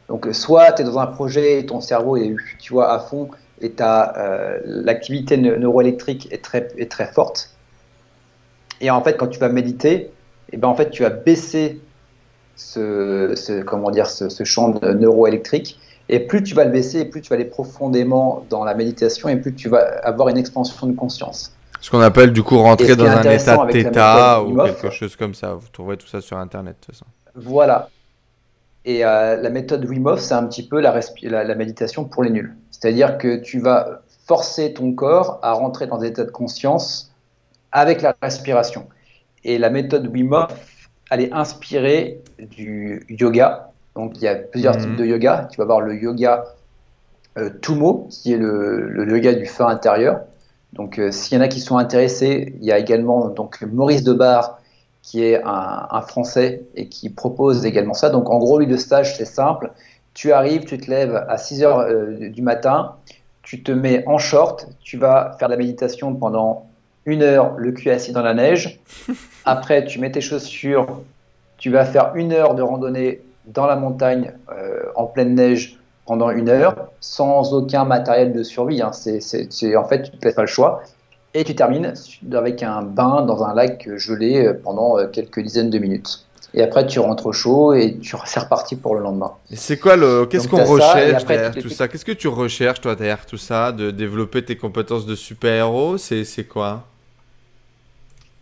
Donc, 0.08 0.28
soit 0.32 0.72
tu 0.72 0.82
es 0.82 0.84
dans 0.84 0.98
un 0.98 1.06
projet 1.06 1.60
et 1.60 1.66
ton 1.66 1.80
cerveau 1.80 2.16
est, 2.16 2.34
tu 2.60 2.72
vois, 2.72 2.92
à 2.92 2.98
fond 2.98 3.28
et 3.60 3.72
euh, 3.80 4.58
l'activité 4.64 5.36
neuroélectrique 5.36 6.28
est 6.30 6.44
très, 6.44 6.68
est 6.76 6.90
très 6.90 7.06
forte. 7.06 7.50
Et 8.80 8.90
en 8.90 9.02
fait, 9.02 9.16
quand 9.16 9.28
tu 9.28 9.38
vas 9.38 9.48
méditer, 9.48 9.94
et 9.94 10.10
eh 10.52 10.56
ben, 10.58 10.68
en 10.68 10.74
fait, 10.74 10.90
tu 10.90 11.02
vas 11.02 11.10
baisser 11.10 11.80
ce, 12.54 13.32
ce 13.34 13.62
comment 13.62 13.90
dire, 13.90 14.06
ce, 14.06 14.44
champ 14.44 14.78
neuroélectrique. 14.82 15.80
Et 16.08 16.20
plus 16.20 16.42
tu 16.42 16.54
vas 16.54 16.64
le 16.64 16.70
baisser, 16.70 17.06
plus 17.06 17.20
tu 17.20 17.30
vas 17.30 17.34
aller 17.34 17.46
profondément 17.46 18.44
dans 18.48 18.64
la 18.64 18.74
méditation, 18.74 19.28
et 19.28 19.36
plus 19.36 19.54
tu 19.54 19.68
vas 19.68 19.80
avoir 20.04 20.28
une 20.28 20.38
expansion 20.38 20.86
de 20.86 20.94
conscience. 20.94 21.52
Ce 21.80 21.90
qu'on 21.90 22.00
appelle 22.00 22.32
du 22.32 22.42
coup 22.42 22.58
rentrer 22.58 22.94
dans 22.94 23.06
un 23.06 23.22
état 23.22 23.66
theta 23.70 24.42
ou 24.42 24.56
quelque 24.56 24.90
chose 24.90 25.16
comme 25.16 25.34
ça. 25.34 25.54
Vous 25.54 25.68
trouverez 25.72 25.96
tout 25.96 26.06
ça 26.06 26.20
sur 26.20 26.38
Internet 26.38 26.76
de 26.80 26.86
toute 26.86 26.94
façon. 26.94 27.06
Voilà. 27.36 27.90
Et 28.84 29.04
euh, 29.04 29.36
la 29.36 29.50
méthode 29.50 29.84
Wim 29.84 30.06
Hof, 30.06 30.20
c'est 30.20 30.34
un 30.34 30.46
petit 30.46 30.66
peu 30.66 30.80
la, 30.80 30.94
la, 31.22 31.54
méditation 31.54 32.04
pour 32.04 32.22
les 32.22 32.30
nuls. 32.30 32.56
C'est-à-dire 32.70 33.18
que 33.18 33.36
tu 33.36 33.60
vas 33.60 34.02
forcer 34.26 34.72
ton 34.72 34.92
corps 34.92 35.38
à 35.42 35.52
rentrer 35.52 35.86
dans 35.86 35.98
des 35.98 36.08
états 36.08 36.24
de 36.24 36.30
conscience 36.30 37.12
avec 37.72 38.00
la 38.00 38.14
respiration. 38.22 38.86
Et 39.44 39.58
la 39.58 39.70
méthode 39.70 40.06
Wim 40.06 40.32
Hof, 40.32 40.88
elle 41.10 41.20
est 41.20 41.32
inspirée 41.32 42.22
du 42.38 43.04
yoga. 43.08 43.70
Donc 43.94 44.12
il 44.16 44.22
y 44.22 44.28
a 44.28 44.36
plusieurs 44.36 44.76
types 44.76 44.90
mhm. 44.90 44.96
de 44.96 45.04
yoga. 45.04 45.48
Tu 45.50 45.58
vas 45.58 45.64
voir 45.64 45.80
le 45.80 45.94
yoga 45.94 46.44
euh, 47.38 47.50
Tumo, 47.60 48.08
qui 48.10 48.32
est 48.32 48.38
le, 48.38 49.06
yoga 49.08 49.34
du 49.34 49.46
feu 49.46 49.64
intérieur. 49.64 50.20
Donc 50.72 50.98
euh, 50.98 51.10
s'il 51.10 51.36
y 51.36 51.40
en 51.40 51.44
a 51.44 51.48
qui 51.48 51.60
sont 51.60 51.76
intéressés, 51.76 52.54
il 52.60 52.64
y 52.64 52.72
a 52.72 52.78
également 52.78 53.28
donc 53.28 53.62
Maurice 53.62 54.04
Debar 54.04 54.58
qui 55.06 55.22
est 55.22 55.40
un, 55.44 56.00
Français 56.00 56.64
et 56.74 56.88
qui 56.88 57.10
propose 57.10 57.64
également 57.64 57.94
ça. 57.94 58.10
Donc 58.10 58.28
en 58.28 58.38
gros, 58.38 58.58
lui 58.58 58.66
de 58.66 58.76
stage, 58.76 59.16
c'est 59.16 59.24
simple. 59.24 59.70
Tu 60.14 60.32
arrives, 60.32 60.64
tu 60.64 60.78
te 60.78 60.90
lèves 60.90 61.24
à 61.28 61.38
6 61.38 61.62
heures 61.62 61.78
euh, 61.78 62.28
du 62.28 62.42
matin, 62.42 62.96
tu 63.42 63.62
te 63.62 63.70
mets 63.70 64.02
en 64.08 64.18
short, 64.18 64.66
tu 64.80 64.98
vas 64.98 65.36
faire 65.38 65.46
de 65.46 65.54
la 65.54 65.58
méditation 65.58 66.12
pendant 66.16 66.66
une 67.04 67.22
heure, 67.22 67.54
le 67.56 67.70
cul 67.70 67.88
assis 67.90 68.10
dans 68.10 68.22
la 68.22 68.34
neige. 68.34 68.80
Après, 69.44 69.84
tu 69.84 70.00
mets 70.00 70.10
tes 70.10 70.20
chaussures, 70.20 70.88
tu 71.56 71.70
vas 71.70 71.84
faire 71.84 72.10
une 72.16 72.32
heure 72.32 72.56
de 72.56 72.62
randonnée 72.62 73.22
dans 73.46 73.66
la 73.66 73.76
montagne 73.76 74.32
euh, 74.50 74.86
en 74.96 75.06
pleine 75.06 75.36
neige 75.36 75.78
pendant 76.04 76.30
une 76.30 76.48
heure, 76.48 76.90
sans 76.98 77.54
aucun 77.54 77.84
matériel 77.84 78.32
de 78.32 78.42
survie. 78.42 78.82
Hein. 78.82 78.90
C'est, 78.90 79.76
en 79.76 79.84
fait, 79.84 80.02
tu 80.02 80.16
ne 80.16 80.16
te 80.16 80.24
laisses 80.24 80.34
pas 80.34 80.42
le 80.42 80.48
choix. 80.48 80.82
Et 81.36 81.44
tu 81.44 81.54
termines 81.54 81.92
avec 82.32 82.62
un 82.62 82.80
bain 82.80 83.20
dans 83.20 83.44
un 83.44 83.54
lac 83.54 83.86
gelé 83.96 84.52
pendant 84.64 84.98
euh, 84.98 85.06
quelques 85.06 85.40
dizaines 85.40 85.68
de 85.68 85.78
minutes. 85.78 86.24
Et 86.54 86.62
après, 86.62 86.86
tu 86.86 86.98
rentres 86.98 87.26
au 87.26 87.32
chaud 87.34 87.74
et 87.74 87.98
tu 87.98 88.16
c'est 88.24 88.40
reparti 88.40 88.74
pour 88.74 88.94
le 88.94 89.02
lendemain. 89.02 89.32
Et 89.50 89.56
c'est 89.56 89.78
quoi 89.78 89.96
le. 89.96 90.24
Qu'est-ce 90.24 90.48
qu'on 90.48 90.64
recherche 90.64 91.26
derrière 91.26 91.54
tout 91.54 91.68
ça? 91.68 91.88
Qu'est-ce 91.88 92.06
que 92.06 92.12
tu 92.12 92.28
recherches, 92.28 92.80
toi, 92.80 92.96
derrière 92.96 93.26
tout 93.26 93.36
ça 93.36 93.72
De 93.72 93.90
développer 93.90 94.46
tes 94.46 94.56
compétences 94.56 95.04
de 95.04 95.14
super-héros? 95.14 95.98
C'est 95.98 96.48
quoi? 96.48 96.84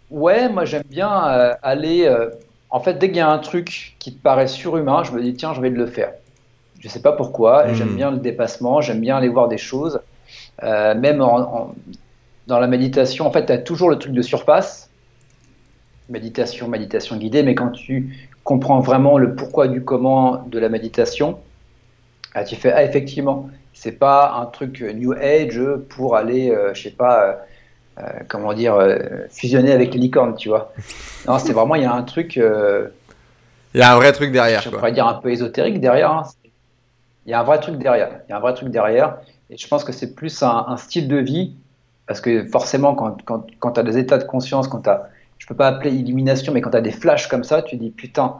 Ouais, 0.08 0.48
moi, 0.48 0.64
j'aime 0.64 0.84
bien 0.88 1.26
euh, 1.26 1.54
aller. 1.64 2.06
Euh, 2.06 2.30
en 2.70 2.78
fait, 2.78 2.94
dès 2.94 3.08
qu'il 3.08 3.16
y 3.16 3.20
a 3.20 3.28
un 3.28 3.38
truc 3.38 3.96
qui 3.98 4.14
te 4.14 4.22
paraît 4.22 4.46
surhumain, 4.46 5.02
je 5.02 5.10
me 5.10 5.20
dis, 5.20 5.34
tiens, 5.34 5.52
je 5.52 5.60
vais 5.60 5.70
le 5.70 5.86
faire. 5.86 6.12
Je 6.78 6.88
sais 6.88 7.02
pas 7.02 7.12
pourquoi. 7.12 7.72
J'aime 7.72 7.94
hmm. 7.94 7.96
bien 7.96 8.10
le 8.12 8.18
dépassement, 8.18 8.80
j'aime 8.80 9.00
bien 9.00 9.16
aller 9.16 9.28
voir 9.28 9.48
des 9.48 9.58
choses. 9.58 9.98
même 10.62 11.20
en, 11.20 11.74
dans 12.46 12.58
la 12.58 12.66
méditation, 12.66 13.26
en 13.26 13.30
fait, 13.30 13.46
tu 13.46 13.52
as 13.52 13.58
toujours 13.58 13.90
le 13.90 13.98
truc 13.98 14.12
de 14.12 14.22
surface, 14.22 14.90
méditation, 16.08 16.68
méditation 16.68 17.16
guidée, 17.16 17.42
mais 17.42 17.54
quand 17.54 17.70
tu 17.70 18.14
comprends 18.44 18.80
vraiment 18.80 19.16
le 19.18 19.34
pourquoi 19.34 19.68
du 19.68 19.82
comment 19.82 20.44
de 20.46 20.58
la 20.58 20.68
méditation, 20.68 21.38
ah, 22.34 22.44
tu 22.44 22.56
fais, 22.56 22.72
ah, 22.72 22.84
effectivement, 22.84 23.48
c'est 23.72 23.98
pas 23.98 24.34
un 24.36 24.46
truc 24.46 24.80
New 24.80 25.12
Age 25.12 25.60
pour 25.90 26.16
aller, 26.16 26.50
euh, 26.50 26.74
je 26.74 26.82
sais 26.82 26.90
pas, 26.90 27.24
euh, 27.24 27.32
euh, 28.00 28.20
comment 28.28 28.52
dire, 28.52 28.76
fusionner 29.30 29.72
avec 29.72 29.94
les 29.94 30.00
licornes, 30.00 30.36
tu 30.36 30.48
vois. 30.48 30.72
Non, 31.26 31.38
c'est 31.38 31.52
vraiment, 31.52 31.74
il 31.74 31.82
y 31.82 31.86
a 31.86 31.92
un 31.94 32.02
truc. 32.02 32.36
il 32.36 33.80
y 33.80 33.82
a 33.82 33.92
un 33.92 33.96
vrai 33.96 34.12
truc 34.12 34.30
derrière. 34.30 34.60
Je 34.60 34.68
pourrais 34.68 34.92
dire 34.92 35.06
un 35.06 35.14
peu 35.14 35.30
ésotérique 35.30 35.80
derrière. 35.80 36.10
Hein. 36.10 36.24
Il 37.24 37.30
y 37.30 37.32
a 37.32 37.40
un 37.40 37.44
vrai 37.44 37.58
truc 37.60 37.78
derrière. 37.78 38.20
Il 38.28 38.30
y 38.30 38.34
a 38.34 38.36
un 38.36 38.40
vrai 38.40 38.52
truc 38.52 38.68
derrière. 38.68 39.16
Et 39.48 39.56
je 39.56 39.66
pense 39.68 39.84
que 39.84 39.92
c'est 39.92 40.14
plus 40.14 40.42
un, 40.42 40.76
style 40.76 41.08
de 41.08 41.16
vie 41.16 41.54
parce 42.06 42.20
que 42.20 42.44
forcément, 42.46 42.94
quand, 42.94 43.22
quand, 43.24 43.46
quand 43.58 43.72
tu 43.72 43.80
as 43.80 43.82
des 43.82 43.98
états 43.98 44.18
de 44.18 44.24
conscience, 44.24 44.68
quand 44.68 44.82
tu 44.82 44.90
as, 44.90 45.08
je 45.38 45.46
peux 45.46 45.54
pas 45.54 45.68
appeler 45.68 45.92
illumination, 45.92 46.52
mais 46.52 46.60
quand 46.60 46.70
tu 46.70 46.76
as 46.76 46.82
des 46.82 46.92
flashs 46.92 47.28
comme 47.28 47.44
ça, 47.44 47.62
tu 47.62 47.76
dis 47.76 47.90
putain, 47.90 48.36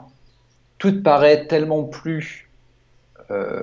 tout 0.79 1.03
paraît 1.03 1.47
tellement 1.47 1.85
plus. 1.85 2.49
Euh, 3.31 3.63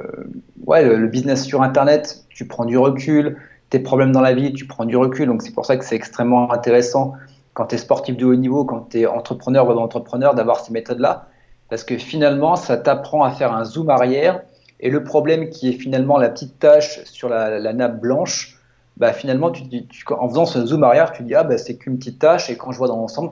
ouais, 0.65 0.83
le, 0.83 1.07
business 1.07 1.45
sur 1.45 1.61
Internet, 1.61 2.25
tu 2.29 2.47
prends 2.47 2.65
du 2.65 2.77
recul, 2.77 3.37
tes 3.69 3.79
problèmes 3.79 4.11
dans 4.11 4.21
la 4.21 4.33
vie, 4.33 4.53
tu 4.53 4.65
prends 4.65 4.85
du 4.85 4.97
recul. 4.97 5.27
Donc 5.27 5.43
c'est 5.43 5.53
pour 5.53 5.65
ça 5.65 5.77
que 5.77 5.85
c'est 5.85 5.95
extrêmement 5.95 6.51
intéressant 6.51 7.13
quand 7.53 7.67
tu 7.67 7.75
es 7.75 7.77
sportif 7.77 8.17
de 8.17 8.25
haut 8.25 8.35
niveau, 8.35 8.65
quand 8.65 8.89
tu 8.89 9.01
es 9.01 9.05
entrepreneur 9.05 9.67
ou 9.67 9.79
entrepreneur, 9.79 10.33
d'avoir 10.33 10.59
ces 10.61 10.71
méthodes-là. 10.71 11.27
Parce 11.69 11.83
que 11.83 11.97
finalement, 11.97 12.55
ça 12.55 12.77
t'apprend 12.77 13.23
à 13.23 13.31
faire 13.31 13.53
un 13.53 13.63
zoom 13.63 13.89
arrière. 13.89 14.41
Et 14.79 14.89
le 14.89 15.03
problème 15.03 15.49
qui 15.49 15.69
est 15.69 15.73
finalement 15.73 16.17
la 16.17 16.29
petite 16.29 16.57
tache 16.59 17.03
sur 17.05 17.29
la, 17.29 17.73
nappe 17.73 18.01
blanche, 18.01 18.57
bah 19.01 19.13
finalement, 19.13 19.49
tu, 19.49 19.65
en 20.11 20.29
faisant 20.29 20.45
ce 20.45 20.63
zoom 20.63 20.83
arrière, 20.83 21.11
tu 21.11 21.23
dis 21.23 21.33
ah 21.33 21.43
bah, 21.43 21.57
c'est 21.57 21.75
qu'une 21.75 21.97
petite 21.97 22.19
tache 22.19 22.51
et 22.51 22.55
quand 22.55 22.71
je 22.71 22.77
vois 22.77 22.87
dans 22.87 22.97
l'ensemble, 22.97 23.31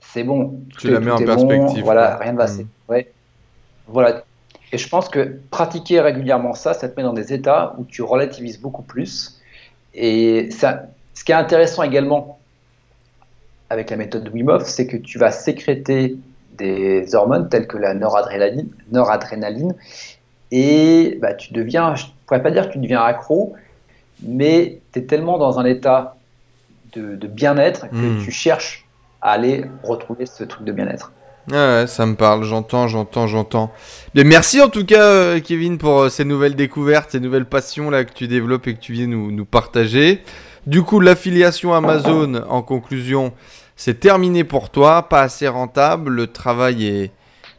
c'est 0.00 0.24
bon. 0.24 0.58
Tu 0.76 0.90
la 0.90 0.98
mets 0.98 1.12
en 1.12 1.18
perspective. 1.18 1.84
voilà, 1.84 2.16
rien 2.16 2.32
ne 2.32 2.36
va. 2.36 2.48
Hmm. 2.48 2.66
Ouais. 2.88 3.12
Voilà. 3.86 4.24
Et 4.72 4.78
je 4.78 4.88
pense 4.88 5.08
que 5.08 5.38
pratiquer 5.52 6.00
régulièrement 6.00 6.54
ça, 6.54 6.74
ça 6.74 6.88
te 6.88 6.96
met 6.96 7.04
dans 7.04 7.12
des 7.12 7.32
états 7.32 7.76
où 7.78 7.84
tu 7.84 8.02
relativises 8.02 8.60
beaucoup 8.60 8.82
plus. 8.82 9.40
Et 9.94 10.50
ça, 10.50 10.86
ce 11.14 11.22
qui 11.22 11.30
est 11.30 11.36
intéressant 11.36 11.84
également 11.84 12.40
avec 13.70 13.90
la 13.90 13.96
méthode 13.96 14.24
de 14.24 14.30
Wim 14.30 14.48
Hof, 14.48 14.64
c'est 14.64 14.88
que 14.88 14.96
tu 14.96 15.18
vas 15.18 15.30
sécréter 15.30 16.16
des 16.58 17.14
hormones 17.14 17.48
telles 17.48 17.68
que 17.68 17.78
la 17.78 17.94
noradrénaline, 17.94 18.70
noradrénaline 18.90 19.72
et 20.50 21.16
bah, 21.22 21.34
tu 21.34 21.52
deviens, 21.52 21.94
je 21.94 22.06
ne 22.06 22.10
pourrais 22.26 22.42
pas 22.42 22.50
dire 22.50 22.66
que 22.66 22.72
tu 22.72 22.78
deviens 22.78 23.02
accro, 23.02 23.54
mais 24.22 24.80
tu 24.92 25.00
es 25.00 25.02
tellement 25.02 25.38
dans 25.38 25.58
un 25.58 25.64
état 25.64 26.16
de, 26.94 27.26
bien-être 27.26 27.90
que 27.90 27.94
hmm. 27.94 28.24
tu 28.24 28.30
cherches 28.30 28.86
à 29.20 29.32
aller 29.32 29.64
retrouver 29.82 30.24
ce 30.24 30.44
truc 30.44 30.64
de 30.64 30.72
bien-être. 30.72 31.12
ouais, 31.50 31.84
ça 31.86 32.06
me 32.06 32.14
parle, 32.14 32.44
j'entends, 32.44 32.88
j'entends, 32.88 33.26
j'entends. 33.26 33.70
Mais 34.14 34.24
merci 34.24 34.62
en 34.62 34.68
tout 34.68 34.86
cas, 34.86 35.02
euh, 35.02 35.40
Kevin, 35.40 35.76
pour 35.76 36.00
euh, 36.00 36.08
ces 36.08 36.24
nouvelles 36.24 36.54
découvertes, 36.54 37.10
ces 37.10 37.20
nouvelles 37.20 37.44
passions 37.44 37.90
là 37.90 38.04
que 38.04 38.14
tu 38.14 38.28
développes 38.28 38.66
et 38.66 38.74
que 38.74 38.80
tu 38.80 38.92
viens 38.92 39.06
nous, 39.06 39.30
nous 39.30 39.44
partager. 39.44 40.22
Du 40.66 40.82
coup, 40.82 41.00
l'affiliation 41.00 41.74
Amazon, 41.74 42.42
en 42.48 42.62
conclusion, 42.62 43.32
c'est 43.76 44.00
terminé 44.00 44.42
pour 44.42 44.70
toi, 44.70 45.08
pas 45.08 45.20
assez 45.20 45.46
rentable, 45.46 46.10
le 46.10 46.26
travail 46.26 46.86
est, 46.86 47.10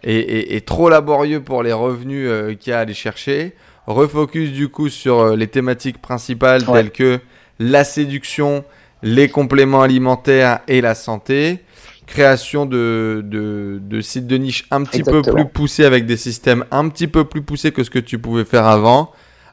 est, 0.04 0.66
trop 0.66 0.90
laborieux 0.90 1.42
pour 1.42 1.64
les 1.64 1.74
revenus 1.74 2.28
euh, 2.30 2.54
qu'il 2.56 2.72
y 2.72 2.74
a 2.74 2.80
à 2.80 2.82
aller 2.82 2.94
chercher. 2.94 3.54
Refocus 3.88 4.52
du 4.52 4.68
coup 4.68 4.90
sur 4.90 5.20
euh, 5.20 5.36
les 5.36 5.48
thématiques 5.48 6.02
principales 6.02 6.66
telles 6.66 6.92
que 6.92 7.20
la 7.58 7.84
séduction, 7.84 8.66
les 9.02 9.30
compléments 9.30 9.82
alimentaires 9.82 10.60
et 10.68 10.82
la 10.82 10.94
santé. 10.94 11.60
Création 12.06 12.66
de, 12.66 13.22
de, 13.26 14.02
sites 14.02 14.28
de 14.28 14.38
niche 14.38 14.66
un 14.72 14.84
petit 14.84 15.04
peu 15.04 15.22
plus 15.22 15.46
poussés 15.46 15.84
avec 15.84 16.06
des 16.06 16.16
systèmes 16.16 16.64
un 16.72 16.88
petit 16.88 17.08
peu 17.08 17.26
plus 17.26 17.42
poussés 17.42 17.72
que 17.74 17.84
ce 17.84 17.90
que 17.90 18.00
tu 18.00 18.18
pouvais 18.18 18.46
faire 18.46 18.66
avant 18.66 19.12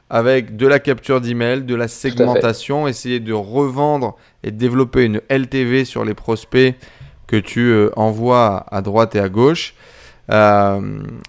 avec 0.09 0.55
de 0.55 0.67
la 0.67 0.79
capture 0.79 1.19
d'email, 1.19 1.63
de 1.63 1.75
la 1.75 1.87
segmentation, 1.87 2.87
essayer 2.87 3.19
de 3.19 3.33
revendre 3.33 4.15
et 4.43 4.51
de 4.51 4.57
développer 4.57 5.03
une 5.03 5.21
LTV 5.29 5.83
sur 5.83 6.05
les 6.05 6.13
prospects 6.13 6.75
que 7.27 7.37
tu 7.37 7.61
euh, 7.61 7.89
envoies 7.95 8.65
à 8.69 8.81
droite 8.81 9.15
et 9.15 9.19
à 9.19 9.29
gauche. 9.29 9.73
Euh, 10.31 10.81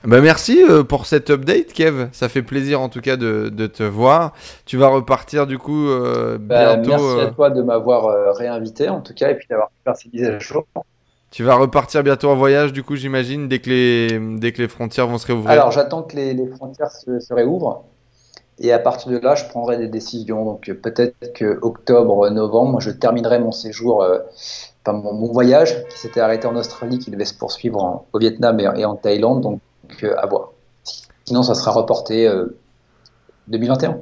bah 0.04 0.20
merci 0.22 0.62
euh, 0.62 0.82
pour 0.82 1.06
cette 1.06 1.30
update, 1.30 1.72
Kev. 1.72 2.08
Ça 2.12 2.28
fait 2.28 2.42
plaisir 2.42 2.80
en 2.80 2.88
tout 2.88 3.00
cas 3.00 3.16
de, 3.16 3.48
te 3.66 3.82
voir. 3.82 4.32
Tu 4.64 4.76
vas 4.76 4.88
repartir 4.88 5.46
du 5.46 5.58
coup 5.58 5.88
bah, 6.40 6.76
bientôt. 6.76 7.14
Merci 7.14 7.20
à 7.28 7.30
toi 7.30 7.50
de 7.50 7.62
m'avoir 7.62 8.34
réinvité 8.36 8.88
en 8.88 9.00
tout 9.00 9.14
cas 9.14 9.30
et 9.30 9.34
puis 9.34 9.46
d'avoir 9.50 9.70
fait 9.84 9.94
ces 9.94 10.10
mises 10.12 10.28
à 10.28 10.38
jour. 10.38 10.64
Tu 11.30 11.42
vas 11.42 11.56
repartir 11.56 12.02
bientôt 12.02 12.30
en 12.30 12.36
voyage 12.36 12.72
du 12.72 12.82
coup, 12.82 12.96
j'imagine, 12.96 13.48
dès, 13.48 13.58
que 13.58 13.68
les, 13.68 14.38
dès 14.38 14.52
que 14.52 14.62
les 14.62 14.68
frontières 14.68 15.06
vont 15.06 15.18
se 15.18 15.26
réouvrir. 15.26 15.50
Alors 15.50 15.70
j'attends 15.70 16.02
que 16.02 16.16
les, 16.16 16.32
les 16.32 16.46
frontières 16.46 16.90
se, 16.90 17.20
se, 17.20 17.34
réouvrent. 17.34 17.84
Et 18.58 18.72
à 18.72 18.78
partir 18.78 19.12
de 19.12 19.18
là, 19.18 19.34
je 19.34 19.44
prendrai 19.44 19.76
des 19.76 19.88
décisions. 19.88 20.44
Donc 20.44 20.70
peut-être 20.82 21.34
que 21.34 21.58
octobre, 21.60 22.30
novembre, 22.30 22.80
je 22.80 22.90
terminerai 22.90 23.38
mon 23.38 23.52
séjour, 23.52 24.02
euh, 24.02 24.20
enfin, 24.86 24.92
mon, 24.92 25.32
voyage 25.32 25.84
qui 25.88 25.98
s'était 25.98 26.20
arrêté 26.20 26.46
en 26.46 26.56
Australie, 26.56 26.98
qui 26.98 27.10
devait 27.10 27.24
se 27.24 27.34
poursuivre 27.34 28.06
au 28.12 28.18
Vietnam 28.18 28.58
et, 28.60 28.84
en 28.84 28.96
Thaïlande. 28.96 29.42
Donc 29.42 29.60
euh, 30.02 30.14
à 30.16 30.26
voir. 30.26 30.52
Sinon, 31.24 31.42
ça 31.42 31.54
sera 31.54 31.72
reporté 31.72 32.30
2021. 33.48 33.90
Euh, 33.90 33.94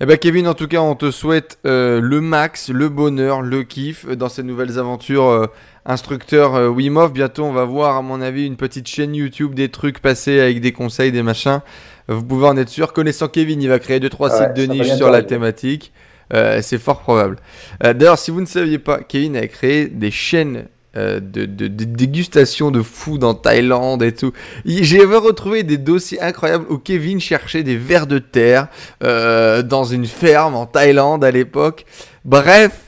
eh 0.00 0.06
ben 0.06 0.18
Kevin, 0.18 0.46
en 0.48 0.54
tout 0.54 0.68
cas, 0.68 0.80
on 0.80 0.94
te 0.94 1.10
souhaite 1.10 1.58
le 1.64 2.20
max, 2.20 2.68
le 2.68 2.88
bonheur, 2.88 3.40
le 3.40 3.62
kiff 3.62 4.06
dans 4.06 4.28
ces 4.28 4.42
nouvelles 4.42 4.78
aventures. 4.78 5.48
instructeur 5.86 6.54
Wim 6.74 6.96
Hof, 6.96 7.12
bientôt 7.12 7.44
on 7.44 7.52
va 7.52 7.64
voir 7.64 7.96
à 7.96 8.02
mon 8.02 8.20
avis 8.20 8.44
une 8.46 8.56
petite 8.56 8.88
chaîne 8.88 9.14
YouTube, 9.14 9.54
des 9.54 9.70
trucs 9.70 10.00
passés 10.00 10.40
avec 10.40 10.60
des 10.60 10.72
conseils, 10.72 11.12
des 11.12 11.22
machins. 11.22 11.60
Vous 12.08 12.24
pouvez 12.24 12.46
en 12.46 12.56
être 12.56 12.68
sûr. 12.68 12.92
Connaissant 12.92 13.28
Kevin, 13.28 13.62
il 13.62 13.68
va 13.68 13.78
créer 13.78 14.00
2-3 14.00 14.36
sites 14.36 14.56
de 14.56 14.70
niche 14.70 14.94
sur 14.96 15.10
la 15.10 15.22
thématique. 15.22 15.92
Euh, 16.32 16.60
c'est 16.62 16.78
fort 16.78 17.00
probable. 17.00 17.36
Euh, 17.82 17.92
d'ailleurs, 17.92 18.18
si 18.18 18.30
vous 18.30 18.40
ne 18.40 18.46
saviez 18.46 18.78
pas, 18.78 19.00
Kevin 19.00 19.36
a 19.36 19.46
créé 19.46 19.86
des 19.86 20.10
chaînes 20.10 20.66
euh, 20.96 21.20
de, 21.20 21.44
dégustation 21.44 22.70
de 22.70 22.80
food 22.80 23.24
en 23.24 23.34
Thaïlande 23.34 24.02
et 24.02 24.12
tout. 24.12 24.32
J'ai 24.64 25.04
retrouvé 25.04 25.62
des 25.62 25.78
dossiers 25.78 26.20
incroyables 26.20 26.66
où 26.70 26.78
Kevin 26.78 27.20
cherchait 27.20 27.62
des 27.62 27.76
vers 27.76 28.06
de 28.06 28.18
terre 28.18 28.68
dans 29.00 29.84
une 29.84 30.06
ferme 30.06 30.54
en 30.54 30.66
Thaïlande 30.66 31.24
à 31.24 31.30
l'époque. 31.30 31.84
Bref, 32.24 32.80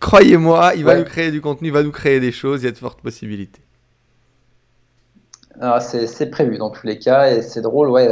croyez-moi, 0.00 0.72
il 0.76 0.84
va 0.84 0.96
nous 0.96 1.04
créer 1.04 1.30
du 1.30 1.40
contenu, 1.40 1.68
il 1.68 1.74
va 1.74 1.82
nous 1.82 1.92
créer 1.92 2.20
des 2.20 2.32
choses, 2.32 2.62
il 2.62 2.66
y 2.66 2.68
a 2.68 2.72
de 2.72 2.78
fortes 2.78 3.00
possibilités. 3.00 3.62
C'est 5.80 6.30
prévu 6.30 6.56
dans 6.58 6.70
tous 6.70 6.86
les 6.86 6.98
cas 6.98 7.30
et 7.30 7.42
c'est 7.42 7.62
drôle, 7.62 7.90
ouais, 7.90 8.08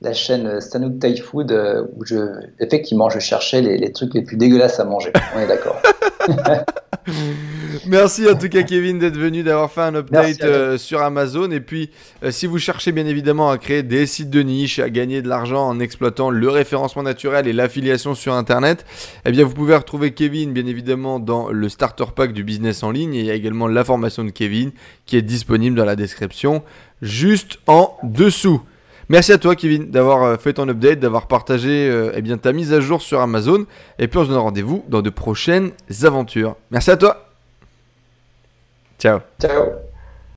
la, 0.00 0.12
chaîne 0.12 0.60
Sanook 0.60 0.98
Thai 0.98 1.16
Food 1.16 1.52
euh, 1.52 1.86
où 1.96 2.04
je, 2.04 2.16
effectivement, 2.60 3.10
je 3.10 3.18
cherchais 3.18 3.60
les, 3.60 3.78
les 3.78 3.92
trucs 3.92 4.14
les 4.14 4.22
plus 4.22 4.36
dégueulasses 4.36 4.80
à 4.80 4.84
manger. 4.84 5.12
On 5.36 5.40
est 5.40 5.46
d'accord. 5.46 5.80
Merci 7.86 8.28
en 8.28 8.34
tout 8.34 8.48
cas 8.48 8.62
Kevin 8.62 8.98
d'être 8.98 9.16
venu, 9.16 9.42
d'avoir 9.42 9.70
fait 9.70 9.82
un 9.82 9.94
update 9.94 10.42
euh, 10.42 10.78
sur 10.78 11.02
Amazon. 11.02 11.50
Et 11.50 11.60
puis 11.60 11.90
euh, 12.22 12.30
si 12.30 12.46
vous 12.46 12.58
cherchez 12.58 12.92
bien 12.92 13.06
évidemment 13.06 13.50
à 13.50 13.58
créer 13.58 13.82
des 13.82 14.06
sites 14.06 14.30
de 14.30 14.40
niche, 14.40 14.78
à 14.78 14.90
gagner 14.90 15.22
de 15.22 15.28
l'argent 15.28 15.66
en 15.66 15.80
exploitant 15.80 16.30
le 16.30 16.48
référencement 16.48 17.02
naturel 17.02 17.46
et 17.46 17.52
l'affiliation 17.52 18.14
sur 18.14 18.34
Internet, 18.34 18.86
eh 19.24 19.32
bien 19.32 19.44
vous 19.44 19.54
pouvez 19.54 19.76
retrouver 19.76 20.12
Kevin 20.12 20.52
bien 20.52 20.66
évidemment 20.66 21.20
dans 21.20 21.50
le 21.50 21.68
starter 21.68 22.06
pack 22.14 22.32
du 22.32 22.44
business 22.44 22.82
en 22.82 22.90
ligne. 22.90 23.14
Et 23.14 23.20
il 23.20 23.26
y 23.26 23.30
a 23.30 23.34
également 23.34 23.68
la 23.68 23.84
formation 23.84 24.24
de 24.24 24.30
Kevin 24.30 24.72
qui 25.06 25.16
est 25.16 25.22
disponible 25.22 25.76
dans 25.76 25.84
la 25.84 25.96
description 25.96 26.62
juste 27.02 27.58
en 27.66 27.96
dessous. 28.02 28.62
Merci 29.08 29.32
à 29.32 29.38
toi, 29.38 29.54
Kevin, 29.54 29.90
d'avoir 29.90 30.22
euh, 30.22 30.36
fait 30.36 30.54
ton 30.54 30.68
update, 30.68 31.00
d'avoir 31.00 31.26
partagé 31.28 31.88
euh, 31.88 32.12
eh 32.14 32.22
bien, 32.22 32.38
ta 32.38 32.52
mise 32.52 32.72
à 32.72 32.80
jour 32.80 33.02
sur 33.02 33.20
Amazon. 33.20 33.66
Et 33.98 34.08
puis, 34.08 34.18
on 34.18 34.24
se 34.24 34.28
donne 34.30 34.38
rendez-vous 34.38 34.84
dans 34.88 35.02
de 35.02 35.10
prochaines 35.10 35.72
aventures. 36.02 36.56
Merci 36.70 36.90
à 36.90 36.96
toi. 36.96 37.28
Ciao. 38.98 39.20
Ciao. 39.40 39.83